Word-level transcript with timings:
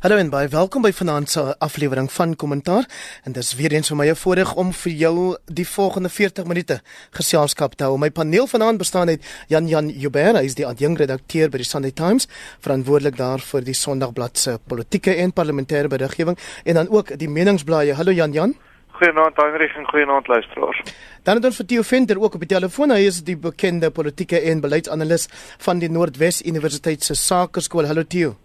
Hallo 0.00 0.16
en 0.16 0.30
baie 0.32 0.48
welkom 0.48 0.80
by 0.80 0.94
vanaand 0.96 1.28
se 1.28 1.42
aflewering 1.60 2.06
van 2.08 2.30
Kommentaar. 2.40 2.86
En 3.28 3.34
dis 3.36 3.50
weer 3.58 3.74
eens 3.76 3.90
vir 3.92 3.96
my 3.96 4.06
'n 4.08 4.16
voorreg 4.16 4.54
om 4.56 4.72
vir 4.72 4.92
jou 4.92 5.36
die 5.44 5.66
volgende 5.68 6.08
40 6.08 6.46
minute 6.46 6.80
geselskap 7.10 7.74
te 7.74 7.84
hou. 7.84 7.98
My 7.98 8.10
paneel 8.10 8.46
vanaand 8.46 8.78
bestaan 8.78 9.08
uit 9.08 9.44
Jan 9.48 9.66
Jan 9.68 9.88
Jubber, 9.88 10.36
hy 10.36 10.44
is 10.44 10.54
die 10.54 10.66
adjunkredakteur 10.66 11.50
by 11.50 11.56
die 11.56 11.66
Sunday 11.66 11.90
Times, 11.90 12.28
verantwoordelik 12.60 13.16
daar 13.16 13.38
vir 13.38 13.60
die 13.60 13.74
Sondagblad 13.74 14.38
se 14.38 14.58
politieke 14.66 15.14
en 15.14 15.32
parlementêre 15.32 15.88
beriggewing 15.88 16.38
en 16.64 16.74
dan 16.74 16.88
ook 16.88 17.18
die 17.18 17.28
meningsblaaie. 17.28 17.94
Hallo 17.94 18.12
Jan 18.12 18.32
Jan. 18.32 18.54
Goeienaand 18.88 19.36
Heinrich 19.36 19.76
en 19.76 19.84
goeienaand 19.84 20.28
luisteraars. 20.28 20.82
Dan 21.22 21.34
het 21.36 21.44
ons 21.44 21.56
vir 21.56 21.66
Theo 21.66 21.82
Venter 21.82 22.20
ook 22.20 22.34
op 22.34 22.40
die 22.40 22.56
telefoon. 22.56 22.90
Hy 22.90 23.04
is 23.06 23.22
die 23.22 23.36
bekende 23.36 23.90
politieke 23.90 24.40
en 24.40 24.60
beleidsanalis 24.60 25.28
van 25.58 25.78
die 25.78 25.90
Noordwes 25.90 26.42
Universiteit 26.42 27.04
se 27.04 27.14
Sakeskool. 27.14 27.86
Hallo 27.86 28.02
Theo. 28.02 28.36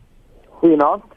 Goeienaand. 0.50 1.15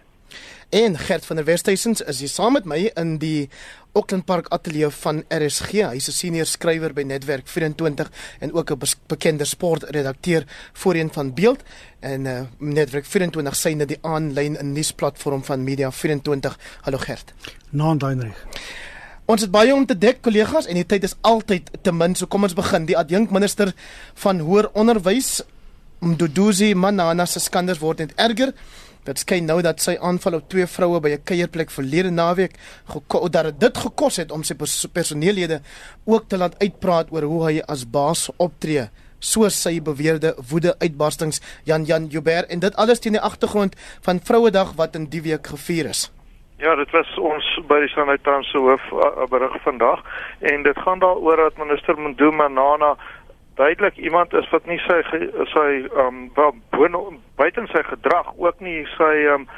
En 0.69 0.99
Gert 0.99 1.27
van 1.27 1.37
der 1.37 1.45
Westhuysens 1.45 2.01
is 2.01 2.19
hier 2.21 2.29
saam 2.29 2.53
met 2.53 2.67
my 2.69 2.91
in 3.01 3.15
die 3.19 3.49
Auckland 3.97 4.27
Park 4.29 4.51
ateljee 4.53 4.91
van 4.93 5.23
RSG. 5.33 5.71
Hy's 5.89 6.09
'n 6.09 6.13
senior 6.13 6.47
skrywer 6.47 6.93
by 6.93 7.03
Netwerk 7.03 7.49
24 7.49 8.11
en 8.41 8.53
ook 8.53 8.71
'n 8.71 8.79
bekende 9.07 9.45
sportredakteur 9.45 10.45
voorheen 10.73 11.13
van 11.13 11.35
Beeld 11.35 11.63
en 12.01 12.25
uh, 12.25 12.41
Netwerk 12.59 13.07
24 13.07 13.57
syne 13.57 13.87
die 13.87 13.99
aanlyn 14.01 14.59
nuusplatform 14.73 15.45
van 15.45 15.65
Media 15.65 15.91
24. 15.91 16.59
Hallo 16.81 16.99
Gert. 16.99 17.33
Naam 17.71 17.99
Heinrich. 18.01 18.47
Ons 19.25 19.41
het 19.41 19.51
baie 19.51 19.75
om 19.75 19.87
te 19.87 19.99
dek 19.99 20.21
kollegas 20.21 20.67
en 20.67 20.75
die 20.75 20.87
tyd 20.87 21.03
is 21.03 21.17
altyd 21.21 21.71
te 21.83 21.93
min. 21.93 22.15
So 22.15 22.27
kom 22.27 22.43
ons 22.43 22.55
begin. 22.55 22.85
Die 22.85 22.99
adjunkminister 22.99 23.73
van 24.15 24.39
hoër 24.39 24.71
onderwys, 24.73 25.43
Mduduzi 25.99 26.75
Manana 26.75 27.27
se 27.27 27.41
skanders 27.41 27.79
word 27.79 27.99
net 27.99 28.13
erger. 28.15 28.53
Dit 29.09 29.23
skyn 29.23 29.47
nou 29.49 29.63
dat 29.65 29.81
sy 29.81 29.95
aanval 30.05 30.35
op 30.37 30.49
twee 30.53 30.67
vroue 30.69 31.01
by 31.01 31.15
'n 31.17 31.25
kuierplek 31.25 31.71
verlede 31.73 32.11
naweek 32.11 32.59
dat 33.31 33.61
dit 33.61 33.79
gekos 33.79 34.17
het 34.17 34.33
om 34.33 34.43
sy 34.45 34.55
personeellede 34.93 35.61
ook 36.05 36.29
te 36.29 36.37
laat 36.37 36.59
uitpraat 36.61 37.11
oor 37.11 37.23
hoe 37.23 37.45
hy 37.47 37.63
as 37.67 37.89
baas 37.91 38.31
optree 38.37 38.91
soos 39.19 39.63
sy 39.63 39.81
beweerde 39.81 40.35
woede 40.51 40.75
uitbarstings 40.79 41.41
Jan 41.65 41.85
Jan 41.85 42.07
Jubber 42.07 42.45
en 42.51 42.61
dit 42.61 42.77
alles 42.77 43.01
teen 43.01 43.17
die 43.17 43.21
agtergrond 43.31 43.75
van 44.05 44.21
Vrouedag 44.21 44.77
wat 44.77 44.95
in 44.95 45.09
die 45.09 45.23
week 45.23 45.47
gevier 45.47 45.87
is. 45.87 46.13
Ja, 46.59 46.75
dit 46.75 46.91
was 46.91 47.19
ons 47.19 47.47
by 47.69 47.81
die 47.81 47.89
Sunday 47.89 48.19
Times 48.19 48.51
se 48.51 48.59
hoof 48.59 48.83
berig 49.31 49.63
vandag 49.63 50.01
en 50.41 50.63
dit 50.63 50.79
gaan 50.79 50.99
daaroor 50.99 51.37
dat 51.37 51.57
minister 51.57 51.99
Mnduma 51.99 52.49
Nana 52.49 52.97
duidelik 53.59 53.97
iemand 53.97 54.33
is 54.35 54.49
wat 54.55 54.67
nie 54.71 54.79
sy 54.87 55.01
sy 55.55 55.69
ehm 55.83 56.07
um, 56.07 56.31
wel 56.35 57.19
buite 57.41 57.67
sy 57.73 57.83
gedrag 57.91 58.33
ook 58.37 58.61
nie 58.61 58.85
sy 58.95 59.13
ehm 59.27 59.47
um, 59.47 59.49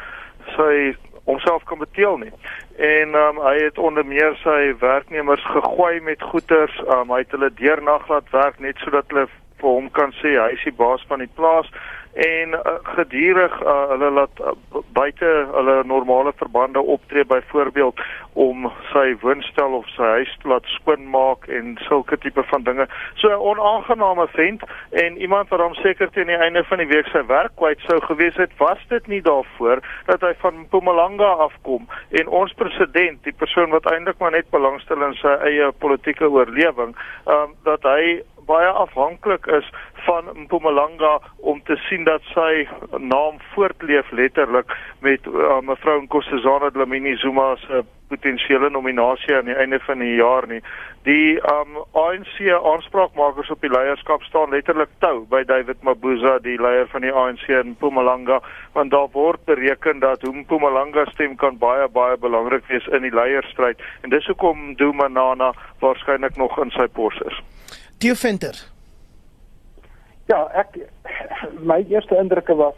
sy 0.57 0.97
homself 1.29 1.65
kan 1.69 1.79
beteel 1.79 2.17
nie. 2.25 2.33
En 2.77 3.15
ehm 3.15 3.39
um, 3.39 3.45
hy 3.45 3.57
het 3.61 3.79
onder 3.79 4.07
meer 4.07 4.37
sy 4.43 4.73
werknemers 4.81 5.45
gegooi 5.53 6.01
met 6.01 6.23
goeder, 6.33 6.73
ehm 6.87 7.05
um, 7.05 7.15
hy 7.15 7.21
het 7.25 7.37
hulle 7.37 7.53
deurnag 7.61 8.09
laat 8.09 8.33
werk 8.33 8.59
net 8.59 8.81
sodat 8.85 9.13
hulle 9.13 9.29
vir 9.61 9.69
hom 9.69 9.91
kan 9.91 10.15
sê 10.23 10.37
hy 10.39 10.51
is 10.57 10.65
die 10.65 10.77
baas 10.83 11.05
van 11.13 11.21
die 11.25 11.35
plaas 11.37 11.69
en 12.13 12.49
uh, 12.49 12.61
gedurig 12.83 13.61
uh, 13.63 13.89
hulle 13.89 14.11
laat 14.11 14.41
uh, 14.41 14.55
buite 14.93 15.31
hulle 15.55 15.83
normale 15.85 16.33
verbande 16.37 16.83
optree 16.83 17.25
byvoorbeeld 17.25 18.01
om 18.33 18.67
sy 18.93 19.15
woonstel 19.23 19.75
of 19.79 19.87
sy 19.95 20.09
huis 20.17 20.33
laat 20.43 20.67
skoonmaak 20.75 21.47
en 21.49 21.77
sulke 21.87 22.19
tipe 22.19 22.43
van 22.51 22.63
dinge. 22.67 22.87
So 23.15 23.29
'n 23.31 23.43
onaangename 23.53 24.27
vent 24.35 24.63
en 24.91 25.17
iemand 25.17 25.49
wat 25.49 25.61
hom 25.61 25.75
seker 25.75 26.11
teen 26.11 26.27
die 26.27 26.37
einde 26.37 26.65
van 26.65 26.79
die 26.79 26.91
week 26.91 27.07
sy 27.07 27.23
werk 27.27 27.57
kwyt 27.57 27.81
sou 27.87 28.01
gewees 28.01 28.37
het, 28.37 28.51
was 28.59 28.79
dit 28.89 29.07
nie 29.07 29.23
daarvoor 29.23 29.83
dat 30.07 30.21
hy 30.21 30.35
van 30.43 30.59
Mpumalanga 30.59 31.31
afkom 31.47 31.87
en 32.11 32.29
ons 32.29 32.53
president, 32.53 33.23
die 33.23 33.37
persoon 33.37 33.71
wat 33.71 33.87
eintlik 33.87 34.19
maar 34.19 34.31
net 34.31 34.51
belangstel 34.51 35.03
in 35.03 35.15
sy 35.15 35.35
eie 35.47 35.73
politieke 35.73 36.31
oorlewing, 36.31 36.97
um, 37.27 37.55
dat 37.65 37.83
hy 37.83 38.23
baie 38.47 38.69
afhanklik 38.69 39.47
is 39.47 39.71
van 40.07 40.25
Mpumalanga 40.35 41.21
om 41.37 41.63
te 41.63 41.77
sien 41.77 42.05
dat 42.05 42.23
sy 42.35 42.67
naam 42.99 43.41
voortleef 43.55 44.11
letterlik 44.11 44.77
met 45.01 45.27
uh, 45.27 45.61
mevrou 45.61 46.01
Nkosazana 46.03 46.71
Dlamini 46.71 47.17
Zuma 47.17 47.57
se 47.57 47.85
potensiële 48.11 48.71
nominasie 48.71 49.37
aan 49.37 49.45
die 49.51 49.55
einde 49.55 49.79
van 49.87 49.99
die 50.03 50.15
jaar 50.15 50.47
nie. 50.51 50.61
Die 51.07 51.39
um 51.53 51.79
ANC 51.97 52.41
aanspraakmakers 52.73 53.53
op 53.55 53.63
die 53.65 53.71
leierskap 53.71 54.25
staan 54.27 54.51
letterlik 54.55 54.91
tou 55.05 55.23
by 55.31 55.43
David 55.49 55.83
Mabuza, 55.87 56.39
die 56.45 56.59
leier 56.61 56.91
van 56.93 57.07
die 57.07 57.15
ANC 57.23 57.47
in 57.49 57.75
Mpumalanga, 57.77 58.41
want 58.75 58.91
daar 58.91 59.09
word 59.15 59.45
bereken 59.49 60.03
dat 60.03 60.27
hoe 60.27 60.35
Mpumalanga 60.43 61.07
stem 61.15 61.37
kan 61.37 61.59
baie 61.59 61.89
baie 61.89 62.19
belangrik 62.19 62.67
wees 62.73 62.91
in 62.91 63.07
die 63.07 63.15
leierstryd 63.15 63.81
en 64.03 64.13
dis 64.17 64.27
hoekom 64.33 64.75
Duma 64.81 65.09
Nana 65.09 65.55
waarskynlik 65.81 66.37
nog 66.37 66.59
in 66.65 66.75
sy 66.77 66.89
pos 66.99 67.23
is. 67.31 67.41
Theo 68.01 68.15
Venter. 68.15 68.57
Ja, 70.25 70.47
ek 70.57 70.79
my 71.71 71.83
eerste 71.93 72.17
indrukke 72.17 72.55
was 72.57 72.77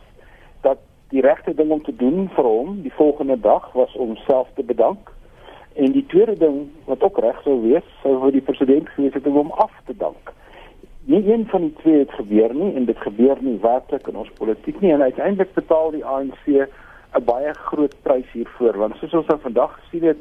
dat 0.66 0.80
die 1.14 1.20
regte 1.22 1.54
ding 1.54 1.70
om 1.70 1.82
te 1.86 1.94
doen 1.96 2.24
vir 2.34 2.46
hom 2.48 2.80
die 2.82 2.94
volgende 2.96 3.36
dag 3.40 3.68
was 3.78 3.92
om 3.94 4.16
self 4.24 4.48
te 4.56 4.64
bedank. 4.66 5.12
En 5.78 5.92
die 5.94 6.02
tweede 6.10 6.34
ding 6.40 6.56
wat 6.88 7.04
ook 7.06 7.20
reg 7.22 7.38
sou 7.44 7.60
wees, 7.62 7.86
sou 8.02 8.16
vir 8.24 8.34
die 8.34 8.42
president 8.48 8.90
gewees 8.96 9.14
het 9.14 9.28
om 9.30 9.38
hom 9.38 9.52
af 9.62 9.76
te 9.86 9.94
dank. 10.00 10.32
Nie 11.06 11.22
een 11.30 11.46
van 11.52 11.68
die 11.68 11.74
twee 11.84 12.00
het 12.00 12.16
gebeur 12.18 12.54
nie 12.54 12.72
en 12.74 12.88
dit 12.90 12.98
gebeur 13.06 13.38
nie 13.46 13.60
werklik 13.62 14.10
in 14.10 14.18
ons 14.24 14.32
politiek 14.40 14.80
nie 14.82 14.90
en 14.90 15.06
uiteindelik 15.06 15.54
betaal 15.54 15.94
die 15.94 16.02
ANC 16.04 16.48
'n 16.48 17.24
baie 17.30 17.54
groot 17.70 17.94
prys 18.02 18.26
hiervoor 18.32 18.78
want 18.78 18.98
soos 18.98 19.14
ons 19.14 19.30
nou 19.30 19.38
vandag 19.46 19.78
gesien 19.84 20.08
het 20.08 20.18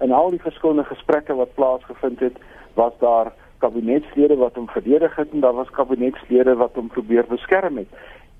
in 0.00 0.10
al 0.12 0.30
die 0.34 0.42
verskillende 0.42 0.84
gesprekke 0.90 1.34
wat 1.34 1.54
plaasgevind 1.54 2.20
het, 2.20 2.36
was 2.74 2.98
daar 2.98 3.32
kabinetslede 3.60 4.36
wat 4.40 4.56
hom 4.58 4.68
verdedig 4.68 5.16
het 5.16 5.32
en 5.32 5.44
daar 5.44 5.54
was 5.54 5.70
kabinetslede 5.76 6.56
wat 6.56 6.74
hom 6.74 6.88
probeer 6.88 7.24
beskerm 7.28 7.76
het. 7.76 7.88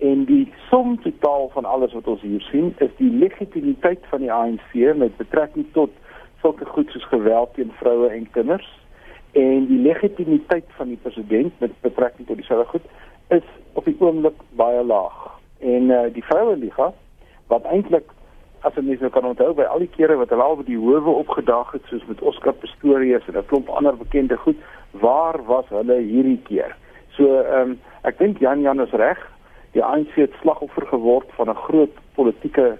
En 0.00 0.24
die 0.24 0.52
som 0.68 0.96
totaal 1.02 1.50
van 1.52 1.64
alles 1.64 1.92
wat 1.92 2.06
ons 2.08 2.22
hier 2.24 2.40
sien 2.40 2.74
is 2.78 2.92
die 2.96 3.10
legitimiteit 3.10 4.06
van 4.12 4.24
die 4.24 4.32
ANC 4.32 4.72
met 4.96 5.16
betrekking 5.16 5.66
tot 5.72 5.90
sulke 6.40 6.64
goed 6.64 6.88
soos 6.90 7.04
geweld 7.12 7.54
teen 7.54 7.72
vroue 7.80 8.08
en 8.08 8.30
kinders 8.36 8.68
en 9.32 9.66
die 9.66 9.78
legitimiteit 9.78 10.64
van 10.78 10.88
die 10.88 10.98
president 11.02 11.60
met 11.60 11.74
betrekking 11.80 12.26
tot 12.26 12.40
dieselfde 12.40 12.70
goed 12.70 12.86
is 13.28 13.44
op 13.72 13.84
die 13.84 13.96
oomblik 13.98 14.40
baie 14.58 14.82
laag. 14.84 15.18
En 15.58 15.92
uh, 15.92 16.06
die 16.12 16.24
vroue 16.24 16.56
liga 16.56 16.92
wat 17.52 17.68
eintlik 17.68 18.08
as 18.66 18.76
jy 18.76 18.82
mens 18.84 19.00
nou 19.00 19.10
kan 19.10 19.24
onthou 19.24 19.54
by 19.56 19.64
al 19.64 19.82
die 19.82 19.90
kere 19.96 20.16
wat 20.20 20.32
hulle 20.32 20.44
al 20.44 20.58
by 20.60 20.66
die 20.68 20.78
howe 20.78 21.14
opgedaag 21.22 21.72
het 21.72 21.86
soos 21.88 22.04
met 22.08 22.20
Oscar 22.20 22.52
Pistorius 22.52 23.28
en 23.28 23.38
'n 23.38 23.48
klomp 23.48 23.68
ander 23.68 23.96
bekende 23.96 24.36
goed 24.36 24.58
waar 24.90 25.40
was 25.46 25.68
hulle 25.68 25.98
hierdie 26.00 26.40
keer? 26.48 26.76
So 27.16 27.24
ehm 27.40 27.70
um, 27.70 27.78
ek 28.02 28.18
dink 28.18 28.38
Jan 28.38 28.62
Jan 28.62 28.80
is 28.80 28.92
reg. 28.92 29.18
Die 29.72 29.84
ANC 29.84 30.14
het 30.14 30.32
slagoffer 30.40 30.86
geword 30.86 31.28
van 31.36 31.48
'n 31.50 31.62
groot 31.66 31.94
politieke 32.14 32.78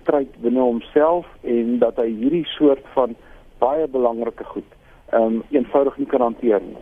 stryd 0.00 0.30
binne 0.40 0.60
homself 0.60 1.26
en 1.42 1.78
dat 1.78 1.96
hy 1.96 2.08
hierdie 2.08 2.46
soort 2.46 2.84
van 2.94 3.16
baie 3.58 3.86
belangrike 3.86 4.44
goed 4.44 4.70
ehm 5.12 5.22
um, 5.22 5.42
eenvoudig 5.50 5.96
nie 5.96 6.06
kan 6.06 6.20
hanteer 6.20 6.60
nie. 6.60 6.76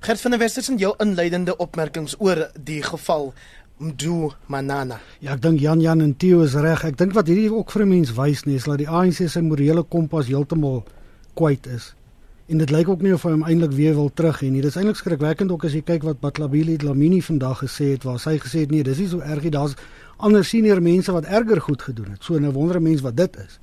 Gert 0.00 0.20
van 0.20 0.30
der 0.30 0.40
Westhuizen 0.40 0.76
jou 0.76 0.94
inleidende 0.98 1.56
opmerkings 1.56 2.16
oor 2.20 2.50
die 2.54 2.82
geval 2.82 3.32
Mdu 3.78 4.30
Manana. 4.46 5.00
Ja, 5.20 5.34
ek 5.34 5.42
dink 5.42 5.60
Jan 5.60 5.80
Jan 5.80 6.00
en 6.00 6.16
Theo 6.16 6.42
is 6.42 6.54
reg. 6.54 6.84
Ek 6.84 6.96
dink 6.96 7.12
wat 7.12 7.28
hierdie 7.28 7.52
ook 7.52 7.70
vir 7.70 7.82
'n 7.82 7.88
mens 7.88 8.14
wys 8.14 8.44
nie 8.44 8.56
is 8.56 8.64
dat 8.64 8.78
die 8.78 8.88
ANC 8.88 9.28
se 9.28 9.40
morele 9.42 9.82
kompas 9.82 10.26
heeltemal 10.26 10.84
kwyt 11.34 11.66
is 11.66 11.94
en 12.46 12.58
dit 12.58 12.70
lyk 12.70 12.88
ook 12.88 13.02
nie 13.02 13.12
of 13.14 13.24
hy 13.26 13.32
hom 13.34 13.42
eintlik 13.42 13.72
weer 13.74 13.94
wil 13.94 14.10
terug 14.14 14.40
hê 14.40 14.50
nie. 14.50 14.62
Dit 14.62 14.70
is 14.70 14.78
eintlik 14.78 14.96
skrikwekkend 15.00 15.50
ook 15.50 15.64
as 15.66 15.74
jy 15.74 15.82
kyk 15.82 16.06
wat 16.06 16.20
Batlabili 16.22 16.76
Dlamini 16.78 17.18
vandag 17.22 17.64
gesê 17.64 17.92
het 17.96 18.06
waar 18.06 18.20
hy 18.22 18.36
gesê 18.38 18.62
het 18.62 18.70
nee, 18.70 18.86
dis 18.86 19.02
nie 19.02 19.08
so 19.10 19.20
erg 19.20 19.42
nie. 19.42 19.50
Daar's 19.50 19.74
ander 20.16 20.44
senior 20.44 20.80
mense 20.82 21.12
wat 21.12 21.26
erger 21.26 21.60
goed 21.60 21.82
gedoen 21.82 22.14
het. 22.14 22.22
So 22.22 22.38
'n 22.38 22.52
wondere 22.52 22.80
mens 22.80 23.00
wat 23.00 23.16
dit 23.16 23.36
is. 23.36 23.58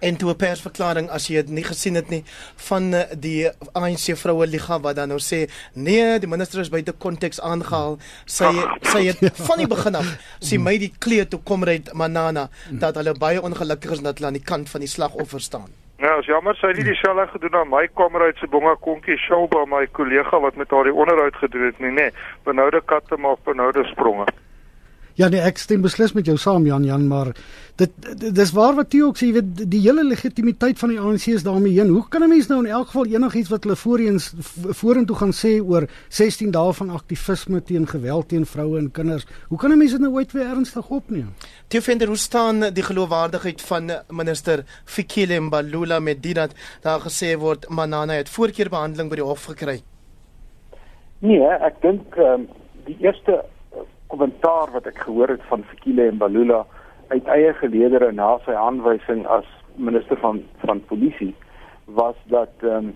En 0.00 0.16
toe 0.16 0.30
'n 0.30 0.36
persverklaring 0.36 1.10
as 1.10 1.28
jy 1.28 1.34
dit 1.42 1.48
nie 1.48 1.64
gesien 1.64 1.94
het 1.94 2.08
nie 2.10 2.24
van 2.56 2.94
eh, 2.94 3.04
die 3.16 3.48
ANC 3.72 4.16
vroue 4.16 4.46
liga 4.46 4.80
wat 4.80 4.96
dan 4.96 5.08
nou 5.08 5.18
sê 5.18 5.48
nee, 5.74 6.18
die 6.18 6.28
minister 6.28 6.60
is 6.60 6.68
buite 6.68 6.92
konteks 6.92 7.40
aangehaal. 7.40 7.98
Sy 8.24 8.52
sy 8.82 9.06
het 9.06 9.18
van 9.48 9.58
die 9.58 9.66
begin 9.66 9.94
af 9.94 10.16
sien 10.40 10.62
my 10.62 10.78
die 10.78 10.92
kleed 10.98 11.30
toe 11.30 11.40
kom 11.44 11.64
ry 11.64 11.82
Manana 11.92 12.48
dat 12.70 12.94
hulle 12.94 13.14
baie 13.14 13.42
ongelukkig 13.42 13.90
is 13.90 14.00
dat 14.00 14.18
hulle 14.18 14.26
aan 14.26 14.40
die 14.40 14.44
kant 14.52 14.70
van 14.70 14.80
die 14.80 14.88
slagoffer 14.88 15.40
staan. 15.40 15.70
Ja, 15.98 16.18
is 16.18 16.26
jammer 16.26 16.56
sy 16.58 16.66
het 16.66 16.76
nie 16.76 16.88
dieselfde 16.90 17.26
gedoen 17.32 17.54
aan 17.54 17.70
my 17.70 17.86
kameruit 17.96 18.36
se 18.36 18.48
bonga 18.50 18.74
konkie 18.82 19.16
Shelba 19.16 19.62
my 19.70 19.86
kollega 19.96 20.40
wat 20.42 20.56
met 20.60 20.70
haar 20.70 20.84
die 20.84 20.94
onderhoud 20.94 21.36
gedoen 21.40 21.68
het 21.70 21.78
nie, 21.78 21.92
nê. 21.92 22.08
Nee. 22.10 22.24
Benoude 22.44 22.82
katte 22.84 23.16
maak 23.16 23.40
benoude 23.46 23.84
spronge. 23.92 24.26
Ja 25.14 25.28
nee, 25.30 25.38
ek 25.38 25.60
stem 25.62 25.84
beslis 25.84 26.12
met 26.16 26.26
jou 26.26 26.34
saam 26.40 26.66
Jan 26.66 26.84
Jan, 26.84 27.06
maar 27.06 27.30
dit 27.76 28.34
dis 28.34 28.52
waar 28.54 28.76
wat 28.78 28.92
jy 28.94 29.00
ook 29.02 29.18
sê, 29.18 29.28
jy 29.28 29.34
weet 29.38 29.62
die 29.70 29.80
hele 29.82 30.04
legitimiteit 30.06 30.78
van 30.78 30.92
die 30.92 30.98
ANC 31.00 31.26
is 31.32 31.46
daarmee 31.46 31.74
heen. 31.74 31.90
Hoe 31.90 32.04
kan 32.08 32.22
'n 32.22 32.28
mens 32.28 32.46
nou 32.48 32.60
in 32.62 32.70
elk 32.70 32.86
geval 32.86 33.06
enigiets 33.06 33.50
wat 33.50 33.64
hulle 33.64 33.76
voorheens 33.76 34.34
vorentoe 34.80 35.16
gaan 35.16 35.32
sê 35.32 35.58
oor 35.60 35.88
16 36.08 36.50
dae 36.50 36.72
van 36.72 36.90
aktivisme 36.90 37.62
teen 37.62 37.86
geweld 37.86 38.28
teen 38.28 38.46
vroue 38.46 38.78
en 38.78 38.90
kinders? 38.90 39.26
Hoe 39.48 39.58
kan 39.58 39.70
'n 39.72 39.78
mens 39.78 39.90
dit 39.90 40.00
nou 40.00 40.12
ooit 40.12 40.32
weer 40.32 40.46
ernstig 40.46 40.88
opneem? 40.88 41.34
Toe 41.68 41.80
vind 41.80 42.04
hoe 42.04 42.16
staan 42.16 42.60
die 42.60 42.82
geloofwaardigheid 42.82 43.62
van 43.62 43.90
minister 44.10 44.64
Fikile 44.84 45.40
Mbalula 45.40 45.98
met 46.00 46.22
dit 46.22 46.34
dat 46.34 46.54
daar 46.82 47.00
gesê 47.00 47.38
word 47.38 47.68
Manana 47.68 48.12
het 48.12 48.28
voorkeurbehandeling 48.28 49.08
by 49.08 49.16
die 49.16 49.24
hof 49.24 49.44
gekry? 49.44 49.82
Nee, 51.18 51.40
ek 51.40 51.80
dink 51.82 52.16
um, 52.16 52.48
die 52.84 52.96
eerste 53.00 53.44
kommentaar 54.06 54.70
wat 54.72 54.86
ek 54.86 54.98
gehoor 54.98 55.28
het 55.28 55.42
van 55.48 55.64
Fikile 55.64 56.08
en 56.08 56.18
Balula 56.18 56.66
uit 57.08 57.26
eie 57.26 57.52
geleedere 57.60 58.12
na 58.12 58.38
sy 58.44 58.54
aanwysing 58.58 59.24
as 59.26 59.48
minister 59.76 60.18
van 60.22 60.42
van 60.64 60.82
polisie 60.90 61.34
was 61.84 62.16
dat 62.32 62.52
ehm 62.62 62.76
um, 62.76 62.94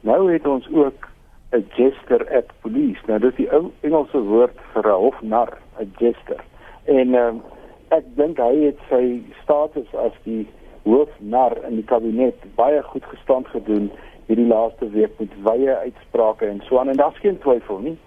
nou 0.00 0.32
het 0.32 0.46
ons 0.46 0.68
ook 0.72 1.08
'n 1.52 1.66
jester 1.76 2.36
at 2.36 2.52
police. 2.60 3.00
Nou 3.06 3.18
dis 3.18 3.34
die 3.34 3.50
ou 3.52 3.70
Engelse 3.80 4.18
woord 4.18 4.58
vir 4.72 4.86
'n 4.86 5.00
hofnar, 5.04 5.58
'n 5.78 5.92
jester. 5.98 6.44
En 6.84 7.14
ehm 7.14 7.26
um, 7.26 7.42
ek 7.88 8.04
dink 8.16 8.38
hy 8.38 8.54
het 8.64 8.78
sy 8.88 9.22
status 9.42 9.94
as 9.94 10.12
die 10.22 10.46
hoofnar 10.82 11.56
in 11.68 11.74
die 11.74 11.84
kabinet 11.84 12.38
baie 12.54 12.82
goed 12.82 13.04
gestand 13.04 13.46
gedoen 13.46 13.90
hierdie 14.26 14.46
laaste 14.46 14.90
week 14.90 15.18
met 15.18 15.32
wye 15.42 15.76
uitsprake 15.76 16.46
en 16.46 16.60
so 16.64 16.78
aan 16.78 16.88
en 16.88 16.96
daar's 16.96 17.18
geen 17.18 17.38
twyfel 17.38 17.78
nie 17.78 17.98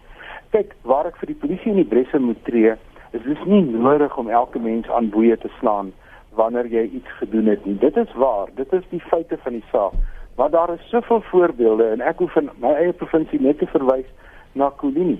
kyk 0.53 0.73
waar 0.85 1.09
ek 1.09 1.17
vir 1.21 1.31
die 1.31 1.39
polisie 1.41 1.71
in 1.73 1.79
die 1.81 1.89
bresse 1.89 2.19
moet 2.21 2.41
tree, 2.45 2.75
is 3.13 3.21
dit 3.23 3.45
nie 3.45 3.61
nodig 3.61 4.17
om 4.17 4.29
elke 4.29 4.59
mens 4.59 4.89
aan 4.89 5.09
boeye 5.09 5.37
te 5.37 5.49
slaan 5.59 5.91
wanneer 6.33 6.67
jy 6.67 6.83
iets 6.97 7.11
gedoen 7.19 7.45
het 7.45 7.65
nie. 7.65 7.77
Dit 7.77 7.97
is 7.97 8.13
waar, 8.17 8.49
dit 8.55 8.73
is 8.73 8.85
die 8.89 9.01
feite 9.11 9.37
van 9.43 9.51
die 9.59 9.65
saak. 9.71 9.93
Maar 10.35 10.49
daar 10.49 10.73
is 10.73 10.89
soveel 10.89 11.21
voorbeelde 11.21 11.91
en 11.93 12.01
ek 12.01 12.17
hoef 12.17 12.35
in 12.41 12.49
my 12.61 12.73
eie 12.73 12.93
provinsie 12.97 13.41
net 13.41 13.59
te 13.61 13.69
verwys 13.69 14.09
na 14.57 14.71
Kolini. 14.81 15.19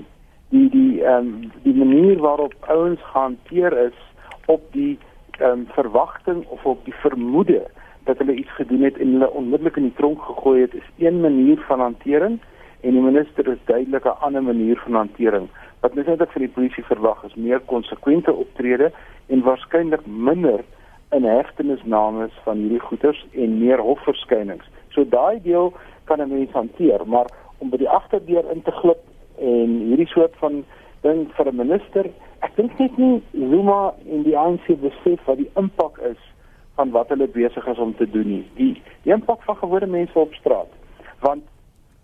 Die 0.50 0.70
die 0.74 1.04
ehm 1.04 1.30
um, 1.30 1.52
die 1.66 1.76
manier 1.78 2.18
waarop 2.22 2.54
ouens 2.74 3.02
gehanteer 3.12 3.78
is 3.86 4.00
op 4.46 4.66
die 4.74 4.98
ehm 5.40 5.50
um, 5.50 5.68
verwagting 5.78 6.46
of 6.48 6.66
op 6.66 6.86
die 6.86 6.98
vermoede 7.06 7.62
dat 8.10 8.18
hulle 8.18 8.36
iets 8.36 8.56
gedoen 8.58 8.82
het 8.82 8.98
en 8.98 9.14
hulle 9.16 9.30
onmiddellik 9.32 9.78
in 9.78 9.88
die 9.92 9.98
tronk 10.00 10.22
gegooi 10.22 10.62
het, 10.62 10.74
is 10.74 10.90
een 10.98 11.22
manier 11.22 11.62
van 11.68 11.80
hantering 11.80 12.40
en 12.82 12.92
die 12.92 13.02
minister 13.02 13.48
is 13.48 13.62
duidelik 13.66 14.06
'n 14.06 14.20
ander 14.20 14.44
manier 14.44 14.78
van 14.78 14.94
hantering. 14.94 15.48
Wat 15.84 15.94
mens 15.94 16.08
eintlik 16.08 16.32
van 16.32 16.42
die 16.42 16.54
polisie 16.56 16.84
verwag 16.88 17.24
is 17.28 17.34
meer 17.36 17.60
konsekwente 17.68 18.32
optrede 18.34 18.88
en 19.28 19.42
waarskynlik 19.44 20.06
minder 20.06 20.62
in 21.12 21.26
hegtenisnames 21.28 22.38
van 22.44 22.62
hierdie 22.64 22.80
goeters 22.80 23.26
en 23.32 23.58
meer 23.60 23.82
hofverskynings. 23.84 24.70
So 24.96 25.04
daai 25.04 25.42
deel 25.44 25.74
kan 26.08 26.22
'n 26.22 26.30
mens 26.30 26.52
hanteer, 26.52 27.04
maar 27.06 27.28
om 27.58 27.70
by 27.70 27.78
die 27.78 27.90
agterdeur 27.90 28.48
in 28.52 28.62
te 28.62 28.72
glip 28.72 29.02
en 29.38 29.70
hierdie 29.90 30.08
soort 30.08 30.36
van 30.36 30.64
ding 31.02 31.28
vir 31.36 31.48
'n 31.52 31.56
minister, 31.56 32.06
ek 32.40 32.56
dink 32.56 32.80
net 32.80 32.98
nie 32.98 33.22
Zuma 33.32 33.94
en 34.10 34.24
die 34.24 34.38
ANC 34.38 34.68
besef 34.68 35.26
wat 35.26 35.38
die 35.38 35.52
impak 35.56 35.98
is 35.98 36.22
van 36.76 36.92
wat 36.92 37.10
hulle 37.10 37.28
besig 37.28 37.68
is 37.68 37.78
om 37.78 37.96
te 37.96 38.10
doen 38.10 38.28
nie. 38.28 38.48
Die, 38.56 38.82
die 39.04 39.14
impak 39.14 39.44
van 39.44 39.56
gewone 39.56 39.88
mense 39.88 40.20
op 40.20 40.34
straat. 40.34 40.72
Want 41.20 41.44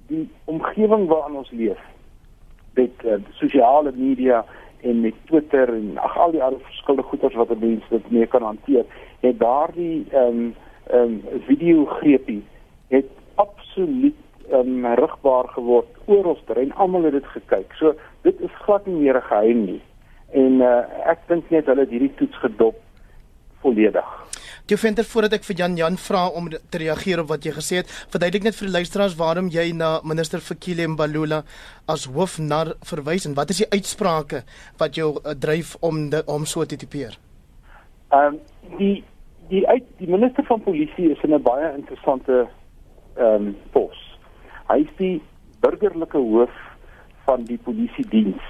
die 0.08 0.30
omgewing 0.46 1.08
waarin 1.08 1.36
ons 1.36 1.52
leef 1.52 1.80
met 2.80 3.06
uh, 3.06 3.20
sosiale 3.42 3.92
media 3.96 4.46
en 4.82 5.02
met 5.02 5.16
Twitter 5.26 5.74
en 5.74 5.98
ag 5.98 6.18
al 6.18 6.32
die 6.32 6.44
ander 6.44 6.62
verskillende 6.72 7.08
goeders 7.12 7.36
wat 7.36 7.60
mense 7.60 7.90
dit 7.90 8.12
mee 8.12 8.28
kan 8.28 8.46
hanteer 8.48 8.86
het 9.26 9.40
daardie 9.40 10.06
ehm 10.12 10.42
um, 10.42 10.56
ehm 10.90 11.02
um, 11.02 11.44
video 11.48 11.86
greepie 11.86 12.44
het 12.88 13.10
absoluut 13.36 14.16
ehm 14.50 14.86
um, 14.86 14.94
rigbaar 15.02 15.48
geword 15.56 16.00
oor 16.06 16.32
ons 16.34 16.44
terrein 16.46 16.74
almal 16.74 17.04
het 17.04 17.14
dit 17.14 17.28
gekyk. 17.36 17.74
So 17.74 17.94
dit 18.22 18.42
is 18.42 18.62
glad 18.66 18.86
nie 18.86 18.96
meer 19.04 19.18
'n 19.18 19.30
geheim 19.32 19.66
nie. 19.66 19.82
En 20.32 20.62
uh, 20.62 21.10
ek 21.12 21.28
dink 21.28 21.50
net 21.50 21.66
hulle 21.66 21.86
het 21.86 21.94
hierdie 21.94 22.16
toets 22.16 22.38
gedop 22.38 22.76
volledig 23.62 24.29
Jy 24.70 24.78
dit 24.94 25.08
voordat 25.10 25.34
ek 25.34 25.46
vir 25.48 25.56
Jan 25.58 25.76
Jan 25.78 25.96
vra 25.98 26.28
om 26.30 26.46
te 26.46 26.78
reageer 26.78 27.24
op 27.24 27.32
wat 27.32 27.46
jy 27.46 27.56
gesê 27.56 27.80
het, 27.80 27.90
verduidelik 28.14 28.44
net 28.46 28.58
vir 28.58 28.68
die 28.68 28.74
luisteraars 28.76 29.16
waarom 29.18 29.48
jy 29.50 29.72
na 29.74 29.88
minister 30.06 30.44
Fikile 30.46 30.86
Mbalula 30.88 31.40
as 31.90 32.04
hoofnar 32.06 32.76
verwys 32.86 33.26
en 33.26 33.34
wat 33.34 33.50
is 33.50 33.64
die 33.64 33.70
uitsprake 33.74 34.44
wat 34.78 35.00
jou 35.00 35.08
uh, 35.18 35.34
dryf 35.34 35.72
om 35.82 36.12
de, 36.12 36.22
om 36.30 36.46
so 36.46 36.66
te 36.70 36.78
tipeer? 36.78 37.18
Ehm 38.14 38.36
um, 38.36 38.38
die 38.78 39.00
die 39.50 39.64
uit 39.66 39.88
die 39.98 40.12
minister 40.12 40.46
van 40.46 40.62
polisie 40.62 41.10
is 41.16 41.26
in 41.26 41.34
'n 41.34 41.42
baie 41.42 41.74
interessante 41.74 42.46
ehm 43.18 43.50
um, 43.50 43.56
pos. 43.74 43.98
Hy 44.70 44.86
is 44.86 44.94
die 45.02 45.22
burgerlike 45.66 46.18
hoof 46.18 46.54
van 47.26 47.44
die 47.50 47.58
polisie 47.58 48.06
diens. 48.14 48.46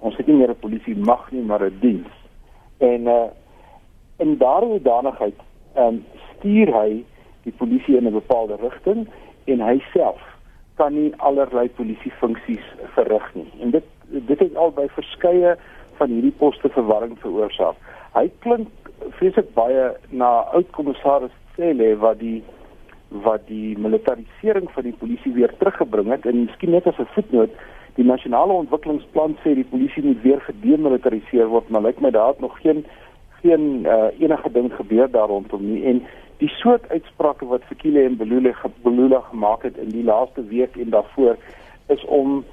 Ons 0.00 0.16
het 0.16 0.26
nie 0.26 0.36
meer 0.40 0.56
'n 0.56 0.64
polisie 0.64 0.96
mag 0.96 1.30
nie, 1.32 1.44
maar 1.44 1.68
'n 1.68 1.78
diens. 1.80 2.16
En 2.78 3.06
uh 3.06 3.28
in 4.20 4.36
daardie 4.36 4.82
danigheid 4.82 5.38
um, 5.76 6.04
stuur 6.38 6.72
hy 6.74 7.04
die 7.42 7.52
polisie 7.52 7.96
in 7.96 8.06
'n 8.06 8.12
bepaalde 8.12 8.56
rigting 8.60 9.06
en 9.44 9.60
hy 9.60 9.82
self 9.92 10.20
kan 10.74 10.94
nie 10.94 11.12
allerlei 11.16 11.68
polisie 11.68 12.12
funksies 12.20 12.66
verrig 12.94 13.34
nie. 13.34 13.50
En 13.60 13.70
dit 13.70 13.84
dit 14.10 14.38
het 14.38 14.56
al 14.56 14.72
by 14.72 14.88
verskeie 14.88 15.56
van 15.98 16.08
hierdie 16.08 16.34
poste 16.38 16.68
verwarring 16.68 17.18
veroorsaak. 17.18 17.76
Hy 18.14 18.30
klink 18.38 18.68
vreeslik 19.18 19.54
baie 19.54 19.92
na 20.10 20.30
oud-kommissaris 20.56 21.36
Cele 21.56 21.96
wat 21.96 22.18
die 22.18 22.42
wat 23.10 23.46
die 23.46 23.78
militarisering 23.78 24.70
van 24.70 24.86
die 24.86 24.94
polisie 24.98 25.32
weer 25.34 25.52
teruggebring 25.58 26.12
het 26.14 26.26
en 26.26 26.44
miskien 26.44 26.70
net 26.70 26.86
as 26.86 26.98
'n 26.98 27.12
voetnoot 27.14 27.50
die 27.94 28.04
nasionale 28.04 28.52
ontwikkelingsplan 28.52 29.36
sê 29.42 29.54
die 29.54 29.70
polisie 29.72 30.04
moet 30.04 30.22
weer 30.22 30.40
gedemilitariseer 30.40 31.48
word 31.50 31.70
maar 31.70 31.82
lyk 31.82 32.00
my 32.00 32.10
daar 32.10 32.28
het 32.28 32.40
nog 32.40 32.60
geen 32.60 32.84
geen 33.40 33.86
uh, 33.86 34.10
enige 34.18 34.52
ding 34.52 34.72
gebeur 34.74 35.10
daar 35.10 35.28
rondom 35.28 35.64
nie. 35.72 35.84
En 35.84 36.02
die 36.38 36.48
soort 36.48 36.88
uitsprake 36.88 37.46
wat 37.46 37.66
Fikile 37.68 38.02
en 38.04 38.16
Belula 38.16 38.54
Belula 38.82 39.20
gemaak 39.20 39.62
het 39.62 39.76
in 39.76 39.88
die 39.88 40.04
laaste 40.04 40.44
week 40.44 40.76
en 40.76 40.90
daarvoor 40.90 41.36
is 41.86 42.04
om 42.04 42.44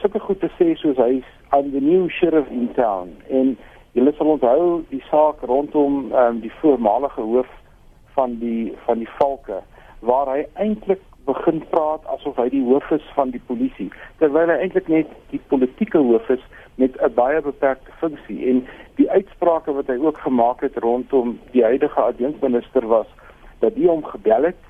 sulke 0.00 0.20
goed 0.20 0.40
te 0.40 0.50
sê 0.58 0.74
soos 0.74 0.96
hy 0.96 1.22
aan 1.48 1.70
the 1.70 1.80
new 1.80 2.08
sheriff 2.08 2.48
in 2.50 2.68
town. 2.74 3.12
En 3.28 3.56
julle 3.92 4.12
sal 4.16 4.32
onthou 4.36 4.82
die 4.90 5.02
saak 5.10 5.42
rondom 5.46 6.12
um, 6.12 6.40
die 6.40 6.52
voormalige 6.60 7.20
hoof 7.20 7.50
van 8.14 8.38
die 8.38 8.72
van 8.86 8.98
die 8.98 9.10
valke 9.18 9.60
waar 10.04 10.30
hy 10.32 10.46
eintlik 10.54 11.02
begin 11.28 11.62
praat 11.70 12.04
asof 12.16 12.36
hy 12.40 12.48
die 12.52 12.64
hoof 12.66 12.90
is 12.96 13.04
van 13.16 13.30
die 13.34 13.42
polisie 13.48 13.88
terwyl 14.20 14.50
hy 14.52 14.58
eintlik 14.64 14.90
net 14.92 15.12
die 15.30 15.40
politieke 15.52 16.02
hoof 16.02 16.28
is 16.34 16.42
met 16.74 16.96
'n 17.00 17.14
baie 17.14 17.40
beperkte 17.40 17.90
funksie 17.98 18.46
en 18.50 18.66
die 18.94 19.10
uitsprake 19.10 19.72
wat 19.72 19.86
hy 19.86 19.96
ook 19.96 20.18
gemaak 20.18 20.60
het 20.60 20.76
rondom 20.76 21.38
die 21.50 21.62
huidige 21.62 22.00
adjunkminister 22.00 22.86
was 22.86 23.06
dat 23.58 23.74
hy 23.74 23.86
hom 23.86 24.04
gebel 24.04 24.42
het 24.42 24.62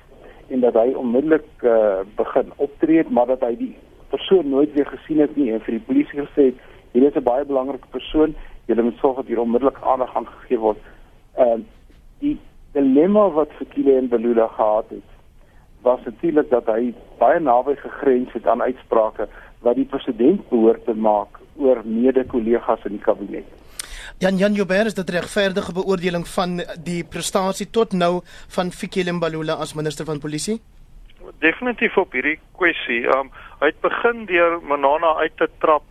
en 0.47 0.59
dat 0.59 0.73
hy 0.73 0.93
onmiddellik 0.93 1.47
uh, 1.61 1.99
begin 2.15 2.51
optree 2.55 2.97
het 2.97 3.09
maar 3.09 3.25
dat 3.25 3.41
hy 3.41 3.55
die 3.55 3.75
persoon 4.09 4.49
nooit 4.49 4.73
weer 4.73 4.85
gesien 4.85 5.19
het 5.19 5.35
nie 5.35 5.51
en 5.53 5.61
vir 5.61 5.77
die 5.77 5.87
polisie 5.87 6.19
gesê 6.19 6.43
het 6.51 6.59
hier 6.91 7.03
is 7.03 7.15
'n 7.15 7.23
baie 7.23 7.45
belangrike 7.45 7.87
persoon 7.89 8.35
julle 8.65 8.81
moet 8.81 8.97
sorg 8.97 9.15
dat 9.15 9.25
hier 9.25 9.39
onmiddellik 9.39 9.77
aandag 9.81 10.15
aan 10.15 10.27
gegee 10.27 10.59
word. 10.59 10.77
Ehm 11.35 11.59
uh, 11.59 11.63
die 12.19 12.39
dilemma 12.71 13.29
wat 13.29 13.51
Fikile 13.57 13.97
en 13.97 14.07
Belula 14.07 14.47
gehad 14.47 14.89
het 14.89 15.09
was 15.81 15.99
natuurlik 16.05 16.49
dat 16.49 16.65
hy 16.65 16.93
baie 17.17 17.39
naby 17.39 17.75
gegrens 17.75 18.33
het 18.33 18.47
aan 18.47 18.61
uitsprake 18.61 19.27
wat 19.59 19.75
die 19.75 19.85
president 19.85 20.49
behoort 20.49 20.85
te 20.85 20.93
maak 20.93 21.39
oor 21.55 21.81
mede-kollegas 21.85 22.85
in 22.85 22.97
die 22.97 23.03
kabinet. 23.03 23.47
Jan 24.23 24.37
Jan 24.37 24.53
Joubert 24.55 24.85
is 24.85 24.95
dit 24.95 25.09
regverdige 25.09 25.73
beoordeling 25.75 26.27
van 26.27 26.61
die 26.83 27.03
prestasie 27.03 27.67
tot 27.67 27.91
nou 27.93 28.21
van 28.55 28.71
Fikile 28.71 29.11
Mbalula 29.11 29.57
as 29.59 29.73
minister 29.75 30.05
van 30.05 30.19
polisie? 30.23 30.61
Definitief 31.43 31.97
op 31.97 32.13
hierdie 32.15 32.37
kwessie. 32.55 33.01
Um 33.17 33.31
hy 33.59 33.69
het 33.71 33.79
begin 33.81 34.25
deur 34.29 34.57
Manana 34.61 35.15
uit 35.21 35.37
te 35.37 35.47
trap 35.63 35.83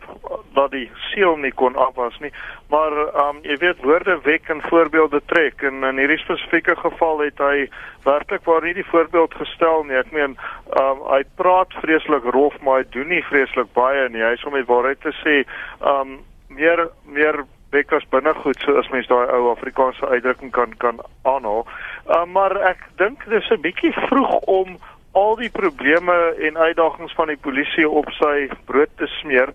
dat 0.53 0.71
die 0.71 0.85
seël 1.09 1.37
nie 1.41 1.51
kon 1.51 1.75
afwas 1.75 2.17
nie, 2.23 2.31
maar 2.69 2.93
um 3.25 3.41
jy 3.43 3.57
weet 3.63 3.81
woorde 3.85 4.17
wek 4.27 4.49
en 4.53 4.61
voorbeelde 4.69 5.21
trek 5.31 5.63
en 5.65 5.83
in 5.83 6.01
hierdie 6.01 6.21
spesifieke 6.21 6.75
geval 6.79 7.25
het 7.25 7.41
hy 7.41 7.65
werklik 8.05 8.45
waar 8.45 8.63
nie 8.65 8.75
die 8.77 8.87
voorbeeld 8.91 9.33
gestel 9.39 9.83
nie. 9.83 9.97
Ek 9.97 10.13
meen 10.15 10.37
um 10.81 11.03
hy 11.09 11.23
praat 11.41 11.73
vreeslik 11.81 12.29
rof, 12.35 12.55
maar 12.61 12.83
hy 12.83 12.87
doen 12.93 13.11
nie 13.13 13.25
vreeslik 13.31 13.73
baie 13.73 14.07
nie. 14.09 14.23
Hy 14.23 14.35
is 14.37 14.45
om 14.45 14.55
met 14.57 14.69
waarheid 14.69 15.01
te 15.01 15.13
sê 15.23 15.41
um 15.81 16.19
meer 16.55 16.87
meer 17.09 17.43
wekkers 17.75 18.05
binnegoed 18.13 18.61
so 18.63 18.77
as 18.79 18.89
mens 18.93 19.07
daai 19.11 19.27
ou 19.35 19.49
Afrikaanse 19.51 20.07
uitdrukking 20.07 20.53
kan 20.55 20.75
kan 20.83 21.01
aanhaal. 21.27 21.65
Um, 22.07 22.31
maar 22.37 22.55
ek 22.71 22.85
dink 23.01 23.25
dis 23.31 23.49
'n 23.51 23.61
bietjie 23.61 23.93
vroeg 24.07 24.35
om 24.59 24.77
al 25.15 25.35
die 25.39 25.49
probleme 25.49 26.15
en 26.47 26.57
uitdagings 26.57 27.13
van 27.15 27.31
die 27.31 27.39
polisie 27.39 27.87
op 27.89 28.09
sy 28.19 28.49
brood 28.67 28.91
te 28.99 29.07
smeer 29.21 29.53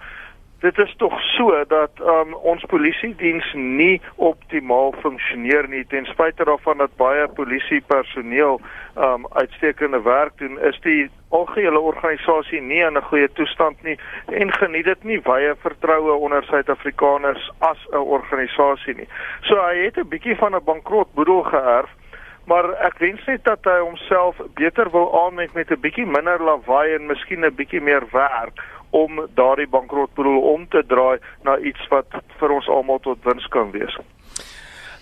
dit 0.60 0.78
is 0.78 0.94
tog 0.96 1.14
so 1.36 1.64
dat 1.68 2.00
um, 2.00 2.34
ons 2.34 2.64
polisie 2.68 3.14
diens 3.16 3.46
nie 3.54 4.00
optimaal 4.16 4.92
funksioneer 5.00 5.68
nie 5.72 5.84
ten 5.88 6.08
spyte 6.10 6.44
daarvan 6.44 6.82
dat 6.82 6.96
baie 7.00 7.26
polisie 7.38 7.80
personeel 7.92 8.60
um, 8.96 9.24
uitstekende 9.40 10.02
werk 10.04 10.36
doen 10.42 10.58
is 10.68 10.80
die 10.84 11.08
algehele 11.28 11.80
organisasie 11.80 12.60
nie 12.60 12.82
in 12.84 12.98
'n 12.98 13.08
goeie 13.08 13.28
toestand 13.32 13.82
nie 13.82 13.96
en 14.42 14.52
geniet 14.52 14.84
dit 14.84 15.04
nie 15.04 15.20
baie 15.20 15.54
vertroue 15.62 16.12
onder 16.12 16.44
Suid-Afrikaners 16.44 17.50
as 17.58 17.78
'n 17.92 17.96
organisasie 17.96 18.94
nie. 18.94 19.08
So 19.40 19.56
hy 19.56 19.76
het 19.84 19.96
'n 19.96 20.08
bietjie 20.08 20.36
van 20.36 20.54
'n 20.54 20.64
bankrot 20.64 21.14
boedel 21.14 21.42
geërf 21.42 21.90
maar 22.50 22.66
ek 22.86 22.98
wens 22.98 23.22
net 23.30 23.44
dat 23.46 23.66
hy 23.68 23.78
homself 23.78 24.38
beter 24.58 24.90
wil 24.90 25.08
aanmeng 25.24 25.52
met 25.54 25.70
'n 25.70 25.82
bietjie 25.84 26.06
minder 26.06 26.42
lawaai 26.42 26.94
en 26.94 27.06
miskien 27.06 27.44
'n 27.46 27.54
bietjie 27.54 27.80
meer 27.80 28.04
werk 28.12 28.58
om 28.90 29.28
daardie 29.34 29.68
bankrotboedel 29.68 30.40
om 30.54 30.68
te 30.68 30.82
draai 30.86 31.18
na 31.46 31.58
iets 31.58 31.88
wat 31.88 32.06
vir 32.38 32.50
ons 32.50 32.68
almal 32.68 32.98
tot 32.98 33.18
wins 33.24 33.46
kan 33.54 33.70
wees. 33.70 33.94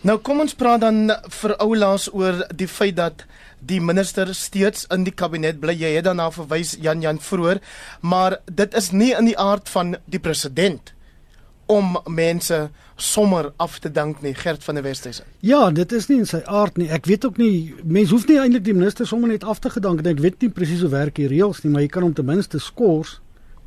Nou 0.02 0.18
kom 0.18 0.40
ons 0.40 0.54
praat 0.54 0.80
dan 0.80 1.10
vir 1.40 1.56
oulaas 1.56 2.08
oor 2.14 2.44
die 2.54 2.68
feit 2.68 2.96
dat 2.96 3.26
die 3.58 3.80
minister 3.80 4.34
steeds 4.34 4.86
in 4.94 5.04
die 5.04 5.14
kabinet 5.14 5.60
bly. 5.60 5.72
Jy 5.72 5.96
het 5.96 6.04
daarna 6.04 6.30
verwys 6.30 6.76
Jan 6.80 7.00
Jan 7.00 7.18
vroeër, 7.18 7.58
maar 8.00 8.36
dit 8.44 8.74
is 8.74 8.90
nie 8.90 9.14
in 9.18 9.24
die 9.24 9.38
aard 9.38 9.68
van 9.68 9.96
die 10.04 10.20
president 10.20 10.92
om 11.68 11.98
mense 12.08 12.68
sommer 12.96 13.52
af 13.56 13.78
te 13.78 13.90
dank 13.92 14.22
nie 14.24 14.34
Gert 14.34 14.64
van 14.64 14.74
der 14.74 14.84
Westhuizen. 14.84 15.24
Ja, 15.44 15.70
dit 15.70 15.92
is 15.92 16.08
nie 16.08 16.18
in 16.18 16.26
sy 16.26 16.40
aard 16.46 16.76
nie. 16.80 16.88
Ek 16.90 17.06
weet 17.06 17.26
ook 17.28 17.36
nie 17.36 17.74
mense 17.84 18.16
hoef 18.16 18.26
nie 18.28 18.38
eintlik 18.40 18.64
die 18.64 18.74
minister 18.74 19.06
sommer 19.06 19.28
net 19.28 19.44
af 19.44 19.60
te 19.60 19.70
gedank 19.70 20.02
nie. 20.02 20.14
Ek 20.16 20.22
weet 20.24 20.42
nie 20.42 20.50
presies 20.50 20.82
hoe 20.82 20.92
werk 20.96 21.20
die 21.20 21.28
reëls 21.28 21.62
nie, 21.64 21.72
maar 21.74 21.84
jy 21.84 21.90
kan 21.92 22.06
hom 22.08 22.14
ten 22.16 22.26
minste 22.28 22.60
skors 22.62 23.18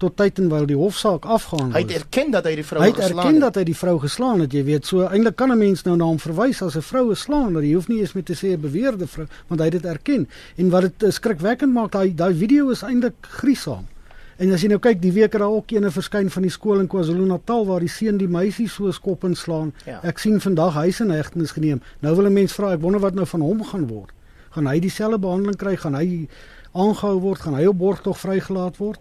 tot 0.01 0.15
tyd 0.17 0.39
en 0.41 0.49
wyl 0.49 0.65
die 0.65 0.77
hofsaak 0.77 1.27
afgaan. 1.29 1.75
Hy 1.75 1.83
het 1.83 1.93
erken 1.99 2.33
dat 2.33 2.47
hy 2.49 2.55
die 2.57 2.65
vrou 2.65 2.81
geslaan 2.81 2.89
het. 2.89 2.97
Hy 2.97 3.05
het 3.05 3.17
erken 3.19 3.39
dat 3.43 3.59
hy 3.59 3.65
die 3.69 3.77
vrou 3.77 3.95
geslaan 4.01 4.43
het, 4.45 4.55
jy 4.57 4.63
weet. 4.71 4.89
So 4.89 5.05
eintlik 5.05 5.37
kan 5.37 5.53
'n 5.53 5.59
mens 5.59 5.85
nou 5.85 5.95
na 5.97 6.09
hom 6.09 6.17
verwys 6.19 6.61
as 6.65 6.75
'n 6.75 6.81
vroue 6.81 7.15
slaan, 7.15 7.53
maar 7.53 7.63
jy 7.63 7.73
hoef 7.75 7.87
nie 7.87 7.99
eens 8.01 8.13
met 8.13 8.25
te 8.25 8.33
sê 8.33 8.57
'n 8.57 8.61
beweerde 8.61 9.07
vrou, 9.07 9.27
want 9.47 9.61
hy 9.61 9.67
het 9.69 9.77
dit 9.81 9.85
erken. 9.85 10.27
En 10.57 10.69
wat 10.69 10.81
dit 10.81 11.03
eh, 11.03 11.11
skrikwekkend 11.11 11.73
maak, 11.73 11.91
daai 11.91 12.15
daai 12.15 12.33
video 12.33 12.69
is 12.69 12.81
eintlik 12.81 13.15
griesaam. 13.21 13.85
En 14.41 14.49
as 14.55 14.63
jy 14.63 14.71
nou 14.71 14.79
kyk, 14.81 14.97
die 15.03 15.11
week 15.13 15.35
het 15.35 15.41
daar 15.43 15.53
ook 15.53 15.69
eene 15.75 15.91
verskyn 15.93 16.29
van 16.33 16.45
die 16.47 16.49
skool 16.49 16.79
in 16.81 16.87
KwaZulu-Natal 16.89 17.67
waar 17.67 17.83
die 17.83 17.91
seun 17.93 18.17
die 18.17 18.29
meisie 18.31 18.65
so 18.73 18.89
skop 18.89 19.27
en 19.27 19.35
slaan. 19.37 19.69
Ja. 19.85 19.99
Ek 20.01 20.17
sien 20.17 20.41
vandag 20.41 20.79
hy 20.79 20.87
se 20.97 21.05
hegtenis 21.05 21.53
geneem. 21.53 21.83
Nou 22.01 22.15
wil 22.15 22.25
'n 22.25 22.33
mens 22.33 22.53
vra, 22.57 22.73
ek 22.73 22.81
wonder 22.81 23.01
wat 23.01 23.13
nou 23.13 23.25
van 23.25 23.41
hom 23.41 23.63
gaan 23.63 23.85
word. 23.87 24.09
Gaan 24.51 24.65
hy 24.65 24.79
dieselfde 24.79 25.19
behandeling 25.19 25.57
kry? 25.57 25.75
Gaan 25.77 25.93
hy 25.93 26.27
aangehou 26.73 27.19
word? 27.19 27.39
Gaan 27.39 27.53
hy 27.53 27.65
op 27.67 27.77
borgtog 27.77 28.17
vrygelaat 28.17 28.77
word? 28.77 28.99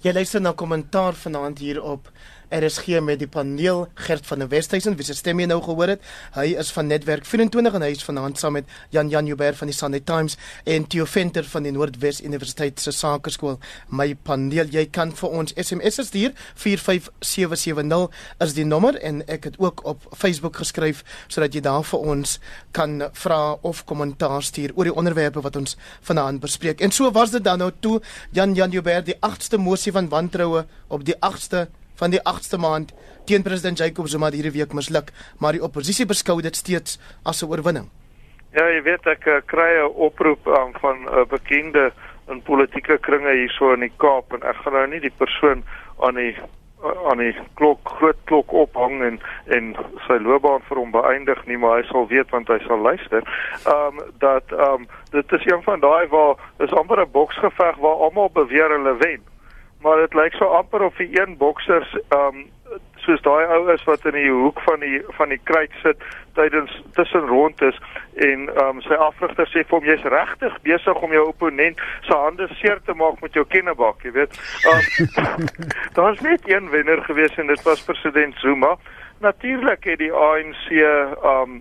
Jy 0.00 0.12
luister 0.12 0.40
na 0.40 0.52
kommentaar 0.52 1.14
vanaand 1.14 1.58
hier 1.58 1.82
op 1.82 2.10
RSG 2.50 3.00
met 3.02 3.18
die 3.18 3.28
paneel 3.28 3.86
Gert 4.06 4.26
van 4.26 4.38
der 4.38 4.50
Westhuizen 4.50 4.96
wie 4.98 5.04
se 5.06 5.14
stem 5.14 5.40
jy 5.42 5.46
nou 5.50 5.58
gehoor 5.64 5.94
het. 5.94 6.02
Hy 6.36 6.52
is 6.60 6.70
van 6.74 6.86
Netwerk 6.90 7.26
24 7.26 7.78
en 7.78 7.84
hy 7.84 7.90
is 7.94 8.04
vanaand 8.06 8.38
saam 8.38 8.54
met 8.58 8.68
Jan 8.94 9.08
Jan 9.10 9.26
Joubert 9.26 9.58
van 9.58 9.70
die 9.70 9.76
Sunday 9.76 10.00
Times 10.00 10.36
en 10.64 10.86
Theo 10.86 11.06
Venter 11.10 11.46
van 11.50 11.66
die 11.66 11.72
Noordwes 11.74 12.20
Universiteit 12.22 12.80
se 12.80 12.92
Sakeskool. 12.94 13.58
My 13.88 14.14
paneel, 14.14 14.70
jy 14.70 14.86
kan 14.94 15.10
vir 15.16 15.34
ons 15.40 15.54
SMS 15.58 15.98
stuur 16.06 16.34
45770 16.54 18.20
is 18.46 18.54
die 18.58 18.66
nommer 18.68 18.98
en 19.02 19.22
ek 19.32 19.50
het 19.50 19.58
ook 19.62 19.82
op 19.88 20.06
Facebook 20.14 20.60
geskryf 20.62 21.02
sodat 21.26 21.56
jy 21.56 21.64
daar 21.66 21.86
vir 21.86 22.06
ons 22.14 22.36
kan 22.76 23.00
vra 23.16 23.40
of 23.66 23.84
kommentaar 23.88 24.44
stuur 24.46 24.76
oor 24.76 24.90
die 24.90 24.94
onderwerpe 24.94 25.42
wat 25.42 25.56
ons 25.58 25.74
vanaand 26.06 26.44
bespreek. 26.44 26.80
En 26.80 26.94
so 26.94 27.10
was 27.10 27.34
dit 27.34 27.44
dan 27.44 27.58
nou 27.58 27.72
toe 27.80 27.98
Jan 28.32 28.54
Jan 28.54 28.70
Joubert 28.70 29.08
die 29.10 29.18
8ste 29.24 29.58
mosie 29.58 29.92
van 29.92 30.08
wantroue 30.12 30.66
op 30.88 31.04
die 31.04 31.16
8ste 31.18 31.66
van 31.98 32.10
die 32.10 32.20
8ste 32.20 32.58
maand 32.58 32.92
teen 33.26 33.42
president 33.42 33.78
Jacob 33.78 34.08
Zuma 34.08 34.30
hierdie 34.30 34.54
week 34.58 34.72
misluk, 34.72 35.12
maar 35.38 35.52
die 35.52 35.62
oppositie 35.62 36.06
beskou 36.06 36.40
dit 36.42 36.56
steeds 36.56 36.98
as 37.24 37.42
'n 37.42 37.50
oorwinning. 37.50 37.88
Ja, 38.52 38.68
jy 38.72 38.82
weet 38.82 39.06
ek 39.06 39.26
uh, 39.26 39.40
kry 39.46 39.70
'n 39.84 39.92
oproep 40.08 40.46
um, 40.46 40.72
van 40.80 40.96
'n 41.04 41.08
uh, 41.08 41.24
bekende 41.28 41.92
in 42.28 42.42
politieke 42.42 42.98
kringe 42.98 43.32
hierso 43.32 43.72
in 43.72 43.80
die 43.80 43.92
Kaap 43.96 44.32
en 44.32 44.42
ek 44.42 44.56
gaan 44.62 44.72
nou 44.72 44.86
nie 44.86 45.00
die 45.00 45.16
persoon 45.18 45.64
aan 46.00 46.14
die 46.14 46.36
aan 47.10 47.18
die 47.18 47.32
klok 47.54 47.88
groot 47.98 48.18
klok 48.24 48.52
ophang 48.52 49.02
en 49.02 49.20
en 49.56 49.70
sy 50.06 50.18
loopbaan 50.20 50.64
vir 50.68 50.76
hom 50.76 50.90
beëindig 50.92 51.46
nie 51.46 51.56
maar 51.56 51.78
hy 51.80 51.86
sal 51.88 52.08
weet 52.08 52.30
want 52.30 52.48
hy 52.48 52.58
sal 52.66 52.82
luister. 52.88 53.22
Ehm 53.64 54.00
um, 54.00 54.04
dat 54.18 54.52
ehm 54.52 54.84
um, 54.84 54.88
dit 55.10 55.32
is 55.32 55.46
een 55.46 55.62
van 55.62 55.80
daai 55.80 56.06
waar 56.12 56.36
is 56.58 56.72
amper 56.72 57.00
'n 57.00 57.10
boksgeveg 57.12 57.76
waar 57.76 58.04
almal 58.08 58.30
beweer 58.30 58.70
hulle 58.70 58.96
wen 58.96 59.22
maar 59.86 60.02
dit 60.02 60.14
lyk 60.18 60.34
so 60.34 60.44
amper 60.44 60.82
of 60.82 60.96
die 60.98 61.20
een 61.20 61.36
boksers 61.38 61.98
um 62.18 62.46
soos 63.06 63.20
daai 63.22 63.46
ou 63.54 63.60
is 63.70 63.84
wat 63.86 64.06
in 64.10 64.16
die 64.18 64.30
hoek 64.30 64.58
van 64.66 64.80
die 64.82 64.96
van 65.18 65.30
die 65.30 65.38
kruit 65.50 65.74
sit 65.82 66.00
tydens 66.34 66.72
tussen 66.96 67.28
rond 67.30 67.62
is 67.62 67.78
en 68.26 68.48
um 68.64 68.80
sy 68.82 68.98
afrigter 69.06 69.46
sê 69.52 69.62
vir 69.62 69.76
hom 69.76 69.86
jy's 69.86 70.08
regtig 70.16 70.56
besig 70.64 71.02
om 71.06 71.14
jou 71.14 71.22
opponent 71.28 71.78
se 72.08 72.18
hande 72.24 72.48
seer 72.58 72.82
te 72.88 72.96
maak 72.98 73.22
met 73.22 73.38
jou 73.38 73.44
kennebak, 73.54 74.02
jy 74.02 74.12
weet. 74.18 74.34
Um 74.72 75.46
daar's 75.98 76.20
net 76.26 76.50
een 76.50 76.66
wenner 76.74 77.04
gewees 77.06 77.38
en 77.38 77.46
dit 77.46 77.62
was 77.68 77.84
president 77.86 78.34
Zuma. 78.42 78.74
Natuurlik 79.22 79.86
het 79.92 80.02
die 80.02 80.12
ANC 80.12 80.66
um 81.34 81.60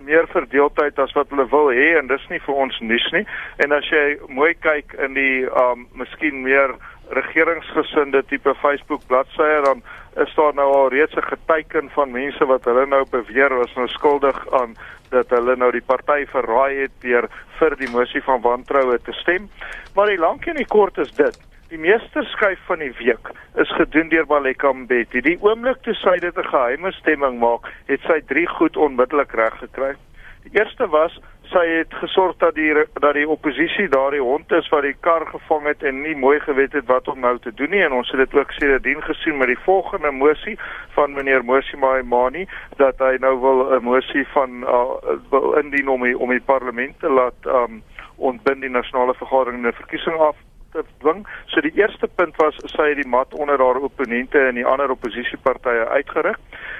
meer 0.00 0.24
verdeeldheid 0.32 0.98
as 0.98 1.12
wat 1.12 1.28
hulle 1.28 1.44
wil 1.52 1.68
hê 1.76 1.90
en 1.98 2.08
dis 2.08 2.24
nie 2.32 2.40
vir 2.46 2.62
ons 2.64 2.80
nuus 2.80 3.10
nie. 3.12 3.26
En 3.60 3.76
as 3.76 3.92
jy 3.92 4.06
mooi 4.32 4.54
kyk 4.64 4.96
in 5.04 5.20
die 5.20 5.44
um 5.66 5.84
miskien 6.00 6.40
meer 6.48 6.78
regeringsgesinde 7.10 8.22
tipe 8.30 8.54
Facebook 8.54 9.02
bladsye 9.06 9.60
dan 9.64 9.82
is 10.24 10.34
daar 10.34 10.54
nou 10.54 10.68
al 10.74 10.88
reeds 10.88 11.14
'n 11.14 11.30
geteken 11.32 11.90
van 11.90 12.10
mense 12.10 12.46
wat 12.46 12.64
hulle 12.64 12.86
nou 12.86 13.04
beweer 13.10 13.54
was 13.54 13.74
nou 13.74 13.88
skuldig 13.88 14.52
aan 14.52 14.76
dat 15.10 15.30
hulle 15.30 15.56
nou 15.56 15.70
die 15.70 15.86
party 15.86 16.26
verraai 16.26 16.80
het 16.80 16.94
deur 17.02 17.28
vir 17.58 17.76
die 17.76 17.90
mosie 17.90 18.22
van 18.22 18.40
wantroue 18.40 18.98
te 18.98 19.12
stem. 19.12 19.48
Maar 19.94 20.06
die 20.06 20.18
lank 20.18 20.46
en 20.46 20.56
die 20.56 20.66
kort 20.66 20.98
is 20.98 21.10
dit. 21.18 21.38
Die 21.70 21.78
meesterskyf 21.78 22.58
van 22.66 22.78
die 22.78 22.92
week 22.98 23.30
is 23.62 23.72
gedoen 23.78 24.08
deur 24.08 24.26
Baleka 24.26 24.72
Mbeki. 24.72 25.20
Die 25.20 25.38
oomblik 25.40 25.82
toe 25.82 25.94
sy 25.94 26.18
dit 26.18 26.36
'n 26.36 26.50
geheime 26.52 26.92
stemming 26.92 27.38
maak, 27.38 27.70
het 27.86 28.00
sy 28.00 28.20
drie 28.26 28.46
goed 28.46 28.76
onmiddellik 28.76 29.32
reg 29.32 29.58
gekry. 29.58 29.94
Die 30.42 30.58
eerste 30.58 30.88
was 30.88 31.20
sy 31.50 31.66
het 31.68 31.94
gesorg 31.94 32.36
dat 32.38 32.54
die 32.54 32.72
dat 32.74 33.14
die 33.14 33.28
oppositie 33.28 33.88
daardie 33.88 34.22
hond 34.22 34.52
is 34.52 34.68
wat 34.68 34.82
die 34.86 34.96
kar 35.00 35.26
gevang 35.26 35.66
het 35.66 35.82
en 35.82 36.02
nie 36.02 36.16
mooi 36.16 36.38
geweet 36.40 36.72
het 36.72 36.86
wat 36.86 37.08
om 37.08 37.20
nou 37.20 37.38
te 37.38 37.52
doen 37.54 37.70
nie. 37.70 37.82
En 37.82 37.92
ons 37.92 38.10
het 38.10 38.18
dit 38.22 38.34
ook 38.38 38.52
sedertdien 38.52 39.02
gesien 39.02 39.38
met 39.38 39.50
die 39.50 39.58
volgende 39.64 40.10
mosie 40.10 40.58
van 40.96 41.12
meneer 41.12 41.44
Mosi 41.44 41.76
Maimani 41.76 42.46
dat 42.76 42.98
hy 42.98 43.16
nou 43.20 43.34
wil 43.40 43.58
'n 43.78 43.82
mosie 43.82 44.26
van 44.34 44.62
uh, 44.62 45.18
wil 45.30 45.52
indien 45.62 45.88
om 45.88 46.02
die, 46.02 46.18
om 46.18 46.30
die 46.30 46.46
parlement 46.52 46.98
te 46.98 47.08
laat 47.08 47.46
um, 47.46 47.82
ontbind 48.16 48.60
die 48.60 48.70
nasionale 48.70 49.14
vergadering 49.14 49.62
en 49.62 49.68
'n 49.68 49.82
verkiesing 49.82 50.16
af 50.16 50.36
te 50.72 50.84
dwing. 50.98 51.26
So 51.46 51.60
die 51.60 51.74
eerste 51.74 52.08
punt 52.14 52.36
was 52.36 52.56
sy 52.74 52.88
het 52.92 53.00
die 53.00 53.08
mat 53.08 53.34
onder 53.34 53.58
haar 53.58 53.80
opponente 53.82 54.38
en 54.38 54.58
die 54.58 54.66
ander 54.66 54.90
oppositiepartye 54.90 55.86
uitgerig. 55.88 56.38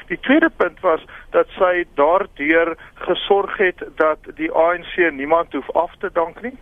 Die 0.09 0.19
tweede 0.27 0.51
punt 0.57 0.81
was 0.81 1.05
dat 1.31 1.49
sy 1.59 1.85
daardeur 1.95 2.77
gesorg 2.95 3.57
het 3.59 3.85
dat 4.01 4.33
die 4.35 4.51
ANC 4.53 4.97
niemand 5.13 5.53
hoef 5.53 5.71
af 5.75 5.95
te 5.99 6.11
dank 6.13 6.43
nie. 6.43 6.57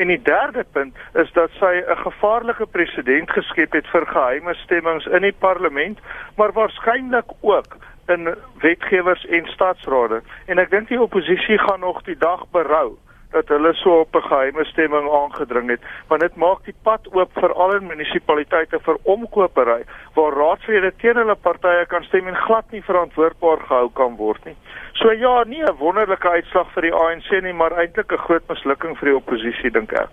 En 0.00 0.08
die 0.08 0.22
derde 0.22 0.64
punt 0.72 0.96
is 1.12 1.32
dat 1.32 1.50
sy 1.58 1.82
'n 1.82 1.96
gevaarlike 1.96 2.66
presedent 2.66 3.30
geskep 3.30 3.72
het 3.72 3.86
vir 3.86 4.06
geheime 4.06 4.54
stemmings 4.54 5.06
in 5.06 5.22
die 5.22 5.36
parlement, 5.38 5.98
maar 6.36 6.52
waarskynlik 6.52 7.30
ook 7.40 7.76
in 8.06 8.34
wetgewers 8.60 9.26
en 9.26 9.46
staatsrade. 9.46 10.22
En 10.46 10.58
ek 10.58 10.70
dink 10.70 10.88
die 10.88 11.02
oppositie 11.02 11.58
gaan 11.58 11.80
nog 11.80 12.02
die 12.02 12.18
dag 12.18 12.44
berou 12.50 12.96
dat 13.30 13.48
hulle 13.48 13.72
so 13.74 14.00
op 14.00 14.14
'n 14.16 14.28
geheime 14.28 14.64
stemming 14.64 15.10
aangedring 15.10 15.70
het 15.70 15.82
want 16.08 16.20
dit 16.20 16.36
maak 16.36 16.64
die 16.64 16.74
pad 16.82 17.08
oop 17.14 17.30
vir 17.32 17.52
al 17.52 17.70
die 17.70 17.86
munisipaliteite 17.86 18.78
vir 18.86 18.96
omkopery 19.02 19.82
waar 20.14 20.32
raadslede 20.32 20.92
teen 20.96 21.16
hulle 21.16 21.34
partye 21.34 21.86
kan 21.86 22.02
stem 22.02 22.26
en 22.26 22.36
glad 22.36 22.70
nie 22.70 22.82
verantwoordbaar 22.82 23.60
gehou 23.60 23.90
kan 23.92 24.16
word 24.16 24.44
nie. 24.44 24.56
So 24.92 25.12
ja, 25.12 25.44
nie 25.44 25.62
'n 25.62 25.76
wonderlike 25.78 26.28
uitslag 26.28 26.72
vir 26.74 26.82
die 26.82 26.94
ANC 26.94 27.42
nie, 27.42 27.52
maar 27.52 27.72
eintlik 27.72 28.12
'n 28.12 28.24
groot 28.26 28.48
mislukking 28.48 28.98
vir 28.98 29.08
die 29.08 29.16
oppositie 29.16 29.70
dink 29.70 29.92
ek. 29.92 30.10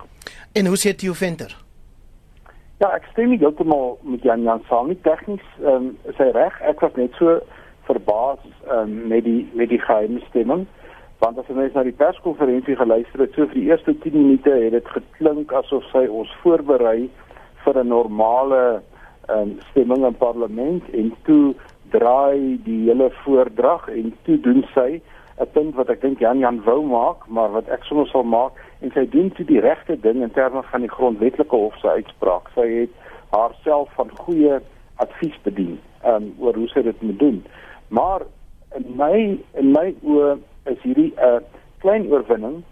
En 0.54 0.66
hoe 0.66 0.78
sê 0.78 0.96
jy 0.96 1.14
Venter? 1.14 1.56
Ja, 2.80 2.92
ek 2.96 3.04
stem 3.12 3.30
nie 3.30 3.40
heeltemal 3.40 3.98
met 4.04 4.24
Jan 4.24 4.44
Jan 4.44 4.62
saam 4.70 4.88
nie 4.88 5.02
tegnies, 5.02 5.42
ehm 5.60 5.68
um, 5.68 5.98
is 6.06 6.18
hy 6.18 6.32
reg. 6.32 6.62
Ek 6.62 6.80
was 6.80 6.94
net 6.96 7.14
so 7.18 7.42
verbaas 7.88 8.40
ehm 8.70 8.80
um, 8.80 9.08
met 9.08 9.24
die 9.24 9.50
met 9.54 9.70
die 9.70 9.82
geheime 9.82 10.20
stemming 10.30 10.68
want 11.20 11.40
as 11.40 11.48
jy 11.50 11.70
na 11.74 11.84
die 11.84 11.96
perskonferensie 11.98 12.76
geluister 12.76 13.24
het, 13.26 13.34
so 13.34 13.48
vir 13.50 13.58
die 13.58 13.70
eerste 13.72 13.94
10 14.04 14.14
minute 14.14 14.52
het 14.52 14.76
dit 14.76 14.88
geklink 14.94 15.54
asof 15.54 15.86
sy 15.92 16.06
ons 16.08 16.32
voorberei 16.44 17.10
vir 17.66 17.80
'n 17.84 17.88
normale 17.88 18.82
um, 19.30 19.58
stemming 19.70 20.06
in 20.06 20.18
parlement 20.18 20.84
en 20.94 21.14
toe 21.24 21.56
draai 21.92 22.60
die 22.64 22.90
hele 22.90 23.10
voordrag 23.24 23.88
en 23.90 24.14
toe 24.24 24.38
doen 24.40 24.64
sy 24.74 25.02
'n 25.38 25.50
punt 25.54 25.76
wat 25.76 25.90
ek 25.90 26.02
dink 26.02 26.20
Jan 26.20 26.40
Jan 26.40 26.64
wou 26.66 26.82
maak, 26.86 27.28
maar 27.28 27.52
wat 27.52 27.68
ek 27.70 27.84
sommer 27.84 28.08
sal 28.08 28.24
maak 28.24 28.54
en 28.82 28.92
sy 28.92 29.06
doen 29.10 29.30
toe 29.32 29.46
die 29.46 29.62
regte 29.62 30.00
ding 30.00 30.22
in 30.22 30.32
terme 30.32 30.64
van 30.72 30.82
die 30.82 30.90
grondwetlike 30.90 31.56
hof 31.56 31.78
se 31.78 31.90
uitspraak. 31.90 32.50
Sy 32.56 32.68
het 32.68 32.90
haarself 33.30 33.90
van 33.94 34.10
goeie 34.18 34.60
advies 34.96 35.38
bedien 35.44 35.78
um, 36.06 36.34
oor 36.40 36.56
hoe 36.56 36.68
sy 36.68 36.82
dit 36.82 37.02
moet 37.02 37.20
doen. 37.20 37.46
Maar 37.88 38.26
in 38.76 38.96
my 38.98 39.38
in 39.54 39.72
my 39.72 39.94
oë 40.02 40.38
is 40.68 40.82
hierdie 40.82 41.14
'n 41.16 41.24
uh, 41.30 41.40
klein 41.82 42.08
oorwinning 42.12 42.64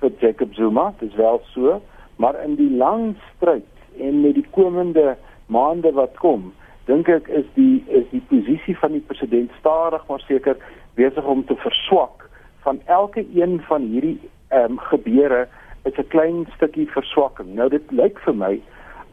vir 0.00 0.10
Jacob 0.20 0.54
Zuma, 0.54 0.92
dis 0.98 1.14
wel 1.14 1.40
so, 1.54 1.80
maar 2.16 2.36
in 2.44 2.54
die 2.56 2.70
lang 2.70 3.14
stryd 3.34 3.68
en 3.98 4.20
met 4.20 4.34
die 4.34 4.46
komende 4.50 5.16
maande 5.46 5.92
wat 5.92 6.18
kom, 6.18 6.52
dink 6.86 7.08
ek 7.08 7.28
is 7.28 7.46
die 7.54 7.82
is 7.86 8.06
die 8.10 8.22
posisie 8.28 8.76
van 8.78 8.92
die 8.92 9.04
president 9.06 9.50
stadig 9.58 10.06
maar 10.08 10.22
seker 10.26 10.56
besig 10.94 11.24
om 11.24 11.44
te 11.46 11.56
verswak 11.56 12.28
van 12.62 12.80
elke 12.86 13.24
een 13.34 13.60
van 13.68 13.82
hierdie 13.82 14.18
ehm 14.48 14.72
um, 14.72 14.78
gebeure 14.78 15.48
is 15.84 15.96
'n 15.98 16.08
klein 16.08 16.46
stukkie 16.54 16.86
verswakking. 16.90 17.54
Nou 17.54 17.68
dit 17.68 17.90
lyk 17.90 18.18
vir 18.18 18.34
my 18.34 18.60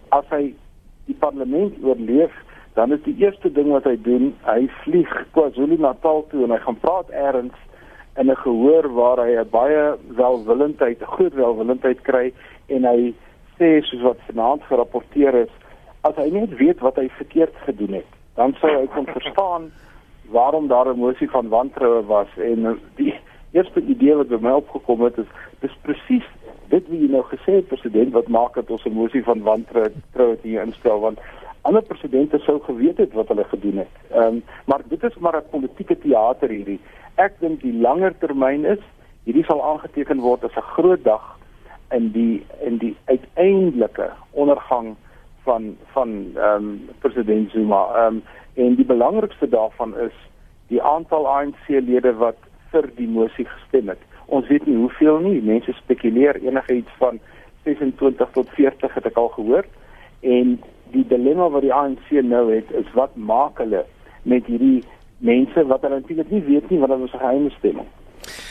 as 0.10 0.26
hy 0.30 0.54
die 1.06 1.16
parlement 1.20 1.74
oorleef, 1.84 2.34
dan 2.74 2.92
is 2.92 3.02
die 3.04 3.16
eerste 3.18 3.52
ding 3.52 3.72
wat 3.74 3.84
hy 3.84 3.98
doen, 4.02 4.34
hy 4.46 4.70
vlieg 4.84 5.10
KwaZulu-Natal 5.32 6.28
toe 6.30 6.44
en 6.44 6.52
hy 6.52 6.58
gaan 6.58 6.80
praat 6.80 7.10
eers 7.10 7.58
in 8.18 8.30
'n 8.32 8.36
gehoor 8.36 8.94
waar 8.94 9.18
hy 9.26 9.36
'n 9.38 9.50
baie 9.50 9.96
welwillendheid, 10.16 11.02
groot 11.02 11.34
welwillendheid 11.34 12.02
kry 12.02 12.34
en 12.68 12.84
hy 12.84 13.14
sê 13.58 13.82
soos 13.82 14.02
wat 14.02 14.20
vanaand 14.28 14.64
gerapporteer 14.64 15.36
is, 15.36 15.54
as 16.02 16.16
hy 16.16 16.30
net 16.30 16.56
weet 16.58 16.80
wat 16.80 16.96
hy 16.96 17.10
verkeerd 17.10 17.56
gedoen 17.66 17.94
het, 17.94 18.12
dan 18.36 18.56
sou 18.60 18.72
hy 18.72 18.88
kon 18.88 19.06
verstaan 19.06 19.72
waarom 20.32 20.68
daar 20.68 20.88
'n 20.88 21.00
mosie 21.00 21.30
van 21.30 21.48
wantroue 21.50 22.06
was 22.06 22.28
en 22.38 22.80
die 22.96 23.14
eerste 23.52 23.82
idee 23.82 24.16
wat 24.16 24.28
by 24.28 24.38
my 24.42 24.52
opgekom 24.52 25.02
het 25.02 25.18
is 25.18 25.30
dis 25.60 25.76
presies 25.82 26.28
dit 26.70 26.88
wie 26.88 27.02
jy 27.02 27.12
nou 27.12 27.24
gesê 27.24 27.60
het 27.60 27.68
president 27.68 28.14
wat 28.14 28.28
maak 28.28 28.54
dat 28.54 28.70
ons 28.70 28.86
'n 28.86 28.94
mosie 28.94 29.24
van 29.24 29.42
wantroue 29.42 30.38
hier 30.42 30.62
instel 30.62 31.00
want 31.00 31.20
ander 31.62 31.82
presidente 31.82 32.40
sou 32.40 32.60
geweet 32.64 32.98
het 32.98 33.14
wat 33.14 33.28
hulle 33.28 33.44
gedoen 33.44 33.78
het. 33.78 33.96
Ehm 34.12 34.24
um, 34.24 34.44
maar 34.66 34.82
dit 34.88 35.04
is 35.04 35.18
maar 35.18 35.38
'n 35.38 35.50
politieke 35.50 35.98
teater 35.98 36.50
hierdie. 36.50 36.80
Ek 37.20 37.36
dink 37.44 37.62
die 37.66 37.76
langer 37.76 38.14
termyn 38.22 38.64
is 38.66 38.82
hierdie 39.28 39.44
sal 39.48 39.62
aangeteken 39.62 40.22
word 40.24 40.46
as 40.48 40.56
'n 40.56 40.72
groot 40.76 41.04
dag 41.04 41.26
in 41.92 42.12
die 42.16 42.46
in 42.64 42.78
die 42.80 42.96
uiteindelike 43.12 44.10
ondergang 44.32 44.96
van 45.44 45.76
van 45.94 46.10
ehm 46.36 46.56
um, 46.56 46.90
president 47.00 47.52
Zuma. 47.52 47.82
Ehm 47.96 48.16
um, 48.16 48.22
en 48.56 48.76
die 48.76 48.86
belangrikste 48.86 49.50
daarvan 49.50 49.98
is 49.98 50.16
die 50.68 50.82
aantal 50.82 51.28
ANC-lede 51.28 52.14
wat 52.24 52.38
vir 52.72 52.90
die 52.96 53.08
mosie 53.08 53.46
gestem 53.46 53.88
het. 53.90 54.02
Ons 54.26 54.48
weet 54.48 54.66
nie 54.66 54.78
hoeveel 54.78 55.20
nie. 55.20 55.42
Mense 55.42 55.74
spekuleer 55.74 56.36
enigiets 56.36 56.92
van 56.98 57.20
26 57.64 58.30
tot 58.32 58.50
40 58.50 58.94
het 58.94 59.06
ek 59.06 59.18
al 59.18 59.32
gehoor. 59.36 59.66
En 60.22 60.60
die 60.92 61.06
dilemma 61.08 61.50
wat 61.50 61.66
die 61.66 61.74
ANC 61.74 62.12
nou 62.12 62.46
het 62.54 62.72
is 62.72 62.94
wat 62.94 63.16
maak 63.16 63.58
hulle 63.58 63.86
met 64.24 64.46
hierdie 64.46 64.84
mense 65.20 65.66
wat 65.66 65.82
hulle 65.82 66.00
eintlik 66.00 66.32
nie 66.32 66.44
weet 66.48 66.70
nie 66.70 66.80
wat 66.80 66.90
hulle 66.90 67.08
se 67.08 67.18
geheime 67.18 67.50
stemming. 67.58 67.88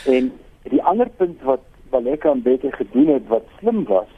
En 0.05 0.31
die 0.69 0.83
ander 0.83 1.09
punt 1.09 1.41
wat 1.41 1.65
Baleka 1.89 2.31
en 2.31 2.41
Bete 2.41 2.71
gedoen 2.71 3.07
het 3.07 3.27
wat 3.27 3.45
slim 3.59 3.83
was, 3.89 4.09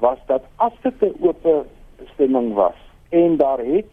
was 0.00 0.18
dat 0.26 0.42
as 0.56 0.72
dit 0.82 1.02
'n 1.02 1.14
oop 1.20 1.66
stemming 2.12 2.54
was 2.54 2.78
en 3.08 3.36
daar 3.36 3.58
het 3.58 3.90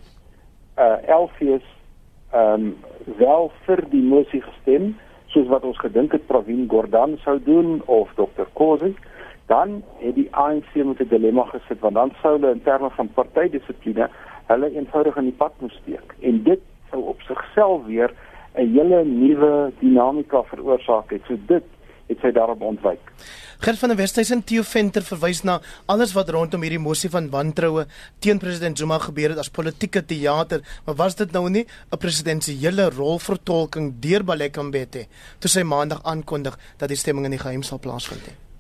uh 0.78 1.08
Elfies 1.08 1.68
ehm 2.32 2.54
um, 2.54 2.76
wel 3.18 3.52
vir 3.66 3.84
die 3.90 4.04
mosie 4.04 4.42
gestem 4.42 4.96
soos 5.26 5.48
wat 5.48 5.64
ons 5.64 5.80
gedink 5.80 6.12
het 6.12 6.28
Pravin 6.28 6.68
Gordhan 6.70 7.18
sou 7.24 7.40
doen 7.44 7.82
of 7.86 8.14
Dr. 8.16 8.48
Kosi 8.54 8.96
dan 9.46 9.84
het 10.00 10.16
die 10.16 10.28
ANC 10.32 10.74
met 10.76 11.00
'n 11.00 11.08
dilemma 11.08 11.44
gesit 11.44 11.80
want 11.80 11.94
dan 11.96 12.12
sou 12.22 12.34
hulle 12.40 12.52
in 12.52 12.64
terme 12.64 12.90
van 12.90 13.14
partydissipline 13.14 14.10
hulle 14.46 14.72
eenvoudig 14.76 15.18
in 15.18 15.24
die 15.24 15.40
pad 15.44 15.54
moes 15.60 15.80
steek 15.82 16.16
en 16.20 16.44
dit 16.44 16.62
sou 16.92 17.04
op 17.14 17.22
sigself 17.22 17.86
weer 17.86 18.12
'n 18.56 18.68
hele 18.76 19.04
nuwe 19.06 19.72
dinamika 19.80 20.44
veroorsaak 20.44 21.12
het 21.12 21.22
so 21.28 21.38
dit 21.48 21.64
het 22.08 22.20
sy 22.20 22.32
daarop 22.32 22.62
ontwyk. 22.62 23.00
Gert 23.62 23.78
van 23.80 23.90
der 23.90 23.98
Westhuizen 23.98 24.44
Theo 24.44 24.64
Venter 24.66 25.04
verwys 25.06 25.44
na 25.44 25.60
alles 25.86 26.14
wat 26.18 26.30
rondom 26.30 26.62
hierdie 26.62 26.82
mosie 26.82 27.10
van 27.14 27.30
wantroue 27.30 27.86
teen 28.20 28.40
president 28.42 28.78
Zuma 28.78 28.98
gebeur 29.00 29.30
het 29.30 29.38
as 29.38 29.54
politieke 29.54 30.06
teater, 30.06 30.62
maar 30.86 30.96
was 30.96 31.16
dit 31.16 31.32
nou 31.32 31.50
nie 31.50 31.66
'n 31.92 31.98
presidensiële 31.98 32.90
rolvertolking 32.90 34.00
deur 34.00 34.24
Baleka 34.24 34.62
Mbete 34.62 35.06
toe 35.40 35.50
sy 35.50 35.62
maandag 35.64 36.04
aankondig 36.04 36.58
dat 36.78 36.90
die 36.90 36.98
stemming 36.98 37.26
in 37.26 37.32
die 37.32 37.40
geheim 37.46 37.64
sal 37.64 37.80
plaasvind 37.80 38.26
nie? 38.28 38.51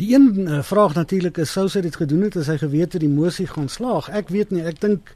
Die 0.00 0.14
een 0.14 0.48
uh, 0.48 0.62
vraag 0.62 0.94
natuurlik 0.94 1.36
is 1.36 1.50
sou 1.52 1.66
sy 1.68 1.82
dit 1.84 1.96
gedoen 1.96 2.22
het 2.24 2.36
as 2.40 2.46
hy 2.48 2.54
geweet 2.62 2.94
het 2.96 3.02
die 3.04 3.10
mosie 3.12 3.44
gaan 3.50 3.66
slaag. 3.68 4.06
Ek 4.16 4.30
weet 4.32 4.54
nie, 4.54 4.62
ek 4.64 4.78
dink 4.80 5.10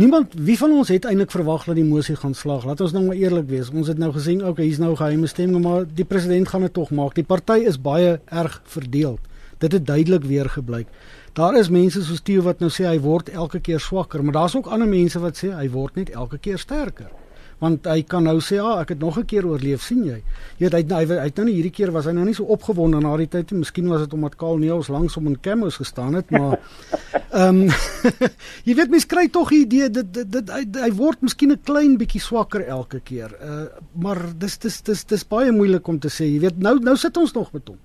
niemand 0.00 0.32
wie 0.32 0.56
van 0.56 0.72
ons 0.78 0.88
het 0.88 1.04
eintlik 1.04 1.34
verwag 1.34 1.66
dat 1.68 1.76
die 1.76 1.84
mosie 1.84 2.16
gaan 2.16 2.32
slaag. 2.32 2.64
Laat 2.64 2.80
ons 2.80 2.94
nou 2.96 3.02
maar 3.10 3.20
eerlik 3.20 3.50
wees. 3.52 3.68
Ons 3.68 3.92
het 3.92 4.00
nou 4.00 4.08
gesien, 4.16 4.40
okay, 4.40 4.64
hier's 4.64 4.80
nou 4.80 4.94
geheime 4.96 5.28
stemming, 5.28 5.60
maar 5.66 5.84
die 5.84 6.08
president 6.08 6.48
gaan 6.48 6.64
dit 6.64 6.72
tog 6.72 6.88
maak. 6.88 7.12
Die 7.20 7.26
party 7.34 7.58
is 7.68 7.76
baie 7.76 8.16
erg 8.24 8.62
verdeel. 8.64 9.18
Dit 9.60 9.76
het 9.76 9.84
duidelik 9.86 10.24
weer 10.24 10.48
gebleik. 10.48 10.88
Daar 11.36 11.60
is 11.60 11.68
mense 11.68 12.00
soos 12.00 12.24
Theo 12.24 12.48
wat 12.48 12.64
nou 12.64 12.72
sê 12.72 12.88
hy 12.88 12.96
word 13.04 13.28
elke 13.28 13.60
keer 13.60 13.80
swakker, 13.80 14.24
maar 14.24 14.40
daar's 14.40 14.56
ook 14.56 14.72
ander 14.72 14.88
mense 14.88 15.20
wat 15.20 15.36
sê 15.36 15.52
hy 15.52 15.68
word 15.68 16.00
net 16.00 16.16
elke 16.16 16.40
keer 16.40 16.58
sterker 16.58 17.12
want 17.60 17.86
hy 17.86 18.02
kan 18.08 18.24
nou 18.24 18.38
sê, 18.40 18.58
"Ag, 18.58 18.76
ah, 18.76 18.80
ek 18.80 18.88
het 18.88 18.98
nog 18.98 19.18
'n 19.18 19.24
keer 19.24 19.46
oorleef, 19.46 19.82
sien 19.82 20.04
jy?" 20.04 20.22
Jy 20.58 20.68
weet 20.68 20.72
hy 20.72 20.94
hy, 20.94 21.04
hy 21.06 21.24
het 21.24 21.36
nou 21.36 21.46
nie 21.46 21.54
hierdie 21.54 21.72
keer 21.72 21.92
was 21.92 22.04
hy 22.06 22.12
nou 22.12 22.24
nie 22.24 22.34
so 22.34 22.44
opgewonde 22.44 23.00
na 23.00 23.16
die 23.16 23.28
tyd 23.28 23.50
nie. 23.50 23.58
Miskien 23.60 23.88
was 23.88 24.00
dit 24.00 24.12
omdat 24.12 24.36
Kaal 24.36 24.58
Neels 24.58 24.88
langs 24.88 25.14
hom 25.14 25.26
in 25.26 25.40
camos 25.40 25.76
gestaan 25.76 26.14
het, 26.14 26.30
maar 26.30 26.58
ehm 27.32 27.62
um, 27.62 27.68
jy 28.68 28.74
weet 28.74 28.90
mens 28.90 29.06
kry 29.06 29.28
tog 29.28 29.48
die 29.50 29.64
idee 29.64 29.90
dit 29.90 30.14
dit, 30.14 30.32
dit 30.32 30.50
hy, 30.50 30.64
hy 30.80 30.90
word 30.92 31.20
miskien 31.22 31.52
'n 31.52 31.60
klein 31.64 31.96
bietjie 31.98 32.20
swakker 32.20 32.66
elke 32.66 33.00
keer. 33.00 33.30
Uh 33.42 33.66
maar 33.94 34.18
dis 34.38 34.58
dis 34.58 34.82
dis 34.82 35.04
dis 35.04 35.28
baie 35.28 35.52
moeilik 35.52 35.88
om 35.88 35.98
te 35.98 36.08
sê. 36.08 36.24
Jy 36.24 36.40
weet 36.40 36.58
nou 36.58 36.78
nou 36.78 36.96
sit 36.96 37.16
ons 37.16 37.32
nog 37.32 37.52
met 37.52 37.68
hom 37.68 37.78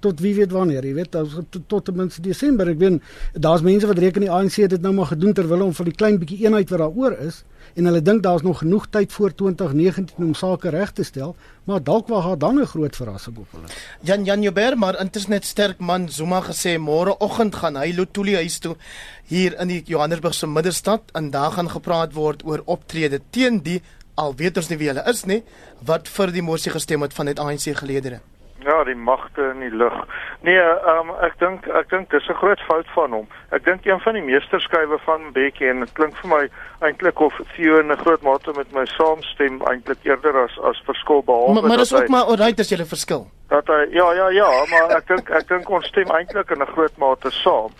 tot 0.00 0.20
wie 0.20 0.34
weet 0.36 0.52
wanneer, 0.52 0.84
jy 0.84 0.94
weet, 0.94 1.10
tot, 1.10 1.58
tot 1.66 1.84
ten 1.84 1.96
minste 1.96 2.22
Desember. 2.24 2.68
Ek 2.68 2.78
weet 2.78 3.00
daar's 3.32 3.64
mense 3.64 3.88
wat 3.88 3.98
reken 4.02 4.26
die 4.26 4.32
ANC 4.32 4.60
het 4.62 4.74
dit 4.76 4.82
nou 4.84 4.92
maar 4.96 5.10
gedoen 5.12 5.34
terwyl 5.36 5.66
hom 5.66 5.74
vir 5.76 5.90
die 5.90 5.96
klein 5.96 6.18
bietjie 6.22 6.44
eenheid 6.44 6.70
wat 6.70 6.84
daaroor 6.84 7.16
is 7.26 7.42
en 7.76 7.84
hulle 7.84 8.02
dink 8.02 8.22
daar's 8.24 8.42
nog 8.42 8.58
genoeg 8.58 8.86
tyd 8.90 9.12
voor 9.12 9.34
2019 9.34 10.24
om 10.24 10.34
sake 10.34 10.68
reg 10.72 10.92
te 10.92 11.04
stel, 11.04 11.34
maar 11.64 11.82
dalk 11.82 12.08
wag 12.08 12.24
daar 12.24 12.38
dan 12.38 12.60
'n 12.60 12.66
groot 12.66 12.96
verrassing 12.96 13.36
op 13.36 13.46
hulle. 13.50 13.66
Jan 14.00 14.24
Jan 14.24 14.42
Joubert, 14.42 14.76
maar 14.76 15.00
intussen 15.00 15.30
net 15.30 15.44
sterk 15.44 15.78
man 15.78 16.08
Zuma 16.08 16.40
gesê 16.40 16.78
môreoggend 16.78 17.54
gaan 17.54 17.76
hy 17.76 17.92
Lotuli 17.96 18.34
huis 18.34 18.58
toe 18.58 18.76
hier 19.24 19.60
in 19.60 19.68
die 19.68 19.82
Johannesburgse 19.84 20.46
middestad 20.46 21.02
en 21.12 21.30
daar 21.30 21.52
gaan 21.52 21.70
gepraat 21.70 22.12
word 22.12 22.44
oor 22.44 22.62
optrede 22.64 23.20
teen 23.30 23.62
die 23.62 23.82
al 24.14 24.34
weet 24.36 24.56
ons 24.56 24.68
nie 24.68 24.78
wie 24.78 24.88
hulle 24.88 25.04
is 25.08 25.24
nie 25.24 25.42
wat 25.80 26.08
vir 26.08 26.32
die 26.32 26.42
mosie 26.42 26.72
gestem 26.72 27.02
het 27.02 27.14
van 27.14 27.26
dit 27.26 27.38
ANC 27.38 27.76
geleedere. 27.76 28.20
Ja, 28.66 28.84
die 28.84 28.96
magte 28.98 29.50
in 29.54 29.60
die 29.60 29.70
lug. 29.70 29.94
Nee, 30.42 30.62
um, 30.90 31.12
ek 31.22 31.36
dink 31.38 31.68
ek 31.70 31.90
dink 31.92 32.10
dis 32.10 32.26
'n 32.28 32.34
groot 32.40 32.60
fout 32.66 32.88
van 32.94 33.12
hom. 33.12 33.28
Ek 33.54 33.64
dink 33.64 33.86
een 33.86 34.00
van 34.00 34.14
die 34.18 34.22
meesterskywe 34.22 34.98
van 35.04 35.32
Bekkie 35.32 35.68
en 35.70 35.80
dit 35.80 35.92
klink 35.92 36.16
vir 36.16 36.30
my 36.30 36.42
eintlik 36.82 37.20
of 37.20 37.34
Theo 37.54 37.78
in 37.78 37.92
'n 37.92 38.02
groot 38.02 38.22
mate 38.22 38.52
met 38.56 38.72
my 38.72 38.84
saamstem 38.84 39.62
eintlik 39.70 40.02
eerder 40.02 40.42
as 40.42 40.58
as 40.58 40.82
verskil 40.84 41.22
behalwe 41.22 41.54
maar, 41.54 41.68
maar 41.68 41.76
dis 41.76 41.94
ook 41.94 42.08
hy, 42.08 42.10
maar 42.10 42.26
alright 42.26 42.60
as 42.60 42.68
jy 42.68 42.80
'n 42.80 42.94
verskil. 42.96 43.30
Dat 43.48 43.66
hy 43.66 43.86
ja 43.90 44.12
ja 44.12 44.28
ja, 44.28 44.50
maar 44.70 44.96
ek 44.96 45.06
dink 45.06 45.30
ek 45.30 45.48
dink 45.48 45.70
ons 45.70 45.86
stem 45.86 46.10
eintlik 46.10 46.50
in 46.50 46.62
'n 46.62 46.72
groot 46.74 46.96
mate 46.96 47.30
saam 47.30 47.70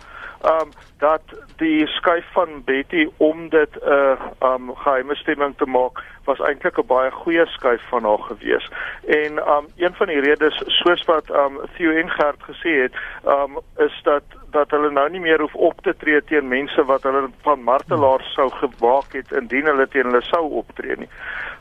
um 0.47 0.71
dat 0.99 1.23
die 1.57 1.87
skuif 1.87 2.25
van 2.33 2.63
Betty 2.65 3.09
om 3.17 3.49
dit 3.49 3.73
'n 3.75 3.89
uh, 3.89 4.53
um 4.53 4.77
geheime 4.77 5.15
stemming 5.15 5.55
te 5.57 5.67
maak 5.67 6.03
was 6.25 6.39
eintlik 6.39 6.79
'n 6.79 6.87
baie 6.87 7.11
goeie 7.11 7.47
skuif 7.47 7.83
van 7.89 8.05
haar 8.05 8.19
gewees. 8.19 8.71
En 9.07 9.33
um 9.55 9.67
een 9.77 9.95
van 9.95 10.07
die 10.07 10.21
redes 10.21 10.63
soos 10.67 11.05
wat 11.05 11.31
um 11.31 11.61
Theo 11.77 11.91
Engert 11.91 12.43
gesê 12.43 12.73
het, 12.83 12.95
um 13.25 13.59
is 13.77 14.01
dat 14.03 14.23
dat 14.51 14.71
hulle 14.71 14.91
nou 14.91 15.11
nie 15.11 15.21
meer 15.21 15.41
hoef 15.41 15.55
op 15.55 15.81
te 15.83 15.97
tree 15.97 16.25
teen 16.25 16.49
mense 16.49 16.85
wat 16.85 17.03
hulle 17.03 17.31
van 17.43 17.63
martelaars 17.63 18.33
sou 18.33 18.51
gewaak 18.51 19.13
het 19.13 19.33
indien 19.33 19.67
hulle 19.67 19.89
teen 19.89 20.05
hulle 20.05 20.23
sou 20.23 20.51
optree 20.51 20.97
nie. 20.97 21.09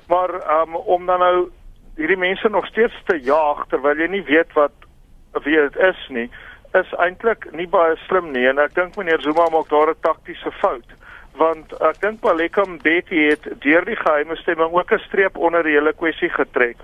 Maar 0.08 0.62
um 0.62 0.76
om 0.76 1.06
dan 1.06 1.19
nou 1.19 1.50
hierdie 1.95 2.17
mense 2.17 2.50
nog 2.50 2.65
steeds 2.65 3.04
te 3.06 3.19
jaag 3.19 3.65
terwyl 3.67 3.98
jy 3.98 4.08
nie 4.08 4.24
weet 4.24 4.54
wat 4.54 4.71
wie 5.43 5.56
dit 5.56 5.76
is 5.76 6.08
nie 6.10 6.30
is 6.81 6.93
eintlik 6.99 7.47
nie 7.51 7.67
baie 7.67 7.95
slim 8.07 8.31
nie. 8.31 8.47
En 8.49 8.59
ek 8.59 8.75
dink 8.75 8.95
meneer 8.97 9.21
Zuma 9.21 9.47
maak 9.51 9.69
daar 9.69 9.89
'n 9.89 10.01
taktiese 10.01 10.51
fout. 10.61 10.89
Want 11.35 11.73
ek 11.81 12.01
dink 12.01 12.23
Malekam 12.23 12.77
Betty 12.81 13.27
het 13.29 13.43
deur 13.61 13.85
die 13.85 13.95
geheime 13.95 14.35
stemming 14.35 14.71
ook 14.73 14.91
'n 14.91 14.99
streep 15.07 15.38
onder 15.38 15.63
die 15.63 15.75
hele 15.77 15.93
kwessie 15.93 16.29
getrek 16.29 16.77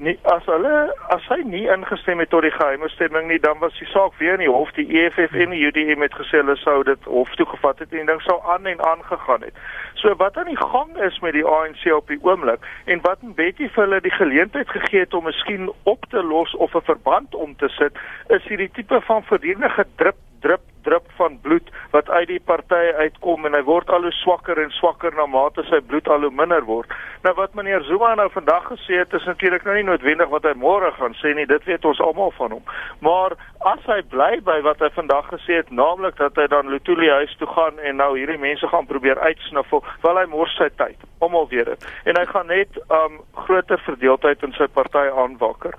nie 0.00 0.16
as 0.32 0.46
hulle 0.48 0.72
as 1.14 1.24
hy 1.28 1.42
nie 1.44 1.66
ingestem 1.72 2.22
het 2.22 2.30
tot 2.32 2.44
die 2.46 2.52
geheime 2.54 2.88
stemming 2.88 3.26
nie 3.28 3.38
dan 3.44 3.58
was 3.60 3.76
die 3.78 3.88
saak 3.92 4.14
weer 4.20 4.38
in 4.38 4.44
die 4.44 4.52
hof 4.52 4.72
die 4.78 4.86
EFF 5.00 5.34
en 5.44 5.52
die 5.52 5.60
UDM 5.68 6.04
het 6.06 6.16
gesê 6.16 6.40
hulle 6.40 6.56
sou 6.62 6.78
dit 6.88 7.08
hof 7.16 7.34
toe 7.36 7.46
gevat 7.52 7.82
het 7.84 7.92
en 7.92 8.08
ding 8.08 8.22
sou 8.24 8.38
aan 8.54 8.66
en 8.70 8.80
aan 8.92 9.04
gegaan 9.04 9.44
het. 9.44 9.60
So 10.00 10.14
wat 10.22 10.38
aan 10.40 10.48
die 10.48 10.60
gang 10.60 10.96
is 11.08 11.20
met 11.20 11.36
die 11.36 11.44
ANC 11.44 11.84
op 11.92 12.08
die 12.08 12.20
oomblik 12.24 12.64
en 12.84 13.04
wat 13.04 13.20
Betty 13.36 13.68
vir 13.68 13.84
hulle 13.84 14.00
die 14.00 14.16
geleentheid 14.16 14.72
gegee 14.72 15.04
het 15.04 15.14
om 15.14 15.28
miskien 15.28 15.68
op 15.92 16.08
te 16.08 16.24
los 16.32 16.56
of 16.56 16.74
'n 16.74 16.88
verband 16.88 17.34
om 17.34 17.56
te 17.56 17.68
sit 17.68 17.92
is 18.28 18.48
hierdie 18.48 18.70
tipe 18.72 19.00
van 19.00 19.22
verdedigende 19.22 19.86
drip 19.96 20.16
drip 20.40 20.66
drup 20.82 21.04
van 21.16 21.38
bloed 21.40 21.70
wat 21.90 22.08
uit 22.08 22.28
die 22.28 22.40
party 22.40 22.80
uitkom 23.02 23.46
en 23.46 23.56
hy 23.56 23.62
word 23.66 23.90
al 23.92 24.06
hoe 24.06 24.12
swakker 24.20 24.60
en 24.62 24.72
swakker 24.74 25.14
na 25.16 25.26
mate 25.28 25.64
sy 25.68 25.80
bloed 25.86 26.08
al 26.08 26.24
hoe 26.26 26.32
minder 26.34 26.64
word. 26.68 26.92
Nou 27.24 27.34
wat 27.36 27.54
meneer 27.58 27.84
Zuma 27.88 28.14
nou 28.16 28.28
vandag 28.32 28.68
gesê 28.70 29.00
het 29.02 29.14
is 29.16 29.26
natuurlik 29.28 29.66
nou 29.66 29.74
nie 29.76 29.86
noodwendig 29.86 30.30
wat 30.32 30.46
hy 30.48 30.54
môre 30.56 30.92
gaan 30.96 31.16
sê 31.20 31.34
nie, 31.36 31.46
dit 31.50 31.68
weet 31.68 31.84
ons 31.84 32.00
almal 32.04 32.32
van 32.38 32.56
hom. 32.56 32.74
Maar 33.04 33.36
as 33.72 33.84
hy 33.90 34.00
bly 34.12 34.30
by 34.46 34.60
wat 34.64 34.80
hy 34.80 34.90
vandag 34.96 35.28
gesê 35.34 35.60
het, 35.60 35.72
naamlik 35.82 36.16
dat 36.20 36.38
hy 36.40 36.46
dan 36.52 36.70
Lutuli 36.72 37.10
huis 37.20 37.36
toe 37.40 37.48
gaan 37.50 37.80
en 37.84 38.00
nou 38.00 38.14
hierdie 38.16 38.40
mense 38.40 38.68
gaan 38.72 38.88
probeer 38.88 39.20
uitsniffel, 39.20 39.84
wil 40.04 40.20
hy 40.20 40.26
mors 40.32 40.54
sy 40.56 40.70
tyd. 40.80 40.96
Almal 41.20 41.50
weet 41.50 41.74
dit. 41.74 41.88
En 42.08 42.16
hy 42.16 42.26
gaan 42.30 42.48
net 42.48 42.80
um 42.88 43.20
groter 43.44 43.80
verdeeldheid 43.84 44.46
in 44.46 44.56
sy 44.56 44.70
party 44.72 45.10
aanwakker. 45.12 45.76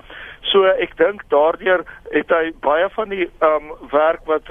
So 0.49 0.65
ek 0.65 0.97
dink 0.97 1.23
daardeur 1.29 1.85
het 2.11 2.29
hy 2.33 2.51
baie 2.65 2.89
van 2.95 3.09
die 3.09 3.29
um 3.45 3.71
werk 3.91 4.25
wat 4.25 4.49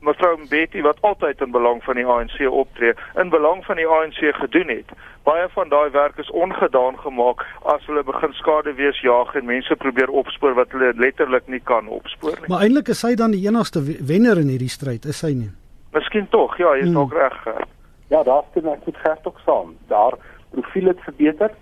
mevrou 0.00 0.36
Mbeki 0.40 0.82
wat 0.82 1.00
altyd 1.00 1.40
in 1.44 1.50
belang 1.52 1.82
van 1.84 1.98
die 2.00 2.06
ANC 2.06 2.40
optree, 2.48 2.94
in 3.20 3.28
belang 3.32 3.64
van 3.64 3.76
die 3.76 3.86
ANC 3.86 4.20
gedoen 4.40 4.72
het. 4.72 4.92
Baie 5.28 5.48
van 5.52 5.68
daai 5.68 5.90
werk 5.92 6.18
is 6.18 6.30
ongedaan 6.30 6.96
gemaak 7.04 7.44
as 7.72 7.84
hulle 7.86 8.04
begin 8.04 8.32
skade 8.38 8.74
wees 8.80 9.00
jaag 9.04 9.34
en 9.36 9.48
mense 9.48 9.76
probeer 9.76 10.12
opspoor 10.22 10.56
wat 10.56 10.72
hulle 10.76 10.92
letterlik 10.96 11.46
nie 11.46 11.60
kan 11.72 11.88
opspoor 11.88 12.38
nie. 12.40 12.48
Maar 12.48 12.64
eintlik 12.66 12.92
is 12.96 13.04
hy 13.04 13.14
dan 13.20 13.36
die 13.36 13.44
enigste 13.46 13.84
wenner 13.84 14.40
in 14.40 14.52
hierdie 14.54 14.72
stryd, 14.72 15.04
is 15.04 15.20
hy 15.26 15.34
nie? 15.36 15.50
Miskien 15.92 16.28
tog, 16.32 16.56
ja, 16.58 16.72
jy 16.78 16.86
is 16.86 16.92
hmm. 16.92 17.02
ook 17.04 17.16
reg. 17.18 17.66
Ja, 18.10 18.22
daar 18.26 18.46
is 18.46 18.62
dit 18.62 18.84
goed 18.84 18.96
gert 19.04 19.26
ook 19.26 19.40
saam. 19.44 19.74
Daar 19.88 20.16
profiel 20.50 20.88
het 20.90 21.02
verbeter. 21.04 21.52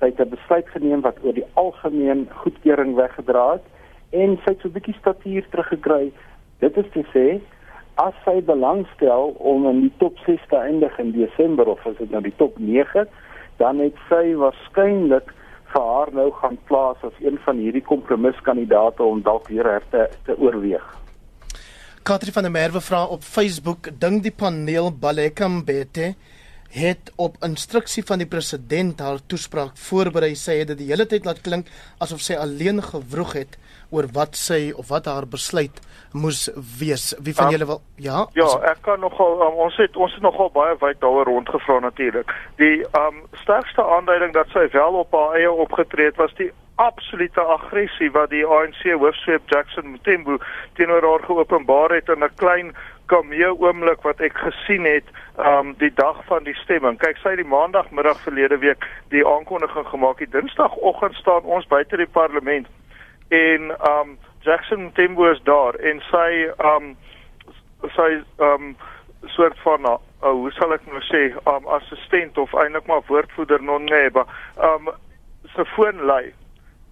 Sy 0.00 0.06
het 0.06 0.20
'n 0.20 0.28
besluit 0.28 0.68
geneem 0.68 1.00
wat 1.00 1.16
oor 1.22 1.34
die 1.34 1.46
algemeen 1.54 2.28
goedkeuring 2.42 2.94
weggedra 2.94 3.52
het 3.52 3.66
en 4.10 4.38
sy 4.44 4.50
het 4.50 4.60
so 4.60 4.68
'n 4.68 4.72
bietjie 4.72 4.96
statuur 4.98 5.44
teruggekry. 5.50 6.12
Dit 6.58 6.76
is 6.76 6.90
te 6.92 7.04
sê 7.14 7.40
as 7.94 8.14
sy 8.24 8.40
belangstel 8.42 9.34
om 9.38 9.66
in 9.68 9.80
die 9.80 9.92
top 9.98 10.18
6 10.26 10.40
te 10.48 10.56
eindig 10.56 10.98
in 10.98 11.12
Desember 11.12 11.66
of 11.66 11.86
as 11.86 11.96
dit 11.96 12.10
nou 12.10 12.22
die 12.22 12.36
top 12.36 12.58
9, 12.58 13.06
dan 13.56 13.78
het 13.78 13.96
sy 14.08 14.34
waarskynlik 14.34 15.34
vir 15.72 15.82
haar 15.82 16.12
nou 16.12 16.30
gaan 16.40 16.58
plaas 16.64 16.96
as 17.06 17.18
een 17.20 17.38
van 17.44 17.56
hierdie 17.56 17.84
kompromiskandidate 17.84 19.02
om 19.02 19.22
dalk 19.22 19.48
weer 19.48 19.82
te 19.90 20.08
te 20.24 20.38
oorweeg. 20.38 20.86
Katri 22.02 22.32
van 22.32 22.42
der 22.42 22.50
Merwe 22.50 22.80
vra 22.80 23.04
op 23.04 23.22
Facebook, 23.22 23.90
dink 24.00 24.22
die 24.22 24.32
paneel 24.32 24.90
Balekam 24.90 25.64
Bete 25.64 26.14
het 26.70 27.12
op 27.16 27.36
instruksie 27.42 28.04
van 28.06 28.22
die 28.22 28.28
president 28.30 29.00
haar 29.00 29.18
toespraak 29.26 29.76
voorberei. 29.88 30.34
Sy 30.38 30.60
het 30.60 30.70
dit 30.72 30.84
die 30.84 30.90
hele 30.92 31.06
tyd 31.06 31.26
laat 31.26 31.42
klink 31.42 31.70
asof 31.98 32.22
sy 32.22 32.38
alleen 32.38 32.82
gewroeg 32.82 33.34
het 33.34 33.58
oor 33.90 34.06
wat 34.14 34.38
sy 34.38 34.70
of 34.78 34.88
wat 34.88 35.08
haar 35.10 35.26
besluit 35.26 35.80
moes 36.12 36.48
wees. 36.78 37.10
Wie 37.18 37.34
van 37.34 37.50
um, 37.50 37.52
julle 37.56 37.66
wil 37.66 37.82
ja? 37.98 38.22
Ja, 38.38 38.48
ek 38.70 38.82
kan 38.86 39.02
nogal 39.02 39.42
um, 39.42 39.58
ons 39.66 39.76
het 39.82 39.96
ons 39.96 40.14
het 40.14 40.22
nogal 40.22 40.50
baie 40.54 40.78
wyd 40.78 41.00
daaroor 41.02 41.26
rondgevra 41.26 41.80
natuurlik. 41.82 42.30
Die 42.62 42.82
um 42.98 43.24
sterkste 43.42 43.82
aanduiding 43.82 44.34
dat 44.38 44.50
sy 44.54 44.68
wel 44.72 45.02
op 45.02 45.14
haar 45.14 45.38
eie 45.38 45.50
opgetree 45.50 46.12
het 46.12 46.22
was 46.22 46.34
die 46.38 46.52
absolute 46.80 47.40
aggressie 47.40 48.08
wat 48.14 48.30
die 48.32 48.46
ANC 48.46 48.86
hoofsweep 48.88 49.50
Jackson 49.52 49.90
Mthembu 49.96 50.38
teenoor 50.78 51.04
haar 51.04 51.26
geopenbaar 51.26 51.92
het 51.98 52.08
in 52.08 52.24
'n 52.24 52.34
klein 52.36 52.72
kamee 53.10 53.50
oomblik 53.52 54.02
wat 54.06 54.20
ek 54.24 54.38
gesien 54.38 54.86
het 54.88 55.08
um 55.36 55.74
die 55.82 55.92
dag 55.98 56.20
van 56.28 56.44
die 56.46 56.56
stemming. 56.62 56.98
Kyk, 57.02 57.18
sy 57.20 57.34
het 57.34 57.42
die 57.42 57.48
maandagmiddag 57.48 58.20
verlede 58.26 58.60
week 58.62 58.86
die 59.14 59.26
aankondiging 59.26 59.88
gemaak. 59.90 60.22
Die 60.22 60.30
dinsdagoggend 60.30 61.18
staan 61.18 61.48
ons 61.58 61.66
buite 61.70 61.98
die 61.98 62.10
parlement 62.10 62.68
en 63.30 63.70
um 63.90 64.18
Jackson 64.40 64.92
Tembo 64.92 65.30
is 65.30 65.42
daar 65.42 65.74
en 65.74 66.00
sy 66.10 66.50
um 66.58 66.96
sy 67.96 68.22
um 68.36 68.76
soort 69.26 69.58
van 69.62 69.86
uh, 69.86 69.96
hoe 70.20 70.50
sal 70.56 70.72
ek 70.74 70.86
nou 70.88 71.02
sê 71.06 71.28
um 71.50 71.68
assistent 71.76 72.38
of 72.38 72.54
eintlik 72.58 72.88
maar 72.90 73.04
woordvoerder 73.08 73.62
noneba 73.62 74.26
um 74.70 74.90
sy 75.54 75.66
foon 75.74 76.02
lui 76.10 76.32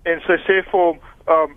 en 0.09 0.22
sy 0.26 0.38
sê 0.46 0.61
vir 0.70 0.85
hom 0.85 1.00
um 1.35 1.57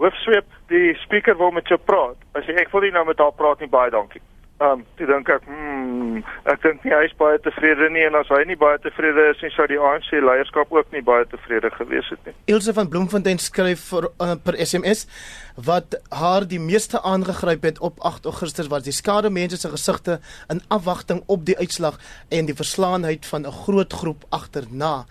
hoofsweep 0.00 0.58
die 0.72 0.94
speaker 1.04 1.36
wil 1.36 1.54
met 1.54 1.68
jou 1.68 1.78
praat. 1.78 2.18
As 2.34 2.48
jy 2.48 2.56
ek 2.60 2.72
wil 2.72 2.86
nie 2.86 2.94
nou 2.94 3.06
met 3.08 3.20
haar 3.20 3.36
praat 3.36 3.60
nie 3.60 3.70
baie 3.70 3.92
dankie. 3.92 4.22
Ehm 4.60 4.72
um, 4.76 4.80
toe 4.98 5.06
dink 5.08 5.28
ek, 5.32 5.44
hmm, 5.48 6.18
ek 6.52 6.60
dink 6.60 6.82
nie 6.84 6.92
hy 6.92 7.06
is 7.06 7.14
baie 7.16 7.38
tevrede 7.40 7.86
nie 7.94 8.02
en 8.04 8.18
as 8.18 8.28
hy 8.28 8.42
nie 8.44 8.58
baie 8.60 8.76
tevrede 8.84 9.30
is 9.30 9.40
nie, 9.40 9.48
sou 9.54 9.64
die 9.70 9.78
ANC 9.80 10.10
leierskap 10.20 10.74
ook 10.76 10.90
nie 10.92 11.00
baie 11.04 11.24
tevrede 11.30 11.70
gewees 11.78 12.10
het 12.12 12.28
nie. 12.28 12.34
Ilse 12.52 12.74
van 12.76 12.90
Bloemfontein 12.92 13.40
skryf 13.40 13.86
vir 13.88 14.10
uh, 14.10 14.34
per 14.44 14.58
SMS 14.60 15.06
wat 15.70 15.96
haar 16.12 16.44
die 16.48 16.60
meeste 16.60 17.00
aangegryp 17.00 17.64
het 17.70 17.80
op 17.80 18.04
8 18.04 18.28
Augustus 18.28 18.68
was 18.68 18.84
die 18.84 18.92
skade 18.92 19.32
mense 19.32 19.56
se 19.62 19.72
gesigte 19.72 20.18
in 20.52 20.60
afwagting 20.68 21.24
op 21.24 21.48
die 21.48 21.56
uitslag 21.56 21.96
en 22.28 22.52
die 22.52 22.60
verslaanheid 22.60 23.24
van 23.32 23.48
'n 23.48 23.58
groot 23.64 23.96
groep 24.02 24.28
agterna. 24.28 25.06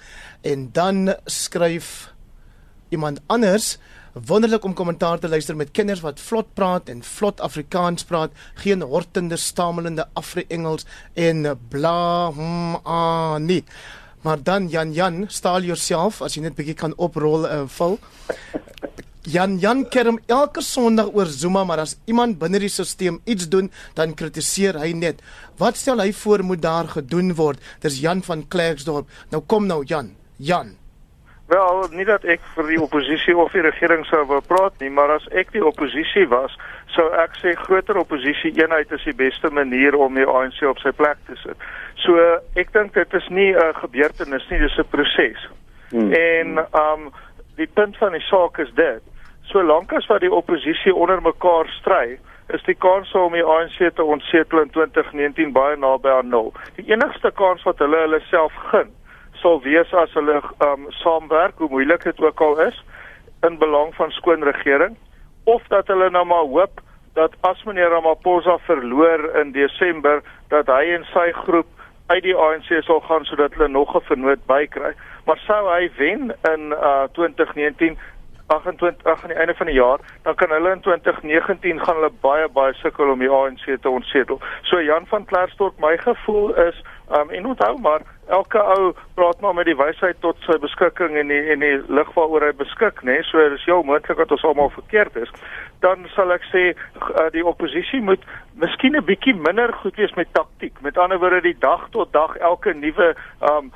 En 0.45 0.69
dan 0.77 1.15
skryf 1.25 2.13
iemand 2.93 3.21
anders 3.27 3.79
Wonderlik 4.13 4.63
om 4.65 4.73
kommentaar 4.73 5.19
te 5.19 5.29
luister 5.29 5.55
met 5.55 5.71
kinders 5.71 6.01
wat 6.01 6.19
vlot 6.19 6.47
praat 6.57 6.89
en 6.89 7.03
vlot 7.05 7.41
Afrikaans 7.45 8.03
praat, 8.09 8.31
geen 8.57 8.81
hortende 8.81 9.37
stamelende 9.37 10.07
Afri-Engels 10.17 10.87
en 11.13 11.45
bla 11.69 12.31
hm 12.33 12.79
ah 12.83 13.37
nie. 13.37 13.63
Maar 14.21 14.43
dan 14.43 14.67
Jan 14.67 14.93
Jan, 14.93 15.25
staal 15.27 15.61
jouself 15.61 16.21
as 16.21 16.35
jy 16.35 16.41
net 16.43 16.57
bietjie 16.57 16.75
kan 16.75 16.95
oprol 16.97 17.45
en 17.47 17.67
uh, 17.67 17.69
vul. 17.69 17.99
Jan 19.29 19.59
Jan 19.61 19.85
kerm 19.93 20.17
elke 20.25 20.63
Sondag 20.65 21.13
oor 21.13 21.29
Zuma, 21.29 21.63
maar 21.63 21.83
as 21.85 21.97
iemand 22.09 22.39
binne 22.41 22.59
die 22.59 22.71
stelsel 22.71 23.21
iets 23.29 23.45
doen, 23.47 23.69
dan 23.93 24.17
kritiseer 24.17 24.79
hy 24.81 24.89
net. 24.97 25.21
Wat 25.61 25.77
stel 25.77 26.01
hy 26.01 26.09
voor 26.17 26.43
moet 26.43 26.65
daar 26.65 26.89
gedoen 26.97 27.35
word? 27.37 27.61
Dis 27.85 28.01
Jan 28.01 28.25
van 28.25 28.47
Klerksdorp. 28.47 29.07
Nou 29.29 29.43
kom 29.45 29.69
nou 29.69 29.83
Jan. 29.85 30.15
Jan. 30.37 30.78
Wel, 31.49 31.85
nie 31.97 32.05
dat 32.05 32.25
ek 32.29 32.43
vir 32.53 32.67
die 32.69 32.77
oppositie 32.77 33.33
of 33.33 33.55
die 33.57 33.63
regering 33.65 34.03
sou 34.05 34.19
wou 34.29 34.37
praat 34.45 34.75
nie, 34.83 34.91
maar 34.93 35.15
as 35.15 35.23
ek 35.33 35.49
die 35.55 35.63
oppositie 35.65 36.27
was, 36.29 36.53
sou 36.93 37.07
ek 37.23 37.39
sê 37.41 37.55
groter 37.57 37.97
oppositie 37.97 38.51
eenheid 38.59 38.93
is 38.93 39.05
die 39.09 39.15
beste 39.17 39.49
manier 39.57 39.97
om 39.97 40.19
die 40.19 40.27
ANC 40.29 40.61
op 40.69 40.77
sy 40.83 40.93
plek 40.93 41.17
te 41.25 41.37
sit. 41.41 41.65
So 42.03 42.21
ek 42.53 42.69
dink 42.77 42.93
dit 42.93 43.17
is 43.17 43.29
nie 43.33 43.49
'n 43.55 43.73
gebeurtenis 43.81 44.45
nie, 44.51 44.59
dis 44.59 44.77
'n 44.77 44.85
proses. 44.93 45.47
Hmm. 45.89 46.13
En 46.13 46.67
um 46.83 47.09
die 47.57 47.69
punt 47.73 47.97
van 47.97 48.11
die 48.11 48.27
saak 48.29 48.59
is 48.59 48.71
dit, 48.75 49.01
solank 49.49 49.93
as 49.93 50.05
wat 50.05 50.21
die 50.21 50.31
oppositie 50.31 50.93
onder 50.93 51.21
mekaar 51.21 51.65
stry, 51.79 52.19
is 52.53 52.63
die 52.63 52.77
kans 52.77 53.11
om 53.13 53.33
die 53.33 53.43
ANC 53.43 53.95
te 53.95 54.03
ontsetel 54.03 54.61
in 54.61 54.69
2019 54.69 55.51
baie 55.51 55.75
naby 55.77 56.09
aan 56.09 56.29
nul. 56.29 56.53
Die 56.75 56.93
enigste 56.93 57.31
kans 57.31 57.63
wat 57.63 57.79
hulle 57.79 57.97
hulle 57.97 58.21
self 58.29 58.53
gun 58.69 58.93
sal 59.41 59.61
wees 59.61 59.93
as 59.93 60.13
hulle 60.13 60.41
um 60.65 60.85
saamwerk, 61.01 61.57
hoe 61.57 61.69
moeilik 61.69 62.03
dit 62.03 62.19
ook 62.19 62.41
al 62.41 62.59
is, 62.67 62.83
in 63.47 63.57
belang 63.57 63.95
van 63.95 64.11
skoon 64.11 64.43
regering 64.43 64.97
of 65.43 65.63
dat 65.67 65.87
hulle 65.87 66.09
nou 66.09 66.25
maar 66.25 66.47
hoop 66.53 66.81
dat 67.13 67.33
as 67.41 67.63
meneer 67.63 67.89
Ramaphosa 67.89 68.57
verloor 68.67 69.35
in 69.41 69.51
Desember 69.51 70.21
dat 70.53 70.67
hy 70.67 70.93
en 70.97 71.05
sy 71.13 71.31
groep 71.43 71.67
uit 72.09 72.23
die 72.25 72.35
ANC 72.35 72.69
sal 72.85 73.01
gaan 73.07 73.25
sodat 73.25 73.55
hulle 73.57 73.67
nog 73.67 73.95
'n 73.95 74.07
vernoot 74.11 74.45
bykry. 74.45 74.93
Maar 75.25 75.39
sou 75.47 75.63
hy 75.69 75.89
wen 75.97 76.35
in 76.53 76.71
uh 76.71 77.03
2019 77.13 77.97
28 78.49 79.23
aan 79.23 79.29
die 79.29 79.37
einde 79.37 79.53
van 79.55 79.65
die 79.65 79.75
jaar, 79.75 79.99
dan 80.21 80.35
kan 80.35 80.49
hulle 80.49 80.71
in 80.71 80.81
2019 80.81 81.79
gaan 81.79 81.95
hulle 81.95 82.11
baie 82.21 82.47
baie 82.49 82.73
sukkel 82.73 83.09
om 83.09 83.19
die 83.19 83.29
ANC 83.29 83.65
te 83.81 83.89
ontsetel. 83.89 84.39
So 84.61 84.81
Jan 84.81 85.05
van 85.07 85.25
Klerksdorp, 85.25 85.79
my 85.79 85.97
gevoel 85.97 86.55
is 86.55 86.83
Um 87.09 87.29
en 87.29 87.45
onthou 87.45 87.77
maar 87.81 88.01
elke 88.27 88.59
ou 88.61 88.93
praat 89.13 89.39
maar 89.41 89.53
met 89.53 89.65
die 89.65 89.77
wysheid 89.77 90.19
tot 90.21 90.37
sy 90.45 90.59
beskikking 90.61 91.15
en 91.17 91.31
die 91.33 91.41
en 91.53 91.63
die 91.65 91.79
lig 91.89 92.11
waaroor 92.13 92.45
hy 92.45 92.51
beskik 92.59 93.01
nê. 93.01 93.15
Nee? 93.17 93.23
so 93.25 93.49
dis 93.49 93.65
heel 93.65 93.81
moontlik 93.83 94.21
dat 94.21 94.31
ons 94.31 94.45
almal 94.45 94.69
verkeerd 94.75 95.17
is. 95.17 95.31
Dan 95.81 96.05
sal 96.13 96.29
ek 96.35 96.45
sê 96.51 96.63
uh, 96.75 97.25
die 97.33 97.45
oppositie 97.45 98.01
moet 98.01 98.21
miskien 98.61 98.95
'n 98.95 99.05
bietjie 99.05 99.33
minder 99.33 99.73
goed 99.81 99.97
wees 99.97 100.13
met 100.13 100.33
taktiek. 100.37 100.81
Met 100.81 100.97
ander 100.97 101.17
woorde 101.17 101.41
die 101.41 101.57
dag 101.59 101.89
tot 101.89 102.13
dag 102.13 102.37
elke 102.37 102.73
nuwe 102.73 103.15
um 103.41 103.73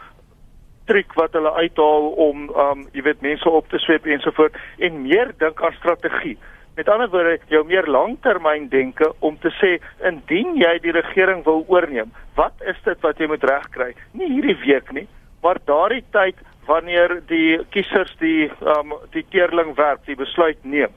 triek 0.85 1.13
wat 1.13 1.33
hulle 1.33 1.51
uithaal 1.51 2.09
om 2.29 2.49
um 2.49 2.87
jy 2.93 3.01
weet 3.01 3.21
mense 3.21 3.49
op 3.49 3.69
te 3.69 3.79
swep 3.79 4.05
ensovoort 4.05 4.55
en 4.77 5.01
meer 5.01 5.33
dink 5.39 5.61
aan 5.63 5.73
strategie 5.79 6.37
Met 6.75 6.89
ander 6.89 7.09
woorde, 7.09 7.37
jou 7.47 7.61
meer 7.69 7.85
langtermyn 7.85 8.65
denke 8.69 9.11
om 9.19 9.35
te 9.39 9.51
sê 9.59 9.75
indien 10.09 10.55
jy 10.57 10.71
die 10.81 10.95
regering 10.95 11.43
wil 11.45 11.61
oorneem, 11.69 12.09
wat 12.33 12.65
is 12.65 12.79
dit 12.85 13.05
wat 13.05 13.21
jy 13.21 13.27
moet 13.29 13.45
regkry? 13.45 13.91
Nie 14.17 14.31
hierdie 14.31 14.57
week 14.63 14.89
nie, 14.97 15.05
maar 15.45 15.61
daardie 15.69 16.01
tyd 16.15 16.41
wanneer 16.65 17.19
die 17.29 17.59
kiesers 17.75 18.15
die 18.23 18.49
um 18.73 18.97
die 19.13 19.25
teerling 19.29 19.75
werp, 19.77 20.01
die 20.09 20.17
besluit 20.17 20.57
neem. 20.65 20.89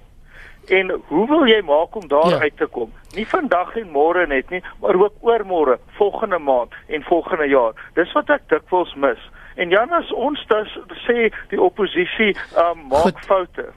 En 0.73 0.97
hoe 1.13 1.27
wil 1.29 1.45
jy 1.47 1.61
maak 1.63 1.95
om 1.95 2.09
daar 2.09 2.33
ja. 2.33 2.41
uit 2.49 2.57
te 2.57 2.67
kom? 2.73 2.91
Nie 3.15 3.29
vandag 3.29 3.77
en 3.77 3.93
môre 3.93 4.25
net 4.27 4.49
nie, 4.51 4.65
maar 4.81 4.97
ook 4.97 5.21
oormôre, 5.29 5.77
volgende 6.01 6.39
maand 6.39 6.73
en 6.89 7.05
volgende 7.05 7.53
jaar. 7.53 7.77
Dis 7.95 8.17
wat 8.17 8.33
ek 8.33 8.49
dikwels 8.49 8.97
mis. 8.97 9.21
En 9.61 9.69
Jan 9.71 9.93
as 9.93 10.09
ons 10.13 10.41
dus 10.49 10.79
sê 11.05 11.29
die 11.53 11.61
oppositie 11.61 12.33
um 12.65 12.89
maak 12.89 13.13
Goed. 13.13 13.27
foute 13.29 13.73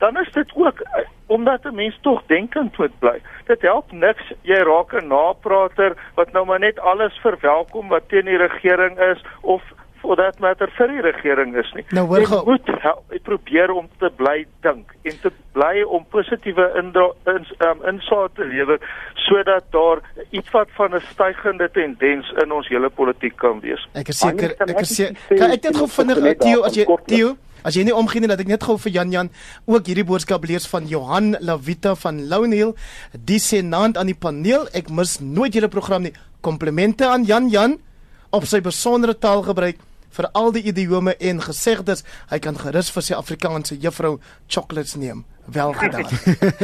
dan 0.00 0.16
is 0.16 0.32
dit 0.32 0.52
ook 0.54 0.82
omdat 1.30 1.64
'n 1.64 1.74
mens 1.74 1.98
tog 2.00 2.22
denkend 2.26 2.78
moet 2.78 2.98
bly. 2.98 3.18
Dit 3.46 3.62
help 3.62 3.92
niks 3.92 4.32
jy 4.42 4.60
raak 4.70 4.92
'n 4.92 5.06
naprater 5.06 5.92
wat 6.14 6.32
nou 6.32 6.44
maar 6.46 6.58
net 6.58 6.78
alles 6.78 7.14
verwelkom 7.22 7.88
wat 7.88 8.08
teen 8.08 8.24
die 8.24 8.36
regering 8.36 8.98
is 8.98 9.24
of 9.40 9.62
for 10.00 10.16
that 10.16 10.40
matter 10.40 10.68
vir 10.78 10.88
die 10.88 11.02
regering 11.04 11.56
is 11.60 11.72
nie. 11.76 11.84
Nou, 11.96 12.06
jy 12.16 12.26
moet 12.46 12.70
help, 12.84 13.04
probeer 13.22 13.70
om 13.70 13.88
te 13.98 14.10
bly 14.16 14.46
dink 14.64 14.94
en 15.02 15.18
te 15.22 15.32
bly 15.52 15.82
om 15.82 16.06
positiewe 16.14 16.66
indra, 16.80 17.10
ins, 17.34 17.52
um, 17.66 17.84
insaag 17.92 18.32
te 18.38 18.44
lewer 18.44 18.80
sodat 19.26 19.68
daar 19.76 20.00
iets 20.30 20.50
wat 20.56 20.68
van 20.78 20.94
'n 20.94 21.00
stygende 21.12 21.68
tendens 21.70 22.32
in 22.42 22.52
ons 22.52 22.68
hele 22.68 22.88
politiek 22.88 23.36
kan 23.36 23.60
wees. 23.60 23.88
Ek 23.94 24.08
is 24.08 24.18
seker 24.18 24.56
ek 24.58 24.80
is 24.80 24.96
seker 24.96 25.38
kan 25.38 25.50
ek 25.50 25.62
net 25.62 25.76
gou 25.76 25.88
vinnig 25.88 26.38
Theo 26.38 26.62
as 26.62 26.74
jy 26.74 26.86
Theo 27.06 27.36
As 27.62 27.76
jy 27.76 27.84
nie 27.84 27.94
omgee 27.96 28.20
nie 28.20 28.30
dat 28.30 28.40
ek 28.40 28.48
net 28.48 28.64
gou 28.64 28.78
vir 28.78 28.92
Jan 28.92 29.12
Jan 29.12 29.30
ook 29.66 29.86
hierdie 29.86 30.06
boodskap 30.06 30.44
lees 30.48 30.66
van 30.70 30.86
Johan 30.86 31.36
Lavita 31.40 31.94
van 31.94 32.26
Lounhill, 32.28 32.74
die 33.12 33.38
senant 33.38 33.98
aan 33.98 34.10
die 34.10 34.18
paneel. 34.18 34.68
Ek 34.72 34.90
mis 34.90 35.18
nooit 35.20 35.54
julle 35.54 35.68
program 35.68 36.02
nie. 36.02 36.14
Komplimente 36.40 37.08
aan 37.08 37.24
Jan 37.24 37.48
Jan 37.48 37.78
op 38.30 38.46
sy 38.46 38.60
besondere 38.64 39.16
taalgebruik 39.18 39.80
vir 40.10 40.28
al 40.34 40.52
die 40.54 40.64
idiome 40.70 41.14
en 41.20 41.42
gesegdes. 41.42 42.04
Hy 42.30 42.38
kan 42.42 42.58
gerus 42.58 42.90
vir 42.94 43.06
sy 43.06 43.18
Afrikaanse 43.18 43.78
juffrou 43.80 44.18
chocolates 44.48 44.96
neem. 44.96 45.24
Wel 45.50 45.72
gedaan. 45.72 46.06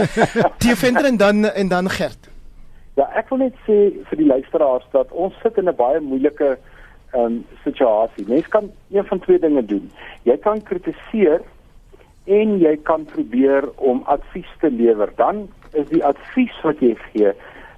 Die 0.63 0.75
venter 0.79 1.07
en 1.11 1.17
dan 1.17 1.45
en 1.45 1.69
dan 1.69 1.91
Gert. 1.91 2.31
Ja, 2.97 3.05
ek 3.19 3.29
wil 3.29 3.43
net 3.45 3.57
sê 3.67 3.77
vir 4.09 4.21
die 4.23 4.29
luisteraars 4.29 4.87
dat 4.95 5.11
ons 5.13 5.35
sit 5.43 5.59
in 5.61 5.69
'n 5.69 5.77
baie 5.77 6.01
moeilike 6.01 6.57
um, 7.15 7.45
situasie. 7.65 8.25
Mens 8.29 8.49
kan 8.49 8.71
een 8.91 9.05
van 9.05 9.19
twee 9.19 9.39
dinge 9.39 9.65
doen. 9.65 9.91
Jy 10.23 10.37
kan 10.37 10.63
kritiseer 10.63 11.43
en 12.25 12.59
jy 12.59 12.77
kan 12.83 13.05
probeer 13.05 13.69
om 13.77 14.03
advies 14.05 14.51
te 14.61 14.71
lewer. 14.71 15.13
Dan 15.17 15.49
is 15.73 15.87
die 15.89 16.05
advies 16.05 16.63
wat 16.63 16.81
jy 16.81 16.95
gee 17.13 17.33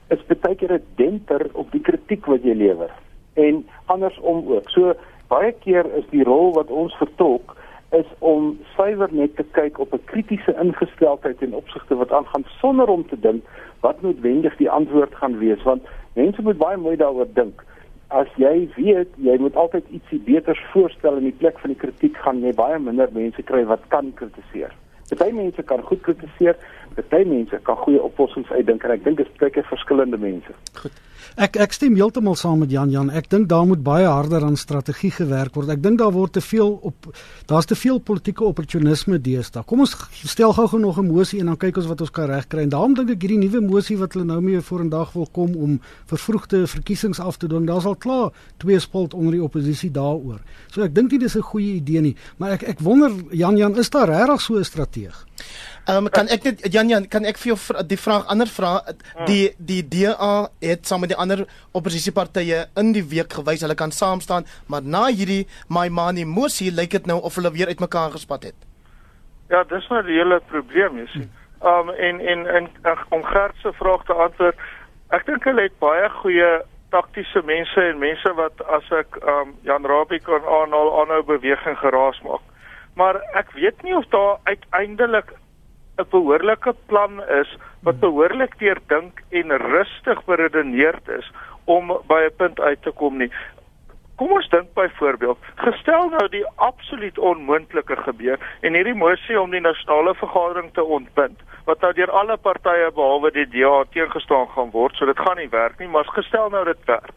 is 0.09 0.25
baie 0.41 0.57
keer 0.57 0.73
'n 0.73 0.85
denter 0.97 1.49
op 1.53 1.71
die 1.73 1.81
kritiek 1.81 2.27
wat 2.27 2.43
jy 2.43 2.55
lewer 2.55 2.91
en 3.35 3.67
andersom 3.87 4.49
ook. 4.49 4.71
So 4.71 4.95
baie 5.29 5.53
keer 5.53 5.87
is 5.95 6.05
die 6.11 6.25
rol 6.25 6.53
wat 6.53 6.71
ons 6.71 6.95
vertolk 6.95 7.57
is 7.97 8.07
om 8.19 8.59
suiwer 8.77 9.09
net 9.13 9.37
te 9.37 9.45
kyk 9.57 9.79
op 9.79 9.93
'n 9.93 10.05
kritiese 10.05 10.55
ingesteldheid 10.61 11.43
in 11.43 11.55
opsigte 11.55 11.95
wat 11.97 12.13
aangaan 12.13 12.45
sonder 12.61 12.89
om 12.89 13.07
te 13.09 13.21
dink 13.21 13.45
wat 13.81 14.03
noodwendig 14.03 14.57
die 14.57 14.71
antwoord 14.71 15.15
gaan 15.15 15.39
wees 15.39 15.63
want 15.63 15.83
mense 16.13 16.43
moet 16.43 16.59
baie 16.59 16.77
mooi 16.77 16.97
daaroor 16.97 17.29
dink. 17.35 17.65
As 18.09 18.29
jy 18.41 18.69
weet 18.77 19.17
jy 19.21 19.37
moet 19.41 19.57
altyd 19.57 19.89
ietsie 19.93 20.21
beters 20.25 20.61
voorstel 20.73 21.19
in 21.21 21.29
die 21.29 21.39
plek 21.41 21.59
van 21.61 21.75
die 21.75 21.81
kritiek 21.81 22.17
gaan 22.25 22.41
jy 22.41 22.55
baie 22.57 22.79
minder 22.81 23.11
mense 23.13 23.43
kry 23.43 23.65
wat 23.69 23.85
kan 23.93 24.15
kritiseer. 24.17 24.73
Party 25.09 25.33
mense 25.33 25.63
kan 25.63 25.83
goed 25.85 26.01
kritiseer, 26.05 26.57
party 27.03 27.29
mense 27.29 27.61
kan 27.63 27.77
goeie 27.77 28.03
oplossings 28.03 28.51
uitdink 28.51 28.85
en 28.85 28.91
ek 28.97 29.05
dink 29.05 29.17
dit 29.17 29.27
is 29.27 29.39
baie 29.41 29.65
verskillende 29.71 30.19
mense. 30.19 30.57
Goed. 30.83 30.93
Ek 31.39 31.55
ek 31.61 31.75
stem 31.77 31.95
heeltemal 31.95 32.35
saam 32.35 32.63
met 32.65 32.73
Jan 32.73 32.91
Jan. 32.91 33.11
Ek 33.15 33.29
dink 33.31 33.49
daar 33.51 33.67
moet 33.69 33.83
baie 33.87 34.07
harder 34.09 34.43
aan 34.43 34.57
strategie 34.59 35.11
gewerk 35.15 35.55
word. 35.55 35.69
Ek 35.71 35.83
dink 35.83 36.01
daar 36.01 36.11
word 36.11 36.33
te 36.35 36.43
veel 36.43 36.73
op 36.83 37.11
daar's 37.47 37.69
te 37.71 37.77
veel 37.79 38.01
politieke 38.03 38.43
opportunisme 38.43 39.21
deesdae. 39.23 39.63
Kom 39.63 39.85
ons 39.85 39.95
stel 40.27 40.55
gou-gou 40.57 40.81
nog 40.81 40.99
'n 40.99 41.07
mosie 41.07 41.41
en 41.41 41.47
dan 41.47 41.57
kyk 41.57 41.77
ons 41.77 41.87
wat 41.87 42.01
ons 42.01 42.11
kan 42.11 42.27
regkry. 42.27 42.63
En 42.63 42.69
daarom 42.75 42.95
dink 42.95 43.11
ek 43.11 43.23
hierdie 43.23 43.39
nuwe 43.39 43.61
mosie 43.61 43.99
wat 43.99 44.13
hulle 44.15 44.25
nou 44.25 44.41
mee 44.41 44.61
vorendag 44.61 45.13
wil 45.13 45.29
kom 45.33 45.55
om 45.55 45.81
vervroegde 46.07 46.67
verkiesings 46.67 47.21
af 47.21 47.37
te 47.37 47.47
dwing, 47.47 47.67
daar's 47.67 47.87
al 47.87 47.97
klaar 47.97 48.33
twee 48.57 48.79
spalt 48.79 49.15
onder 49.15 49.33
die 49.33 49.43
oppositie 49.43 49.91
daaroor. 49.91 50.41
So 50.73 50.83
ek 50.83 50.95
dink 50.95 51.11
nie 51.11 51.19
dis 51.19 51.37
'n 51.37 51.43
goeie 51.43 51.75
idee 51.75 52.01
nie, 52.01 52.17
maar 52.39 52.51
ek 52.51 52.63
ek 52.63 52.81
wonder 52.81 53.13
Jan 53.31 53.57
Jan, 53.57 53.77
is 53.77 53.91
daar 53.91 54.09
regtig 54.09 54.41
so 54.41 54.59
'n 54.59 54.65
strategie? 54.65 54.89
Ehm 55.89 56.05
um, 56.05 56.09
kan 56.13 56.29
ek 56.29 56.43
net 56.45 56.59
Jan 56.73 56.91
Jan 56.93 57.07
kan 57.09 57.25
ek 57.25 57.39
vir 57.41 57.55
jou 57.55 57.83
die 57.89 57.97
vraag 57.97 58.27
ander 58.33 58.51
vra 58.53 58.73
die 59.29 59.55
die 59.71 59.81
DA 59.95 60.49
het 60.61 60.85
saam 60.85 61.01
met 61.01 61.15
die 61.15 61.17
ander 61.23 61.47
oppositiepartye 61.73 62.59
in 62.83 62.93
die 62.93 63.05
week 63.13 63.33
gewys 63.39 63.65
hulle 63.65 63.77
kan 63.83 63.95
saam 63.99 64.21
staan 64.21 64.45
maar 64.69 64.85
na 64.85 65.07
hierdie 65.07 65.47
my 65.79 65.87
mani 66.01 66.27
mosie 66.29 66.69
lyk 66.81 66.99
dit 66.99 67.09
nou 67.09 67.17
of 67.31 67.41
hulle 67.41 67.55
weer 67.57 67.73
uitmekaar 67.73 68.13
gespat 68.19 68.45
het. 68.51 68.59
Ja, 69.49 69.65
dis 69.73 69.89
nou 69.89 70.03
die 70.05 70.21
hele 70.21 70.41
probleem 70.53 71.01
is. 71.07 71.17
Ehm 71.17 71.89
um, 71.89 71.95
en 72.09 72.21
en 72.21 72.47
en 72.59 72.69
ag 72.83 73.07
om 73.09 73.25
Gert 73.25 73.57
se 73.63 73.73
vraag 73.81 74.05
te 74.05 74.13
antwoord, 74.13 74.61
ek 75.09 75.27
dink 75.27 75.49
hulle 75.49 75.67
het 75.71 75.81
baie 75.81 76.13
goeie 76.21 76.53
taktiese 76.93 77.43
mense 77.45 77.81
en 77.81 77.99
mense 77.99 78.37
wat 78.45 78.61
as 78.77 78.93
ek 79.01 79.21
ehm 79.25 79.41
um, 79.41 79.59
Jan 79.73 79.89
Rabie 79.89 80.21
kan 80.21 80.45
aanhaal 80.61 80.95
aanhou 81.01 81.25
beweging 81.35 81.81
geraas 81.81 82.21
maak. 82.29 82.45
Maar 82.95 83.25
ek 83.41 83.57
weet 83.57 83.83
nie 83.83 83.97
of 83.97 84.05
daar 84.13 84.37
uiteindelik 84.45 85.33
'n 85.99 86.07
behoorlike 86.11 86.75
plan 86.87 87.23
is 87.41 87.57
wat 87.83 87.95
hmm. 87.95 88.01
behoorlik 88.01 88.59
deurdink 88.59 89.23
en 89.31 89.57
rustig 89.57 90.25
beredeneerd 90.25 91.09
is 91.09 91.31
om 91.65 91.87
by 92.07 92.21
'n 92.27 92.37
punt 92.37 92.61
uit 92.61 92.83
te 92.83 92.91
kom 92.91 93.17
nie. 93.17 93.33
Kom 94.17 94.33
ons 94.33 94.49
dink 94.49 94.73
byvoorbeeld, 94.75 95.39
gestel 95.55 96.09
nou 96.09 96.29
die 96.29 96.47
absoluut 96.55 97.19
onmoontlike 97.19 97.97
gebeur 97.97 98.39
en 98.61 98.75
hierdie 98.75 98.95
moesie 98.95 99.41
om 99.41 99.51
die 99.51 99.61
nasionale 99.61 100.15
vergadering 100.15 100.73
te 100.73 100.85
ontbind 100.85 101.41
wat 101.65 101.81
nou 101.81 101.93
deur 101.93 102.11
alle 102.11 102.37
partye 102.37 102.91
behalwe 102.95 103.31
die 103.31 103.49
DA 103.49 103.85
teengestaan 103.91 104.49
gaan 104.49 104.71
word, 104.71 104.97
so 104.97 105.07
dit 105.07 105.19
gaan 105.19 105.37
nie 105.37 105.49
werk 105.49 105.79
nie, 105.79 105.89
maar 105.89 106.05
gestel 106.05 106.51
nou 106.51 106.65
dit 106.65 106.85
werk 106.85 107.15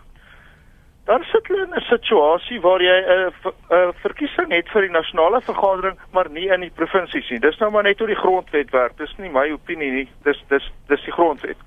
dan 1.06 1.24
sit 1.24 1.48
hulle 1.48 1.66
in 1.66 1.76
'n 1.76 1.90
situasie 1.90 2.62
waar 2.62 2.82
jy 2.82 2.98
'n 3.02 3.34
'n 3.70 3.94
verkiesing 3.94 4.52
het 4.52 4.70
vir 4.70 4.82
die 4.82 4.98
nasionale 5.00 5.42
vergadering 5.42 5.98
maar 6.12 6.30
nie 6.30 6.48
in 6.48 6.62
die 6.62 6.76
provinsies 6.76 7.30
nie. 7.30 7.40
Dis 7.40 7.58
nou 7.58 7.72
maar 7.72 7.84
net 7.84 8.00
hoe 8.00 8.08
die 8.08 8.24
grondwet 8.24 8.70
werk. 8.70 8.98
Dis 8.98 9.16
nie 9.18 9.30
my 9.30 9.52
opinie 9.52 9.92
nie. 9.92 10.10
Dis 10.24 10.44
dis 10.48 10.72
dis 10.88 11.04
die 11.04 11.12
grondwet. 11.14 11.58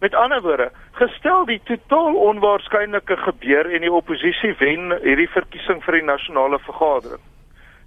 Met 0.00 0.14
ander 0.14 0.42
woorde, 0.42 0.70
gestel 0.92 1.44
die 1.44 1.60
totaal 1.64 2.14
onwaarskynlike 2.14 3.16
gebeur 3.16 3.70
en 3.70 3.80
die 3.80 3.92
oppositie 3.92 4.54
wen 4.58 4.98
hierdie 5.02 5.30
verkiesing 5.30 5.82
vir 5.84 5.92
die 5.92 6.02
nasionale 6.04 6.58
vergadering. 6.58 7.22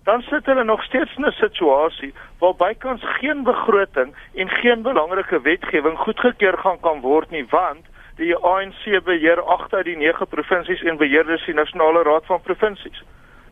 Dan 0.04 0.22
sit 0.22 0.46
hulle 0.46 0.64
nog 0.64 0.84
steeds 0.84 1.16
in 1.18 1.26
'n 1.26 1.32
situasie 1.32 2.14
waar 2.40 2.56
bykans 2.56 3.02
geen 3.04 3.44
begroting 3.44 4.16
en 4.34 4.50
geen 4.50 4.82
belangrike 4.82 5.42
wetgewing 5.42 5.98
goedgekeur 5.98 6.58
gaan 6.58 6.80
kan 6.80 7.02
word 7.02 7.30
nie 7.30 7.46
want 7.50 7.86
die 8.18 8.36
ANC 8.36 8.84
beheer 9.06 9.42
8 9.42 9.74
uit 9.74 9.86
die 9.86 9.98
9 9.98 10.28
provinsies 10.28 10.82
en 10.84 10.98
beheer 10.98 11.26
dus 11.26 11.46
die 11.46 11.56
nasionale 11.58 12.04
raad 12.04 12.26
van 12.26 12.42
provinsies. 12.42 13.04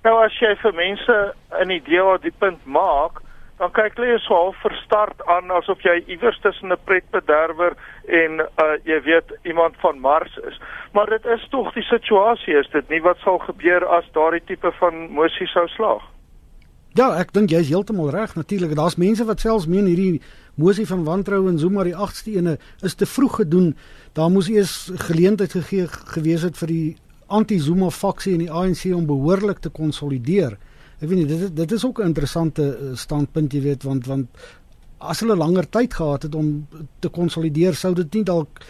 Nou 0.04 0.17
as 0.23 0.34
jy 0.41 0.56
vir 0.62 0.73
mense 0.78 1.19
in 1.62 1.71
die 1.73 1.82
DA 1.86 2.17
die 2.21 2.34
punt 2.39 2.65
maak, 2.65 3.21
dan 3.58 3.71
kyk 3.71 3.95
hulle 3.97 4.17
so 4.19 4.36
half 4.36 4.58
verstart 4.63 5.21
aan 5.32 5.51
asof 5.58 5.84
jy 5.86 5.95
iewers 6.12 6.39
tussen 6.43 6.73
'n 6.73 6.84
pretbederwer 6.86 7.78
en 8.08 8.41
uh, 8.41 8.75
jy 8.84 8.99
weet 9.01 9.32
iemand 9.43 9.75
van 9.80 9.99
Mars 9.99 10.38
is. 10.49 10.60
Maar 10.93 11.10
dit 11.10 11.25
is 11.25 11.47
tog 11.49 11.73
die 11.73 11.84
situasie 11.84 12.60
is 12.60 12.69
dit 12.71 12.89
nie 12.89 13.01
wat 13.01 13.17
sal 13.23 13.38
gebeur 13.38 13.86
as 13.86 14.12
daardie 14.12 14.43
tipe 14.45 14.71
van 14.71 15.10
mosie 15.12 15.47
sou 15.47 15.67
slaag. 15.67 16.04
Ja, 16.95 17.10
ek 17.19 17.34
dink 17.34 17.49
jy's 17.49 17.67
heeltemal 17.67 18.10
reg. 18.10 18.36
Natuurlik, 18.36 18.75
daar's 18.75 18.95
mense 18.95 19.25
wat 19.25 19.39
selfs 19.39 19.67
meen 19.67 19.86
hierdie 19.86 20.21
mosie 20.56 20.88
van 20.88 21.04
wantroue 21.04 21.50
en 21.50 21.60
Zuma 21.60 21.84
die 21.84 21.96
8ste 21.96 22.36
ene 22.38 22.58
is 22.82 22.96
te 22.96 23.06
vroeg 23.06 23.36
gedoen. 23.41 23.74
Daar 24.13 24.32
moes 24.32 24.48
eers 24.48 24.91
geleentheid 25.08 25.52
gegee 25.52 25.88
gewees 25.88 26.46
het 26.48 26.58
vir 26.58 26.72
die 26.72 26.96
anti-Zuma 27.28 27.89
faksie 27.89 28.36
in 28.38 28.46
die 28.46 28.52
ANC 28.52 28.86
om 28.96 29.08
behoorlik 29.10 29.60
te 29.60 29.70
konsolideer. 29.70 30.58
Ek 31.02 31.10
weet 31.10 31.18
nie 31.18 31.28
dit 31.28 31.56
dit 31.56 31.72
is 31.72 31.86
ook 31.86 32.00
'n 32.00 32.12
interessante 32.13 32.63
eh, 32.63 32.96
standpunt 32.96 33.54
jy 33.54 33.62
weet 33.62 33.84
want 33.84 34.06
want 34.06 34.28
as 34.98 35.20
hulle 35.20 35.36
langer 35.36 35.70
tyd 35.70 35.94
gehad 35.94 36.24
het 36.24 36.36
om 36.36 36.68
te 37.00 37.10
konsolideer 37.10 37.76
sou 37.76 37.94
dit 37.94 38.13
nie 38.13 38.24
dalk 38.24 38.62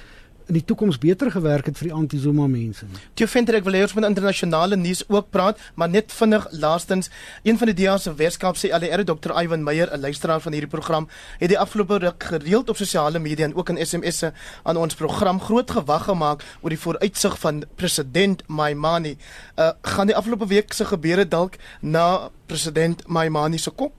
in 0.47 0.57
die 0.59 0.65
toekoms 0.65 0.97
beter 1.01 1.31
gewerk 1.31 1.65
het 1.65 1.77
vir 1.79 1.89
die 1.89 1.95
anti-Zuma 1.95 2.47
mense 2.47 2.85
nie. 2.85 3.01
Toe 3.17 3.27
vind 3.27 3.49
ek 3.49 3.65
wil 3.65 3.77
hê 3.77 3.81
ons 3.85 3.95
moet 3.97 4.07
internasionale 4.07 4.77
nuus 4.77 5.03
ook 5.09 5.29
praat, 5.33 5.59
maar 5.75 5.89
net 5.89 6.13
vinnig 6.13 6.47
laastens, 6.51 7.09
een 7.43 7.57
van 7.57 7.71
die 7.71 7.77
DEA 7.81 7.97
se 8.01 8.13
weerskap 8.13 8.59
sê 8.59 8.71
ALR 8.75 9.05
Dr. 9.05 9.33
Ivan 9.41 9.63
Meyer, 9.63 9.89
'n 9.91 10.01
luisteraar 10.01 10.41
van 10.41 10.53
hierdie 10.53 10.69
program, 10.69 11.07
het 11.39 11.49
die 11.49 11.59
afgelope 11.59 11.97
ruk 11.97 12.23
gereeld 12.23 12.69
op 12.69 12.77
sosiale 12.77 13.19
media 13.19 13.45
en 13.45 13.55
ook 13.55 13.69
in 13.69 13.85
SMS'e 13.85 14.33
aan 14.63 14.77
ons 14.77 14.95
program 14.95 15.39
groot 15.39 15.71
gewag 15.71 16.03
gemaak 16.05 16.43
oor 16.61 16.69
die 16.69 16.79
vooruitsig 16.79 17.39
van 17.39 17.63
president 17.75 18.43
Maimani. 18.47 19.17
Uh 19.57 19.71
gaan 19.81 20.07
die 20.07 20.15
afgelope 20.15 20.47
week 20.47 20.73
se 20.73 20.85
gebeure 20.85 21.27
dalk 21.27 21.55
na 21.81 22.29
president 22.45 23.07
Maimani 23.07 23.57
se 23.57 23.71
kop? 23.71 23.93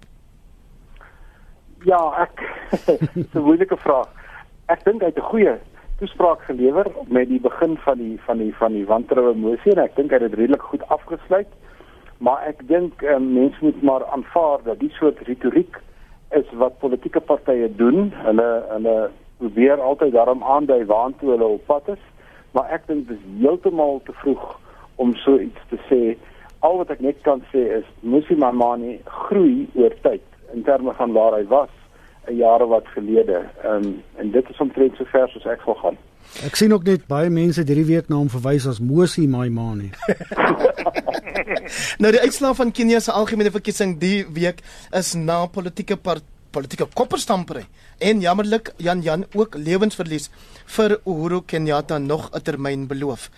Ja, 1.84 2.00
ek 2.22 2.40
'n 3.34 3.40
moeilike 3.40 3.76
vraag. 3.76 4.08
Ek 4.66 4.84
dink 4.84 5.00
hy 5.00 5.06
het 5.06 5.18
'n 5.18 5.30
goeie 5.30 5.58
toespraak 5.98 6.42
gelewer 6.42 6.86
met 7.06 7.28
die 7.28 7.40
begin 7.40 7.76
van 7.76 7.98
die 7.98 8.20
van 8.20 8.38
die 8.38 8.54
van 8.54 8.72
die 8.72 8.86
wantroue 8.86 9.34
mosie 9.34 9.72
en 9.72 9.80
ek 9.84 9.94
dink 9.96 10.12
hy 10.12 10.18
het 10.20 10.26
dit 10.28 10.38
redelik 10.40 10.64
goed 10.68 10.84
afgesluit. 10.92 11.48
Maar 12.20 12.44
ek 12.50 12.60
dink 12.68 13.00
um, 13.12 13.30
mense 13.32 13.64
moet 13.64 13.80
maar 13.82 14.04
aanvaar 14.12 14.64
dat 14.64 14.80
die 14.80 14.92
soort 14.98 15.22
retoriek 15.28 15.78
is 16.36 16.52
wat 16.60 16.76
politieke 16.82 17.20
partye 17.20 17.70
doen. 17.80 18.10
Hulle 18.26 18.48
hulle 18.74 18.96
probeer 19.40 19.80
altyd 19.80 20.12
daarom 20.12 20.44
aandui 20.44 20.84
waantoe 20.84 21.32
hulle 21.32 21.48
op 21.56 21.64
pad 21.68 21.88
is, 21.96 22.04
maar 22.52 22.68
ek 22.76 22.86
dink 22.92 23.08
dit 23.08 23.16
is 23.16 23.40
heeltemal 23.40 24.00
te 24.04 24.12
vroeg 24.20 24.44
om 25.00 25.16
so 25.24 25.40
iets 25.40 25.64
te 25.72 25.80
sê. 25.88 26.02
Al 26.64 26.76
wat 26.82 26.92
ek 26.92 27.00
net 27.04 27.24
kan 27.24 27.40
sê 27.52 27.64
is 27.80 27.88
Musi 28.00 28.36
Mamani 28.36 28.98
groei 29.28 29.64
oor 29.80 29.96
tyd 30.04 30.24
in 30.52 30.64
terme 30.68 30.92
van 31.00 31.16
waar 31.16 31.40
hy 31.40 31.44
was 31.48 31.72
jare 32.32 32.66
wat 32.66 32.86
gelede. 32.94 33.44
Ehm 33.62 33.84
um, 33.84 34.02
en 34.16 34.30
dit 34.30 34.50
is 34.50 34.58
omtrent 34.58 34.96
so 34.96 35.04
ver 35.04 35.28
soos 35.28 35.44
ek 35.44 35.60
sal 35.64 35.74
gaan. 35.74 35.98
Ek 36.44 36.56
sien 36.58 36.72
ook 36.72 36.84
net 36.84 37.06
baie 37.08 37.30
mense 37.30 37.62
hierdie 37.62 37.86
week 37.88 38.08
na 38.08 38.16
hom 38.16 38.28
verwys 38.28 38.66
as 38.66 38.80
Mosi 38.80 39.26
Maimane. 39.30 39.90
nou 42.02 42.10
die 42.12 42.20
uitslae 42.20 42.54
van 42.54 42.72
Kenia 42.72 43.00
se 43.00 43.14
algemene 43.14 43.52
verkiesing 43.54 43.96
die 44.02 44.24
week 44.36 44.60
is 44.92 45.14
na 45.14 45.46
politieke 45.46 45.96
part 45.96 46.24
politieke 46.56 46.86
kopperstampery 46.96 47.66
en 47.98 48.20
jammerlik 48.20 48.72
Jan 48.80 49.02
Jan 49.04 49.24
ook 49.34 49.56
lewensverlies 49.60 50.30
vir 50.76 50.98
Uhuru 51.04 51.42
Kenyatta 51.44 51.98
nog 51.98 52.30
'n 52.32 52.42
termyn 52.42 52.86
beloof. 52.86 53.30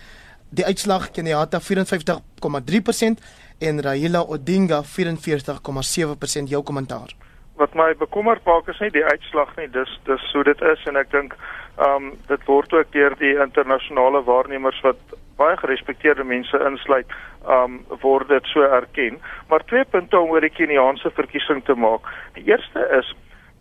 Die 0.49 0.65
uitslag 0.65 1.11
Kenyatta 1.11 1.59
54,3% 1.59 3.19
en 3.59 3.81
Raila 3.81 4.21
Odinga 4.21 4.83
44,7% 4.83 6.49
jou 6.49 6.63
kommentaar. 6.63 7.15
Wat 7.59 7.73
my 7.75 7.93
bekommer 7.99 8.39
maak 8.45 8.69
is 8.71 8.79
nie 8.79 8.91
die 8.95 9.03
uitslag 9.05 9.49
nie, 9.57 9.67
dis 9.75 9.91
dis 10.07 10.27
so 10.31 10.43
dit 10.47 10.61
is 10.63 10.85
en 10.87 10.99
ek 10.99 11.11
dink 11.11 11.35
ehm 11.77 11.95
um, 11.95 12.11
dit 12.27 12.45
word 12.47 12.73
ook 12.73 12.91
deur 12.95 13.15
die 13.19 13.35
internasionale 13.35 14.23
waarnemers 14.27 14.79
wat 14.85 15.17
baie 15.39 15.57
gerespekteerde 15.59 16.23
mense 16.23 16.59
insluit, 16.71 17.11
ehm 17.45 17.79
um, 17.79 17.99
word 18.03 18.31
dit 18.31 18.47
so 18.53 18.63
erken. 18.63 19.19
Maar 19.51 19.65
twee 19.71 19.85
punte 19.85 20.19
om 20.19 20.31
oor 20.31 20.47
die 20.47 20.55
Keniaanse 20.55 21.11
verkiesing 21.21 21.63
te 21.67 21.75
maak. 21.75 22.07
Die 22.39 22.47
eerste 22.47 22.87
is 22.99 23.13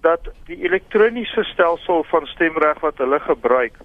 dat 0.06 0.30
die 0.46 0.60
elektroniese 0.62 1.44
stelsel 1.44 2.04
van 2.10 2.26
stemreg 2.26 2.80
wat 2.86 2.98
hulle 3.02 3.18
gebruik 3.20 3.78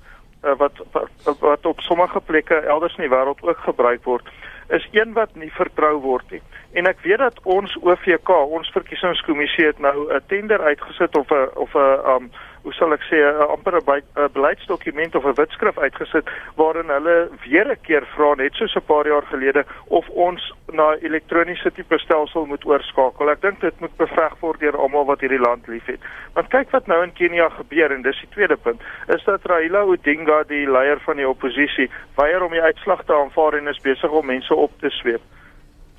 uh, 0.43 0.56
wat, 0.58 0.82
wat 0.91 1.39
wat 1.39 1.65
op 1.65 1.82
sommige 1.82 2.21
plekke 2.21 2.56
elders 2.56 2.95
in 2.97 3.08
die 3.08 3.15
wêreld 3.15 3.41
ook 3.41 3.65
gebruik 3.65 4.04
word 4.04 4.30
is 4.74 4.88
een 4.92 5.14
wat 5.14 5.36
nie 5.36 5.52
vertrou 5.54 6.00
word 6.02 6.32
nie. 6.32 6.42
En 6.74 6.90
ek 6.90 7.04
weet 7.06 7.22
dat 7.22 7.40
ons 7.44 7.76
OVK, 7.82 8.30
ons 8.58 8.72
verkiesingskommissie 8.74 9.66
het 9.66 9.80
nou 9.80 10.10
'n 10.10 10.22
tender 10.28 10.62
uitgesit 10.62 11.18
of 11.18 11.30
'n 11.30 11.50
of 11.54 11.76
'n 11.76 12.00
um 12.16 12.32
hoe 12.63 12.73
sal 12.73 12.93
ek 12.95 13.04
sê 13.10 13.19
'n 13.19 13.47
amper 13.56 13.76
'n 13.78 14.32
beleidsdokument 14.34 15.15
of 15.15 15.26
'n 15.26 15.36
wetskrif 15.36 15.78
uitgesit 15.78 16.30
waarin 16.56 16.89
hulle 16.95 17.30
weer 17.43 17.67
'n 17.71 17.82
keer 17.82 18.06
vra 18.15 18.34
net 18.36 18.54
soos 18.54 18.76
'n 18.76 18.86
paar 18.91 19.08
jaar 19.08 19.26
gelede 19.32 19.65
of 19.88 20.10
ons 20.10 20.54
na 20.71 20.95
elektroniese 21.02 21.71
tipe 21.71 21.97
stelsel 21.99 22.45
moet 22.45 22.65
oorskakel. 22.65 23.30
Ek 23.30 23.41
dink 23.41 23.60
dit 23.62 23.80
moet 23.80 23.97
beveg 23.97 24.34
word 24.39 24.60
deur 24.60 24.78
almal 24.78 25.06
wat 25.06 25.21
hierdie 25.21 25.45
land 25.47 25.67
liefhet. 25.67 25.99
Want 26.34 26.49
kyk 26.49 26.71
wat 26.71 26.88
nou 26.88 27.04
in 27.04 27.13
Kenia 27.13 27.49
gebeur 27.49 27.91
en 27.91 28.02
dis 28.02 28.19
die 28.19 28.30
tweede 28.30 28.58
punt, 28.58 28.82
is 29.08 29.23
dat 29.23 29.45
Raila 29.45 29.84
Odinga, 29.84 30.43
die 30.43 30.65
leier 30.69 30.99
van 30.99 31.15
die 31.15 31.28
oppositie, 31.28 31.89
weier 32.15 32.43
om 32.43 32.52
die 32.52 32.62
uitslag 32.62 33.04
te 33.04 33.13
aanvaar 33.13 33.54
en 33.54 33.67
is 33.67 33.82
besig 33.82 34.12
om 34.12 34.26
mense 34.26 34.56
op 34.56 34.71
te 34.80 34.89
sweep. 34.89 35.21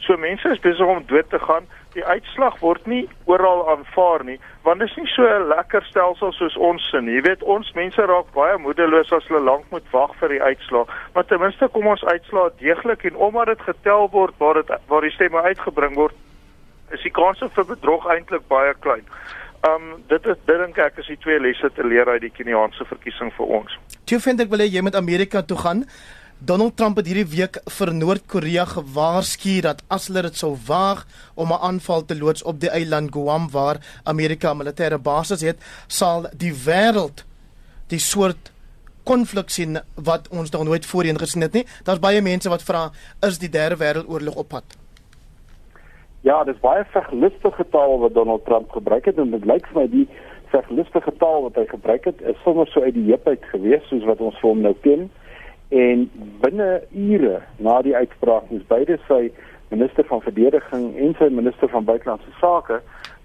So 0.05 0.17
mense 0.21 0.49
is 0.53 0.61
besig 0.61 0.87
om 0.87 1.05
dood 1.09 1.31
te 1.31 1.39
gaan. 1.41 1.65
Die 1.95 2.05
uitslag 2.05 2.59
word 2.61 2.87
nie 2.91 3.05
oral 3.31 3.63
aanvaar 3.73 4.25
nie, 4.27 4.37
want 4.67 4.83
dit 4.83 4.91
is 4.91 4.97
nie 4.97 5.11
so 5.13 5.23
'n 5.23 5.49
lekker 5.49 5.85
stelsel 5.89 6.33
soos 6.33 6.57
ons 6.57 6.89
sin. 6.91 7.07
Jy 7.07 7.23
weet, 7.23 7.43
ons 7.43 7.73
mense 7.73 8.03
raak 8.03 8.33
baie 8.35 8.59
moedeloos 8.59 9.13
as 9.13 9.29
hulle 9.29 9.41
lank 9.41 9.65
moet 9.71 9.87
wag 9.93 10.13
vir 10.21 10.29
die 10.29 10.43
uitslag. 10.43 10.89
Maar 11.15 11.25
ten 11.25 11.41
minste 11.41 11.69
kom 11.69 11.87
ons 11.87 12.05
uitslaa 12.05 12.51
deeglik 12.59 13.05
en 13.05 13.17
omdat 13.17 13.47
dit 13.47 13.61
getel 13.61 14.11
word 14.11 14.35
waar 14.39 14.55
dit 14.55 14.71
waar 14.89 15.01
die 15.01 15.11
stemme 15.11 15.41
uitgebring 15.43 15.95
word, 15.95 16.15
is 16.91 17.03
die 17.03 17.13
kans 17.13 17.39
vir 17.55 17.65
bedrog 17.65 18.07
eintlik 18.07 18.49
baie 18.49 18.75
klein. 18.81 19.07
Um 19.69 20.03
dit 20.09 20.27
is 20.27 20.37
dit 20.47 20.59
dink 20.59 20.79
ek 20.79 20.99
is 20.99 21.07
die 21.07 21.17
twee 21.17 21.41
lesse 21.41 21.71
te 21.73 21.87
leer 21.87 22.09
uit 22.09 22.21
die 22.21 22.31
Keniaanse 22.31 22.85
verkiesing 22.85 23.33
vir 23.33 23.47
ons. 23.47 23.79
Toe 24.05 24.21
vind 24.21 24.41
ek 24.41 24.51
wil 24.51 24.61
jy 24.61 24.83
met 24.83 24.95
Amerika 24.95 25.43
toe 25.43 25.57
gaan. 25.57 25.85
Donald 26.45 26.77
Trump 26.77 26.99
het 26.99 27.07
hierdie 27.09 27.31
week 27.33 27.57
vir 27.73 27.91
Noord-Korea 27.97 28.65
gewaarsku 28.69 29.53
dat 29.65 29.79
as 29.95 30.11
hulle 30.11 30.27
dit 30.27 30.37
sou 30.37 30.51
waag 30.67 31.05
om 31.41 31.53
'n 31.53 31.63
aanval 31.69 32.05
te 32.05 32.17
loods 32.19 32.43
op 32.43 32.61
die 32.61 32.69
eiland 32.69 33.15
Guam 33.15 33.49
waar 33.51 33.81
Amerika 34.05 34.53
'n 34.53 34.59
militêre 34.59 34.99
basis 34.99 35.41
het, 35.41 35.57
sal 35.87 36.27
die 36.37 36.53
wêreld 36.53 37.25
die 37.89 37.99
soort 37.99 38.53
konflik 39.05 39.49
sien 39.49 39.79
wat 39.95 40.29
ons 40.29 40.51
nog 40.51 40.65
nooit 40.65 40.87
voorheen 40.87 41.19
gesien 41.19 41.43
het 41.43 41.53
nie. 41.53 41.67
Daar's 41.85 42.01
baie 42.01 42.21
mense 42.21 42.49
wat 42.49 42.63
vra, 42.63 42.91
is 43.21 43.39
die 43.39 43.49
derde 43.49 43.77
wêreldoorlog 43.77 44.37
op 44.37 44.49
pad? 44.49 44.65
Ja, 46.21 46.45
dis 46.45 46.61
baie 46.61 46.85
verligtige 46.85 47.65
taal 47.71 47.99
wat 47.99 48.15
Donald 48.15 48.45
Trump 48.45 48.71
gebruik 48.71 49.05
het 49.05 49.19
en 49.19 49.31
dit 49.31 49.45
lyk 49.45 49.67
vir 49.67 49.81
my 49.81 49.89
die 49.89 50.09
verligtige 50.47 51.13
taal 51.19 51.43
wat 51.43 51.55
hy 51.55 51.67
gebruik 51.67 52.05
het 52.05 52.21
is 52.21 52.37
sommer 52.43 52.67
so 52.67 52.81
uit 52.81 52.95
die 52.95 53.09
heup 53.11 53.27
uit 53.27 53.45
gewees 53.45 53.89
soos 53.89 54.05
wat 54.05 54.21
ons 54.21 54.39
vir 54.41 54.51
hom 54.51 54.61
nou 54.61 54.75
ken 54.81 55.11
en 55.75 56.11
binne 56.43 56.69
ure 56.93 57.41
na 57.59 57.81
die 57.83 57.97
uitspraak 57.97 58.51
moes 58.51 58.67
beide 58.71 58.99
sy 59.09 59.33
minister 59.73 60.07
van 60.07 60.23
verdediging 60.23 60.93
en 61.03 61.17
sy 61.19 61.31
minister 61.35 61.71
van 61.73 61.89
buitelandse 61.89 62.35
sake 62.41 62.79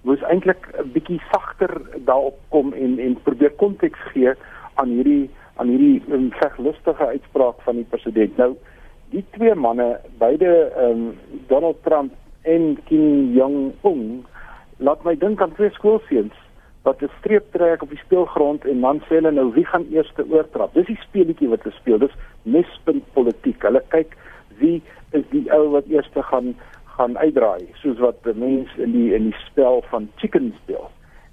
moes 0.08 0.22
eintlik 0.32 0.66
'n 0.80 0.90
bietjie 0.94 1.20
sagter 1.32 1.72
daarop 2.08 2.38
kom 2.48 2.72
en 2.72 2.98
en 2.98 3.14
probeer 3.22 3.54
konteks 3.62 4.00
gee 4.12 4.34
aan 4.74 4.96
hierdie 4.96 5.30
aan 5.60 5.68
hierdie 5.68 6.02
um, 6.08 6.30
veglustige 6.40 7.06
uitspraak 7.06 7.60
van 7.62 7.76
die 7.76 7.88
president. 7.92 8.36
Nou 8.36 8.54
die 9.12 9.24
twee 9.36 9.54
manne, 9.54 10.00
beide 10.18 10.72
um, 10.78 11.18
Donald 11.48 11.82
Trump 11.82 12.12
en 12.42 12.78
Kim 12.88 13.34
Jong 13.36 13.72
Un, 13.84 14.24
laat 14.78 15.04
my 15.04 15.16
dink 15.18 15.42
aan 15.42 15.52
twee 15.58 15.70
skoolseuns 15.76 16.36
wat 16.82 17.02
'n 17.02 17.10
streep 17.18 17.52
trek 17.52 17.82
op 17.82 17.90
die 17.90 17.98
speelgrond 18.04 18.64
en 18.64 18.80
dan 18.80 19.00
sê 19.00 19.14
hulle 19.20 19.30
nou 19.30 19.52
wie 19.52 19.64
gaan 19.64 19.86
eers 19.90 20.12
oortrap. 20.28 20.74
Dis 20.74 20.86
die 20.86 21.00
speletjie 21.00 21.48
wat 21.48 21.62
hulle 21.62 21.76
speel. 21.76 21.98
Dis 21.98 22.16
mespunt 22.42 23.04
politiek. 23.12 23.62
Hulle 23.62 23.82
kyk 23.88 24.16
wie 24.58 24.82
is 25.10 25.24
die 25.30 25.52
ou 25.52 25.70
wat 25.70 25.86
eers 25.86 26.08
gaan 26.12 26.54
gaan 26.96 27.18
uitdraai, 27.18 27.64
soos 27.74 27.98
wat 27.98 28.24
mense 28.34 28.82
in 28.82 28.92
die 28.92 29.14
in 29.14 29.30
die 29.30 29.38
spel 29.46 29.82
van 29.90 30.10
chicken 30.16 30.54
speel. 30.62 30.90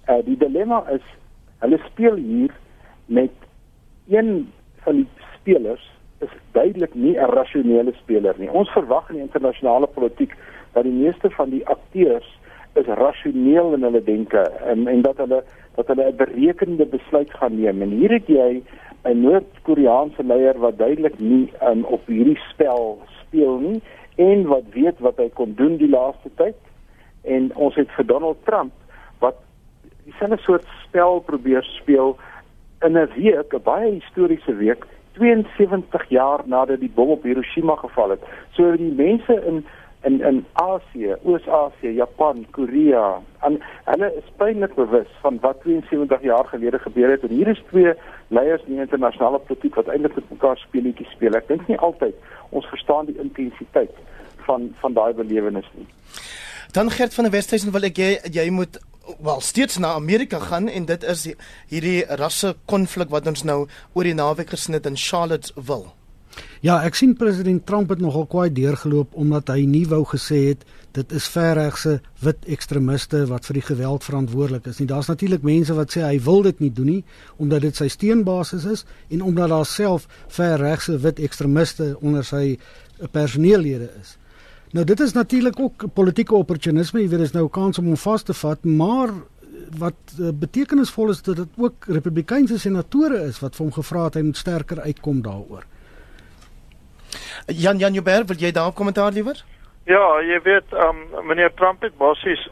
Uh 0.07 0.21
die 0.25 0.37
dilemma 0.37 0.83
is 0.89 1.03
hulle 1.59 1.79
speel 1.91 2.15
hier 2.15 2.53
met 3.05 3.31
een 4.07 4.51
van 4.85 4.95
die 4.95 5.07
spelers 5.35 5.91
is 6.19 6.29
duidelik 6.51 6.93
nie 6.93 7.17
'n 7.17 7.29
rasionele 7.29 7.93
speler 7.93 8.35
nie. 8.37 8.49
Ons 8.51 8.69
verwag 8.69 9.09
in 9.09 9.15
die 9.15 9.23
internasionale 9.23 9.87
politiek 9.87 10.35
dat 10.73 10.83
die 10.83 10.93
meeste 10.93 11.29
van 11.29 11.49
die 11.49 11.67
akteurs 11.67 12.39
is 12.77 12.89
rasioneel 12.99 13.73
in 13.73 13.83
hulle 13.87 14.03
denke 14.03 14.43
en 14.71 14.87
en 14.87 15.01
dat 15.01 15.17
hulle 15.23 15.43
dat 15.75 15.87
hulle 15.87 16.07
'n 16.11 16.15
berekende 16.15 16.85
besluit 16.85 17.33
gaan 17.33 17.59
neem. 17.59 17.81
En 17.81 17.89
hier 17.89 18.11
het 18.11 18.27
jy 18.27 18.63
'n 19.03 19.21
Noord-Koreaanse 19.21 20.23
leier 20.23 20.57
wat 20.59 20.77
duidelik 20.77 21.19
nie 21.19 21.51
um, 21.63 21.83
op 21.83 22.05
hierdie 22.05 22.39
spel 22.51 22.99
speel 23.21 23.57
nie 23.57 23.81
en 24.15 24.47
wat 24.47 24.63
weet 24.73 24.99
wat 24.99 25.17
hy 25.17 25.29
kon 25.29 25.53
doen 25.55 25.77
die 25.77 25.89
laaste 25.89 26.29
tyd. 26.35 26.57
En 27.23 27.51
ons 27.55 27.75
het 27.75 27.91
vir 27.91 28.05
Donald 28.05 28.37
Trump 28.43 28.73
wat 29.19 29.35
dieselfde 30.03 30.37
soort 30.37 30.67
spel 30.83 31.19
probeer 31.19 31.63
speel 31.63 32.17
in 32.81 32.97
'n 32.97 33.09
week, 33.15 33.53
'n 33.53 33.63
baie 33.63 33.91
historiese 33.91 34.55
week, 34.55 34.85
72 35.13 36.09
jaar 36.09 36.41
nadat 36.45 36.79
die 36.79 36.91
bom 36.93 37.09
op 37.09 37.23
Hiroshima 37.23 37.75
geval 37.75 38.09
het. 38.09 38.23
So 38.51 38.71
die 38.71 38.93
mense 38.93 39.41
in 39.45 39.65
in 40.03 40.21
in 40.21 40.45
Asië, 40.53 41.15
Oos-Asië, 41.23 41.93
Japan, 41.93 42.45
Korea. 42.51 43.21
En 43.41 43.59
hulle 43.83 44.13
is 44.17 44.31
pynlik 44.37 44.75
bewus 44.75 45.07
van 45.21 45.39
wat 45.41 45.61
72 45.61 46.21
jaar 46.21 46.45
gelede 46.45 46.79
gebeur 46.79 47.09
het 47.09 47.23
en 47.23 47.29
hier 47.29 47.47
is 47.47 47.63
twee 47.69 47.93
leiers 48.27 48.63
in 48.65 48.73
die 48.73 48.85
internasionale 48.85 49.39
politiek 49.39 49.75
wat 49.75 49.87
eintlik 49.87 50.15
met 50.15 50.29
mekaar 50.29 50.57
speletjies 50.57 51.11
speel. 51.11 51.35
Ek 51.35 51.47
dink 51.47 51.67
nie 51.67 51.79
altyd 51.79 52.15
ons 52.49 52.65
verstaan 52.65 53.09
die 53.09 53.19
intensiteit 53.21 53.93
van 54.47 54.69
van 54.81 54.93
daai 54.93 55.13
belewenis 55.13 55.69
nie. 55.73 55.87
Dan 56.71 56.91
Gert 56.91 57.13
van 57.13 57.23
der 57.23 57.33
Westhuizen 57.33 57.71
wil 57.71 57.89
ek 57.89 57.97
jy 57.97 58.11
jy 58.31 58.49
moet 58.49 58.79
wel 59.23 59.41
steeds 59.41 59.77
na 59.77 59.93
Amerika 59.93 60.39
gaan 60.39 60.67
en 60.67 60.85
dit 60.85 61.03
is 61.03 61.27
hierdie 61.71 62.03
rasse 62.21 62.55
konflik 62.65 63.09
wat 63.09 63.27
ons 63.27 63.43
nou 63.43 63.65
oor 63.93 64.03
die 64.03 64.17
naweek 64.17 64.51
gesien 64.55 64.75
het 64.75 64.85
in 64.85 64.99
Charlottesville. 64.99 65.93
Ja, 66.61 66.79
ek 66.85 66.97
sien 66.97 67.13
president 67.17 67.65
Trump 67.65 67.89
het 67.89 68.01
nogal 68.01 68.25
kwaai 68.29 68.49
deurgeloop 68.53 69.15
omdat 69.17 69.49
hy 69.53 69.65
nie 69.69 69.85
wou 69.89 70.03
gesê 70.05 70.39
het 70.49 70.65
dit 70.97 71.13
is 71.13 71.27
verregse 71.29 71.99
wit 72.25 72.45
ekstremiste 72.49 73.25
wat 73.29 73.45
vir 73.45 73.59
die 73.59 73.65
geweld 73.69 74.03
verantwoordelik 74.03 74.67
is 74.71 74.79
nie. 74.81 74.87
Daar's 74.89 75.09
natuurlik 75.11 75.45
mense 75.45 75.75
wat 75.77 75.93
sê 75.93 76.03
hy 76.05 76.17
wil 76.25 76.41
dit 76.47 76.59
nie 76.59 76.71
doen 76.73 76.91
nie 76.91 77.03
omdat 77.37 77.65
dit 77.67 77.75
sy 77.75 77.87
steunbasis 77.93 78.65
is 78.65 78.85
en 79.13 79.21
omdat 79.21 79.53
daar 79.53 79.65
self 79.65 80.07
verregse 80.33 80.97
wit 81.05 81.19
ekstremiste 81.19 81.93
onder 82.01 82.25
sy 82.25 82.57
personeellede 83.13 83.91
is. 84.01 84.17
Nou 84.75 84.83
dit 84.85 84.99
is 84.99 85.13
natuurlik 85.13 85.59
ook 85.59 85.87
politieke 85.93 86.35
opportunisme, 86.35 87.01
jy 87.01 87.09
weet 87.09 87.25
dis 87.27 87.37
nou 87.37 87.45
'n 87.45 87.55
kans 87.55 87.79
om 87.79 87.85
hom 87.85 87.97
vas 87.97 88.23
te 88.23 88.33
vat, 88.33 88.65
maar 88.65 89.13
wat 89.77 89.95
uh, 90.19 90.29
betekenisvol 90.31 91.09
is 91.09 91.21
dat 91.21 91.35
dit 91.35 91.47
ook 91.57 91.85
republikeinse 91.87 92.59
senatore 92.59 93.23
is 93.27 93.39
wat 93.39 93.55
vir 93.55 93.65
hom 93.65 93.73
gevra 93.73 94.03
het 94.03 94.15
hy 94.19 94.21
moet 94.21 94.37
sterker 94.37 94.81
uitkom 94.81 95.21
daaroor. 95.21 95.65
Jan 97.45 97.77
Jan 97.77 97.93
Joubert, 97.93 98.27
wil 98.27 98.37
jy 98.37 98.51
daar 98.51 98.67
'n 98.67 98.73
kommentaar 98.73 99.11
liewer? 99.11 99.43
Ja, 99.85 100.21
jy 100.21 100.41
weet, 100.43 100.73
um, 100.73 100.97
meneer 101.27 101.53
Trump 101.53 101.81
het 101.81 101.97
basies 101.97 102.49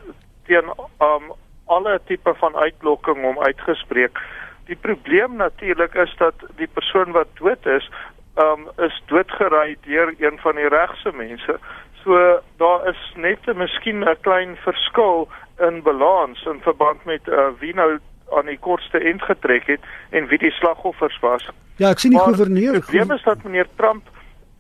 teen 0.47 0.71
um, 0.99 1.33
alle 1.65 1.99
tipe 2.05 2.33
van 2.33 2.55
uitlokking 2.55 3.25
om 3.25 3.39
uitgespreek. 3.39 4.19
Die 4.65 4.75
probleem 4.75 5.35
natuurlik 5.35 5.93
is 5.93 6.15
dat 6.17 6.33
die 6.55 6.67
persoon 6.67 7.11
wat 7.11 7.27
dood 7.33 7.65
is, 7.65 7.89
um, 8.35 8.69
is 8.77 9.01
doodgery 9.05 9.77
deur 9.85 10.13
een 10.17 10.37
van 10.37 10.55
die 10.55 10.69
regse 10.69 11.11
mense. 11.11 11.59
So 12.03 12.39
daar 12.57 12.87
is 12.87 13.13
net 13.15 13.39
'n 13.47 13.57
miskien 13.57 14.03
'n 14.03 14.17
klein 14.21 14.55
verskil 14.55 15.27
in 15.59 15.81
balans 15.81 16.45
in 16.45 16.59
verband 16.61 17.05
met 17.05 17.27
uh, 17.27 17.47
wie 17.59 17.73
nou 17.73 17.99
aan 18.31 18.45
die 18.45 18.59
kortste 18.59 18.99
end 18.99 19.21
getrek 19.21 19.67
het 19.67 19.81
en 20.09 20.27
wie 20.27 20.37
die 20.37 20.51
slagoffers 20.51 21.19
was. 21.19 21.49
Ja, 21.75 21.89
ek 21.89 21.99
sien 21.99 22.11
die 22.11 22.19
gouverneur. 22.19 22.71
Die 22.71 22.81
probleem 22.81 23.11
is 23.11 23.23
dat 23.23 23.43
meneer 23.43 23.67
Trump 23.75 24.09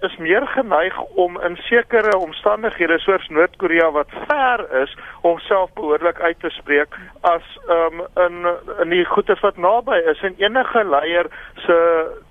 is 0.03 0.17
meer 0.17 0.47
geneig 0.47 0.97
om 1.15 1.37
in 1.41 1.55
sekere 1.55 2.17
omstandighede 2.17 2.97
soos 2.99 3.27
Noord-Korea 3.31 3.91
wat 3.95 4.11
ver 4.27 4.63
is 4.81 4.91
homself 5.23 5.71
behoorlik 5.73 6.19
uit 6.19 6.39
te 6.39 6.49
spreek 6.49 6.97
as 7.21 7.45
um, 7.71 8.03
in 8.25 8.45
in 8.83 8.93
die 8.93 9.05
goeie 9.07 9.37
wat 9.41 9.57
naby 9.57 9.97
is 10.11 10.21
en 10.27 10.35
enige 10.43 10.83
leier 10.83 11.31
se 11.65 11.77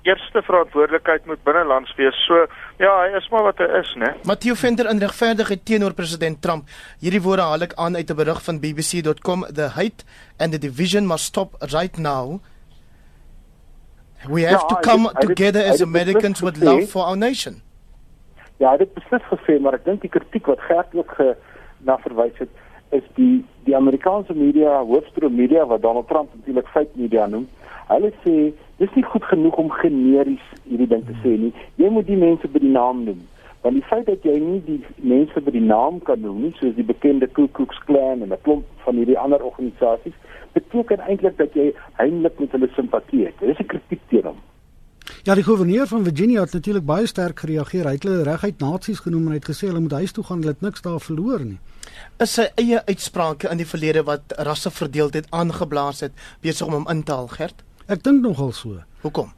eerste 0.05 0.43
verantwoordelikheid 0.45 1.27
moet 1.27 1.43
binnelands 1.49 1.95
wees. 1.97 2.17
So 2.29 2.45
ja, 2.79 2.93
hy 3.01 3.17
is 3.17 3.29
maar 3.33 3.49
wat 3.49 3.62
hy 3.65 3.69
is, 3.81 3.95
né? 3.97 4.12
Matthieu 4.29 4.57
Venter 4.61 4.91
in 4.91 5.01
regverdigheid 5.01 5.65
teenoor 5.65 5.97
president 5.97 6.43
Trump. 6.43 6.69
Hierdie 7.01 7.23
woorde 7.25 7.49
haal 7.49 7.65
ek 7.67 7.79
aan 7.81 7.97
uit 7.97 8.11
'n 8.11 8.21
berig 8.21 8.43
van 8.45 8.61
bbc.com. 8.61 9.47
The 9.49 9.73
hate 9.75 10.05
and 10.39 10.53
the 10.53 10.59
division 10.59 11.07
must 11.07 11.25
stop 11.25 11.57
right 11.73 11.97
now. 11.97 12.41
We 14.31 14.43
have 14.47 14.64
Ja, 14.68 14.68
to 14.68 14.77
come 14.91 15.09
het- 15.09 15.16
het- 15.16 15.37
together 15.37 15.62
hy 15.62 15.68
as 15.68 15.79
het 15.79 15.89
Americans 15.89 16.41
with 16.41 16.57
gesê- 16.59 16.64
love 16.64 16.87
for 16.87 17.03
our 17.05 17.16
nation. 17.16 17.61
Ja, 18.59 18.70
hy 18.70 18.77
het 18.79 18.95
beslis 18.95 19.22
gesê, 19.31 19.61
maar 19.61 19.75
ek 19.75 19.85
dink 19.85 20.01
die 20.01 20.11
kritiek 20.11 20.47
wat 20.47 20.61
Gert 20.61 20.95
ook 20.95 21.11
ge, 21.16 21.37
na 21.79 21.99
verwys 21.99 22.39
het, 22.39 22.49
is 22.91 23.03
die 23.14 23.45
die 23.64 23.77
Amerikaanse 23.77 24.35
media, 24.35 24.83
hoofstroom 24.85 25.35
media 25.35 25.66
wat 25.66 25.83
Donald 25.83 26.09
Trump 26.09 26.29
natuurlik 26.35 26.66
fake 26.68 26.91
media 26.95 27.27
noem. 27.27 27.49
Hulle 27.89 28.12
sê 28.25 28.53
dis 28.77 28.89
nie 28.95 29.03
goed 29.05 29.25
genoeg 29.25 29.55
om 29.57 29.70
generies 29.70 30.45
hierdie 30.68 30.87
ding 30.89 31.05
te 31.07 31.12
sê 31.22 31.39
nie. 31.39 31.53
Jy 31.77 31.89
moet 31.91 32.07
die 32.07 32.16
mense 32.16 32.49
by 32.49 32.59
die 32.59 32.68
naam 32.70 33.05
noem. 33.05 33.27
Want 33.65 33.79
die 33.81 33.87
feit 33.89 34.05
dat 34.07 34.25
jy 34.29 34.35
nie 34.45 34.59
die 34.67 34.81
mense 35.01 35.41
by 35.41 35.53
die 35.55 35.65
naam 35.65 36.03
kan 36.05 36.21
noem 36.21 36.43
nie, 36.45 36.51
soos 36.59 36.75
die 36.77 36.85
bekende 36.85 37.31
Ku 37.33 37.47
Klux 37.57 37.79
Klan 37.89 38.21
en 38.21 38.33
'n 38.33 38.43
klomp 38.45 38.65
van 38.85 38.99
hierdie 39.01 39.17
ander 39.19 39.41
organisasies, 39.41 40.17
beteken 40.53 41.01
eintlik 41.01 41.39
dat 41.39 41.55
jy 41.57 41.73
heimlik 41.97 42.37
met 42.39 42.53
hulle 42.53 42.69
simpatie 42.77 43.25
het. 43.25 43.41
Dis 43.41 43.59
'n 43.59 43.71
kritiek 43.73 44.03
teen 44.09 44.29
hom. 44.29 44.37
Ja, 45.25 45.35
die 45.35 45.43
gouverneur 45.45 45.87
van 45.87 46.05
Virginia 46.05 46.41
het 46.41 46.53
natuurlik 46.53 46.85
baie 46.85 47.07
sterk 47.07 47.41
gereageer. 47.41 47.85
Hy 47.85 47.93
het 47.93 48.03
hulle 48.03 48.23
reguit 48.23 48.59
nasies 48.61 49.01
genoem 49.01 49.23
en 49.23 49.29
hy 49.29 49.41
het 49.41 49.49
gesê 49.49 49.67
hulle 49.67 49.81
moet 49.81 49.93
huis 49.93 50.12
toe 50.12 50.25
gaan, 50.25 50.39
hulle 50.39 50.53
het 50.53 50.61
niks 50.61 50.83
daar 50.83 51.01
verloor 51.01 51.45
nie. 51.45 51.59
Is 52.19 52.35
sy 52.35 52.47
eie 52.61 52.85
uitsprake 52.87 53.49
in 53.49 53.57
die 53.57 53.67
verlede 53.67 54.03
wat 54.05 54.23
rasseverdeeldheid 54.37 55.31
aangeblaas 55.31 56.01
het 56.01 56.12
besig 56.41 56.67
om 56.67 56.73
hom 56.73 56.89
in 56.89 57.03
te 57.03 57.12
haal, 57.12 57.29
Gert? 57.29 57.65
Ek 57.87 58.03
dink 58.03 58.21
nogal 58.23 58.53
so. 58.53 58.83
Hoekom? 59.01 59.33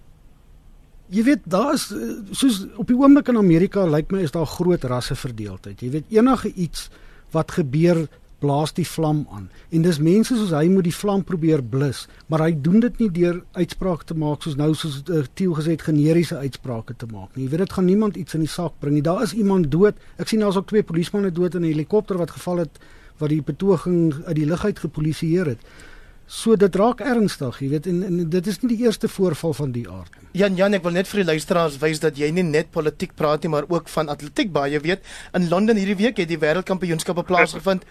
Jy 1.08 1.22
weet, 1.22 1.42
daar 1.46 1.74
is 1.74 1.90
eh, 1.94 2.14
soos 2.34 2.64
op 2.76 2.86
die 2.90 2.96
oomblik 2.98 3.28
in 3.30 3.38
Amerika 3.38 3.84
lyk 3.86 4.10
my 4.10 4.24
is 4.26 4.34
daar 4.34 4.46
groot 4.46 4.84
rasseverdeeldheid. 4.84 5.80
Jy 5.80 5.90
weet 5.90 6.14
enige 6.18 6.52
iets 6.54 6.88
wat 7.34 7.54
gebeur 7.54 8.06
blaas 8.42 8.74
die 8.76 8.86
vlam 8.86 9.22
aan. 9.32 9.46
En 9.72 9.84
dis 9.84 9.98
mense 10.02 10.36
soos 10.36 10.52
hy 10.52 10.66
moet 10.68 10.84
die 10.88 10.94
vlam 10.94 11.22
probeer 11.24 11.62
blus, 11.64 12.04
maar 12.28 12.44
hy 12.44 12.52
doen 12.60 12.82
dit 12.84 12.98
nie 13.00 13.08
deur 13.20 13.40
uitsprake 13.56 14.10
te 14.10 14.16
maak 14.18 14.44
soos 14.44 14.58
nou 14.60 14.72
soos 14.76 14.98
uh, 15.08 15.22
Tieu 15.38 15.54
gesê 15.56 15.76
het 15.76 15.86
generiese 15.86 16.36
uitsprake 16.42 16.98
te 17.00 17.08
maak 17.10 17.32
nie. 17.34 17.46
Jy 17.46 17.54
weet 17.54 17.64
dit 17.64 17.76
gaan 17.78 17.88
niemand 17.88 18.20
iets 18.20 18.36
in 18.36 18.44
die 18.44 18.52
sak 18.52 18.76
bring 18.82 18.98
nie. 18.98 19.04
Daar 19.06 19.24
is 19.24 19.34
iemand 19.34 19.70
dood. 19.72 19.98
Ek 20.20 20.28
sien 20.28 20.44
daar's 20.44 20.58
ook 20.60 20.68
twee 20.68 20.84
polismanne 20.86 21.32
dood 21.32 21.54
in 21.54 21.64
'n 21.64 21.72
helikopter 21.72 22.18
wat 22.18 22.36
geval 22.36 22.66
het 22.66 22.78
wat 23.18 23.30
die 23.32 23.42
betoging 23.42 24.12
uit 24.26 24.36
die 24.36 24.46
lug 24.46 24.64
uit 24.64 24.78
gepolisieer 24.78 25.46
het. 25.46 25.60
So 26.26 26.56
dit 26.58 26.74
raak 26.74 27.00
ernstig, 27.06 27.60
jy 27.62 27.68
weet, 27.70 27.84
en, 27.86 28.00
en 28.02 28.22
dit 28.30 28.48
is 28.50 28.56
nie 28.62 28.72
die 28.72 28.80
eerste 28.82 29.06
voorval 29.08 29.52
van 29.54 29.74
die 29.74 29.84
aard 29.86 30.10
nie. 30.18 30.26
Jan 30.40 30.56
Jan, 30.58 30.74
ek 30.74 30.82
wil 30.82 30.96
net 30.96 31.06
vir 31.06 31.22
die 31.22 31.28
luisteraars 31.28 31.78
wys 31.78 32.02
dat 32.02 32.18
jy 32.18 32.32
nie 32.34 32.42
net 32.42 32.72
politiek 32.74 33.14
praat 33.14 33.46
nie, 33.46 33.52
maar 33.54 33.68
ook 33.70 33.86
van 33.92 34.10
atletiek 34.10 34.50
baie. 34.52 34.74
Jy 34.74 34.82
weet, 34.88 35.06
in 35.38 35.46
Londen 35.52 35.78
hierdie 35.78 35.98
week 36.00 36.18
het 36.18 36.28
die 36.32 36.40
wêreldkampioenskappe 36.42 37.22
plaasgevind. 37.30 37.86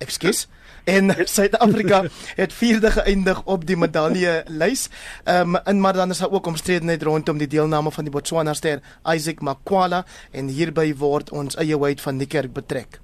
Ekskuus. 0.00 0.46
En 0.88 1.10
Suid-Afrika 1.34 2.04
het 2.38 2.54
vierde 2.56 2.94
geëindig 2.94 3.42
op 3.44 3.66
die 3.66 3.76
medalje 3.76 4.38
lys. 4.46 4.86
Ehm 5.24 5.58
um, 5.58 5.60
en 5.66 5.82
maar 5.82 5.98
dan 5.98 6.14
is 6.14 6.22
daar 6.22 6.30
ook 6.30 6.46
omstredenheid 6.46 7.02
rondom 7.02 7.42
die 7.42 7.50
deelname 7.50 7.90
van 7.90 8.06
die 8.06 8.14
Botswana 8.14 8.54
ster 8.54 8.80
Isaac 9.02 9.42
Makwala 9.42 10.04
en 10.30 10.48
hierby 10.48 10.94
word 10.96 11.30
ons 11.30 11.58
eie 11.58 11.78
Wade 11.78 12.02
van 12.02 12.22
die 12.22 12.30
kerk 12.30 12.54
betrek. 12.54 13.00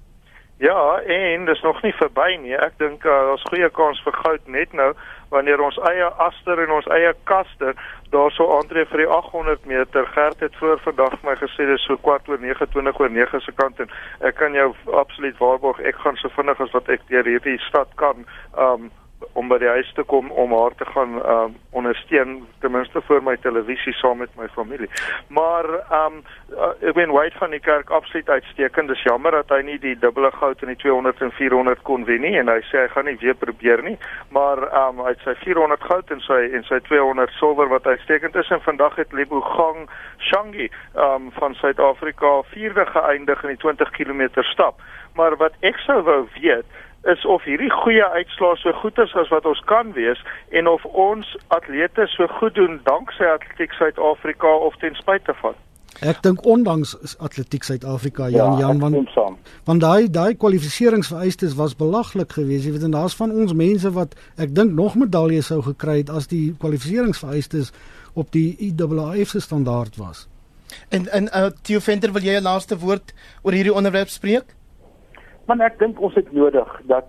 Ja, 0.59 0.99
en 0.99 1.45
dis 1.45 1.61
nog 1.61 1.81
nie 1.81 1.93
verby 1.93 2.31
nie. 2.41 2.55
Ek 2.57 2.79
dink 2.81 3.03
uh, 3.05 3.13
daar's 3.29 3.45
goeie 3.51 3.69
kans 3.69 3.99
vir 4.01 4.15
goud 4.23 4.47
net 4.49 4.73
nou 4.73 4.89
wanneer 5.29 5.61
ons 5.61 5.77
eie 5.91 6.07
Aster 6.23 6.57
en 6.63 6.71
ons 6.79 6.87
eie 6.95 7.11
Kaster 7.29 7.77
daarso 8.09 8.47
aantree 8.55 8.87
vir 8.89 9.03
die 9.03 9.09
800 9.11 9.67
meter. 9.69 10.07
Gert 10.15 10.41
het 10.41 10.55
voor 10.57 10.79
vandag 10.81 11.19
my 11.27 11.35
gesê 11.37 11.67
dis 11.69 11.85
so 11.85 11.99
kwart 12.01 12.25
oor 12.31 12.41
29 12.41 12.99
oor 12.99 13.13
9 13.13 13.41
se 13.45 13.53
kant 13.59 13.83
en 13.85 13.93
ek 14.25 14.39
kan 14.41 14.57
jou 14.57 14.71
absoluut 14.97 15.37
waarborg 15.37 15.83
ek 15.85 15.99
gaan 16.01 16.17
so 16.17 16.33
vinnig 16.39 16.63
as 16.65 16.73
wat 16.73 16.89
ek 16.89 17.05
deur 17.11 17.29
hierdie 17.29 17.59
stad 17.67 17.93
kan 18.01 18.25
um 18.57 18.89
om 19.33 19.47
by 19.49 19.57
die 19.61 19.69
huis 19.69 19.89
te 19.97 20.03
kom 20.05 20.29
om 20.31 20.53
haar 20.53 20.75
te 20.77 20.85
gaan 20.85 21.17
um 21.25 21.55
ondersteun 21.77 22.39
ten 22.61 22.71
minste 22.73 23.01
vir 23.05 23.21
my 23.25 23.35
televisie 23.41 23.93
saam 23.97 24.21
met 24.21 24.33
my 24.37 24.47
familie. 24.53 24.89
Maar 25.33 25.69
um 25.99 26.19
uh, 26.53 26.71
ek 26.81 26.97
ben 26.97 27.13
White 27.13 27.37
van 27.41 27.53
die 27.53 27.61
kerk 27.61 27.89
absoluut 27.93 28.29
uitstekend. 28.29 28.89
Dis 28.89 29.03
jammer 29.05 29.37
dat 29.37 29.53
hy 29.53 29.61
nie 29.65 29.77
die 29.81 29.95
dubbele 29.99 30.31
goud 30.37 30.61
in 30.65 30.73
die 30.73 30.79
200 30.81 31.21
en 31.25 31.33
400 31.37 31.83
kon 31.89 32.05
wen 32.09 32.25
nie 32.25 32.35
en 32.37 32.51
hy 32.51 32.59
sê 32.69 32.83
hy 32.83 32.91
gaan 32.93 33.09
nie 33.09 33.17
weer 33.21 33.37
probeer 33.37 33.83
nie. 33.85 33.97
Maar 34.33 34.63
um 34.83 35.01
hy 35.05 35.13
het 35.15 35.25
sy 35.25 35.37
400 35.43 35.89
goud 35.89 36.13
en 36.13 36.25
sy 36.25 36.41
en 36.57 36.65
sy 36.69 36.81
200 36.89 37.37
silwer 37.37 37.73
wat 37.73 37.89
uitstekend 37.89 38.37
is 38.37 38.53
en 38.53 38.65
vandag 38.65 38.97
het 39.01 39.13
Lebogang 39.17 39.85
Shangi 40.29 40.69
um 41.07 41.31
van 41.37 41.57
Suid-Afrika 41.61 42.41
vierde 42.53 42.85
geëindig 42.93 43.43
in 43.45 43.55
die 43.55 43.61
20 43.65 43.93
km 43.97 44.27
stap. 44.53 44.81
Maar 45.17 45.37
wat 45.41 45.57
ek 45.65 45.79
sou 45.85 46.01
wou 46.05 46.25
weet 46.37 46.65
is 47.13 47.25
of 47.25 47.43
hierdie 47.47 47.71
goeie 47.71 48.05
uitslae 48.17 48.57
so 48.61 48.73
goed 48.81 48.99
is 49.03 49.13
as 49.21 49.29
wat 49.33 49.45
ons 49.45 49.61
kan 49.71 49.93
wees 49.95 50.19
en 50.49 50.67
of 50.67 50.85
ons 50.85 51.37
atlete 51.47 52.07
so 52.15 52.27
goed 52.39 52.55
doen 52.55 52.79
danksy 52.83 53.29
Atletiek 53.31 53.73
Suid-Afrika 53.79 54.51
of 54.67 54.75
ten 54.83 54.95
spyte 54.99 55.35
van. 55.41 55.55
Ek 56.05 56.19
dink 56.21 56.43
ondanks 56.45 56.93
is 57.01 57.15
Atletiek 57.23 57.63
Suid-Afrika 57.65 58.27
Jan 58.29 58.59
Jan 58.59 58.79
want 58.83 58.93
stem 58.93 59.07
saam. 59.15 59.37
want 59.65 59.81
daai 59.81 60.09
daai 60.11 60.35
kwalifikasieringsvereistes 60.35 61.55
was 61.57 61.75
belaglik 61.75 62.35
geweest. 62.37 62.67
Jy 62.67 62.75
weet 62.75 62.87
en 62.89 62.97
daar's 62.97 63.15
van 63.17 63.31
ons 63.31 63.53
mense 63.53 63.91
wat 63.95 64.13
ek 64.37 64.53
dink 64.55 64.75
nog 64.77 64.95
medaljes 64.95 65.49
sou 65.53 65.61
gekry 65.65 66.01
het 66.03 66.09
as 66.13 66.27
die 66.27 66.55
kwalifikasieringsvereistes 66.59 67.71
op 68.13 68.31
die 68.31 68.51
IAAF 68.69 69.33
se 69.33 69.41
standaard 69.41 69.97
was. 69.97 70.27
En 70.89 71.07
en 71.07 71.31
uh, 71.33 71.47
Theo 71.61 71.79
Venter, 71.79 72.11
wil 72.11 72.21
jy 72.21 72.37
'n 72.37 72.43
laaste 72.43 72.77
woord 72.77 73.13
oor 73.41 73.53
hierdie 73.53 73.73
onderwerp 73.73 74.09
spreek? 74.09 74.56
Maar 75.47 75.59
ek 75.69 75.79
dink 75.79 76.01
ons 76.03 76.15
het 76.19 76.31
nodig 76.35 76.81
dat 76.91 77.05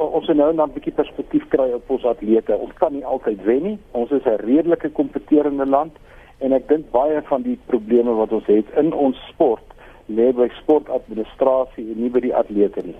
o- 0.00 0.10
ons 0.18 0.28
nou 0.28 0.54
dan 0.56 0.68
'n 0.68 0.72
bietjie 0.72 0.92
perspektief 0.96 1.48
kry 1.48 1.72
op 1.72 1.90
ons 1.90 2.04
atlete. 2.04 2.56
Ons 2.56 2.72
kan 2.80 2.92
nie 2.92 3.04
altyd 3.04 3.42
wen 3.44 3.62
nie. 3.62 3.78
Ons 3.92 4.10
is 4.10 4.24
'n 4.24 4.40
redelike 4.40 4.90
kompeterende 4.90 5.66
land 5.66 5.92
en 6.38 6.52
ek 6.52 6.68
dink 6.68 6.90
baie 6.90 7.22
van 7.22 7.42
die 7.42 7.58
probleme 7.66 8.14
wat 8.14 8.32
ons 8.32 8.46
het 8.46 8.64
in 8.76 8.92
ons 8.92 9.16
sport 9.28 9.62
lê 10.08 10.32
by 10.32 10.48
sportadministrasie 10.62 11.92
en 11.92 12.00
nie 12.00 12.10
by 12.10 12.20
die 12.20 12.34
atlete 12.34 12.80
nie. 12.84 12.96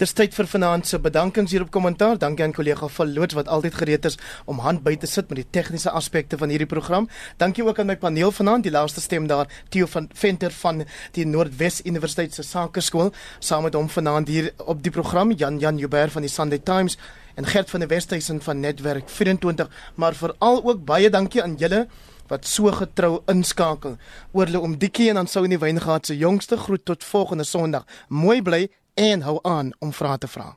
Dis 0.00 0.12
tyd 0.12 0.34
vir 0.34 0.46
vanaand 0.46 0.86
se 0.86 0.98
bedankings 0.98 1.50
hier 1.50 1.62
op 1.62 1.70
kommentaar. 1.70 2.18
Dankie 2.18 2.44
aan 2.44 2.52
kollega 2.52 2.88
van 2.88 3.12
Loods 3.12 3.34
wat 3.34 3.48
altyd 3.48 3.74
gereed 3.74 4.04
is 4.04 4.18
om 4.44 4.58
hand 4.58 4.82
by 4.82 4.96
te 4.96 5.06
sit 5.06 5.28
met 5.28 5.42
die 5.42 5.46
tegniese 5.50 5.90
aspekte 5.90 6.38
van 6.38 6.48
hierdie 6.48 6.68
program. 6.68 7.08
Dankie 7.36 7.64
ook 7.64 7.78
aan 7.78 7.86
my 7.86 7.96
paneel 7.96 8.32
vanaand, 8.32 8.62
die 8.62 8.72
laaste 8.72 9.00
stem 9.00 9.26
daar, 9.26 9.48
Theo 9.68 9.86
van 9.86 10.08
Venter 10.14 10.50
van 10.50 10.84
die 11.12 11.26
Noordwes 11.26 11.80
Universiteit 11.84 12.34
se 12.34 12.42
Sakeskool, 12.42 13.12
saam 13.38 13.62
met 13.62 13.74
hom 13.74 13.88
vanaand 13.88 14.28
hier 14.28 14.52
op 14.66 14.82
die 14.82 14.92
program 14.92 15.32
Jan 15.32 15.58
Jan 15.58 15.78
Joubert 15.78 16.12
van 16.12 16.22
die 16.22 16.30
Sunday 16.30 16.58
Times 16.58 16.98
en 17.34 17.46
Gert 17.46 17.70
van 17.70 17.80
der 17.80 17.88
Westhuizen 17.88 18.42
van 18.42 18.60
Netwerk 18.60 19.08
24, 19.08 19.68
maar 19.94 20.14
veral 20.14 20.64
ook 20.64 20.84
baie 20.84 21.10
dankie 21.10 21.42
aan 21.42 21.56
julle 21.56 21.86
wat 22.32 22.46
so 22.48 22.72
getrou 22.72 23.20
inskakel. 23.28 23.96
Oorle 24.32 24.60
om 24.60 24.76
Dikkie 24.78 25.10
en 25.12 25.20
dan 25.20 25.28
sou 25.28 25.44
in 25.44 25.52
die 25.56 25.60
Wyngaard 25.60 26.06
se 26.06 26.16
jongste 26.16 26.56
groet 26.56 26.84
tot 26.84 27.04
volgende 27.04 27.44
Sondag. 27.44 27.84
Mooi 28.08 28.42
bly 28.42 28.68
en 28.94 29.22
hou 29.22 29.38
aan 29.42 29.72
om 29.78 29.92
vrae 29.92 30.18
te 30.18 30.28
vra. 30.28 30.56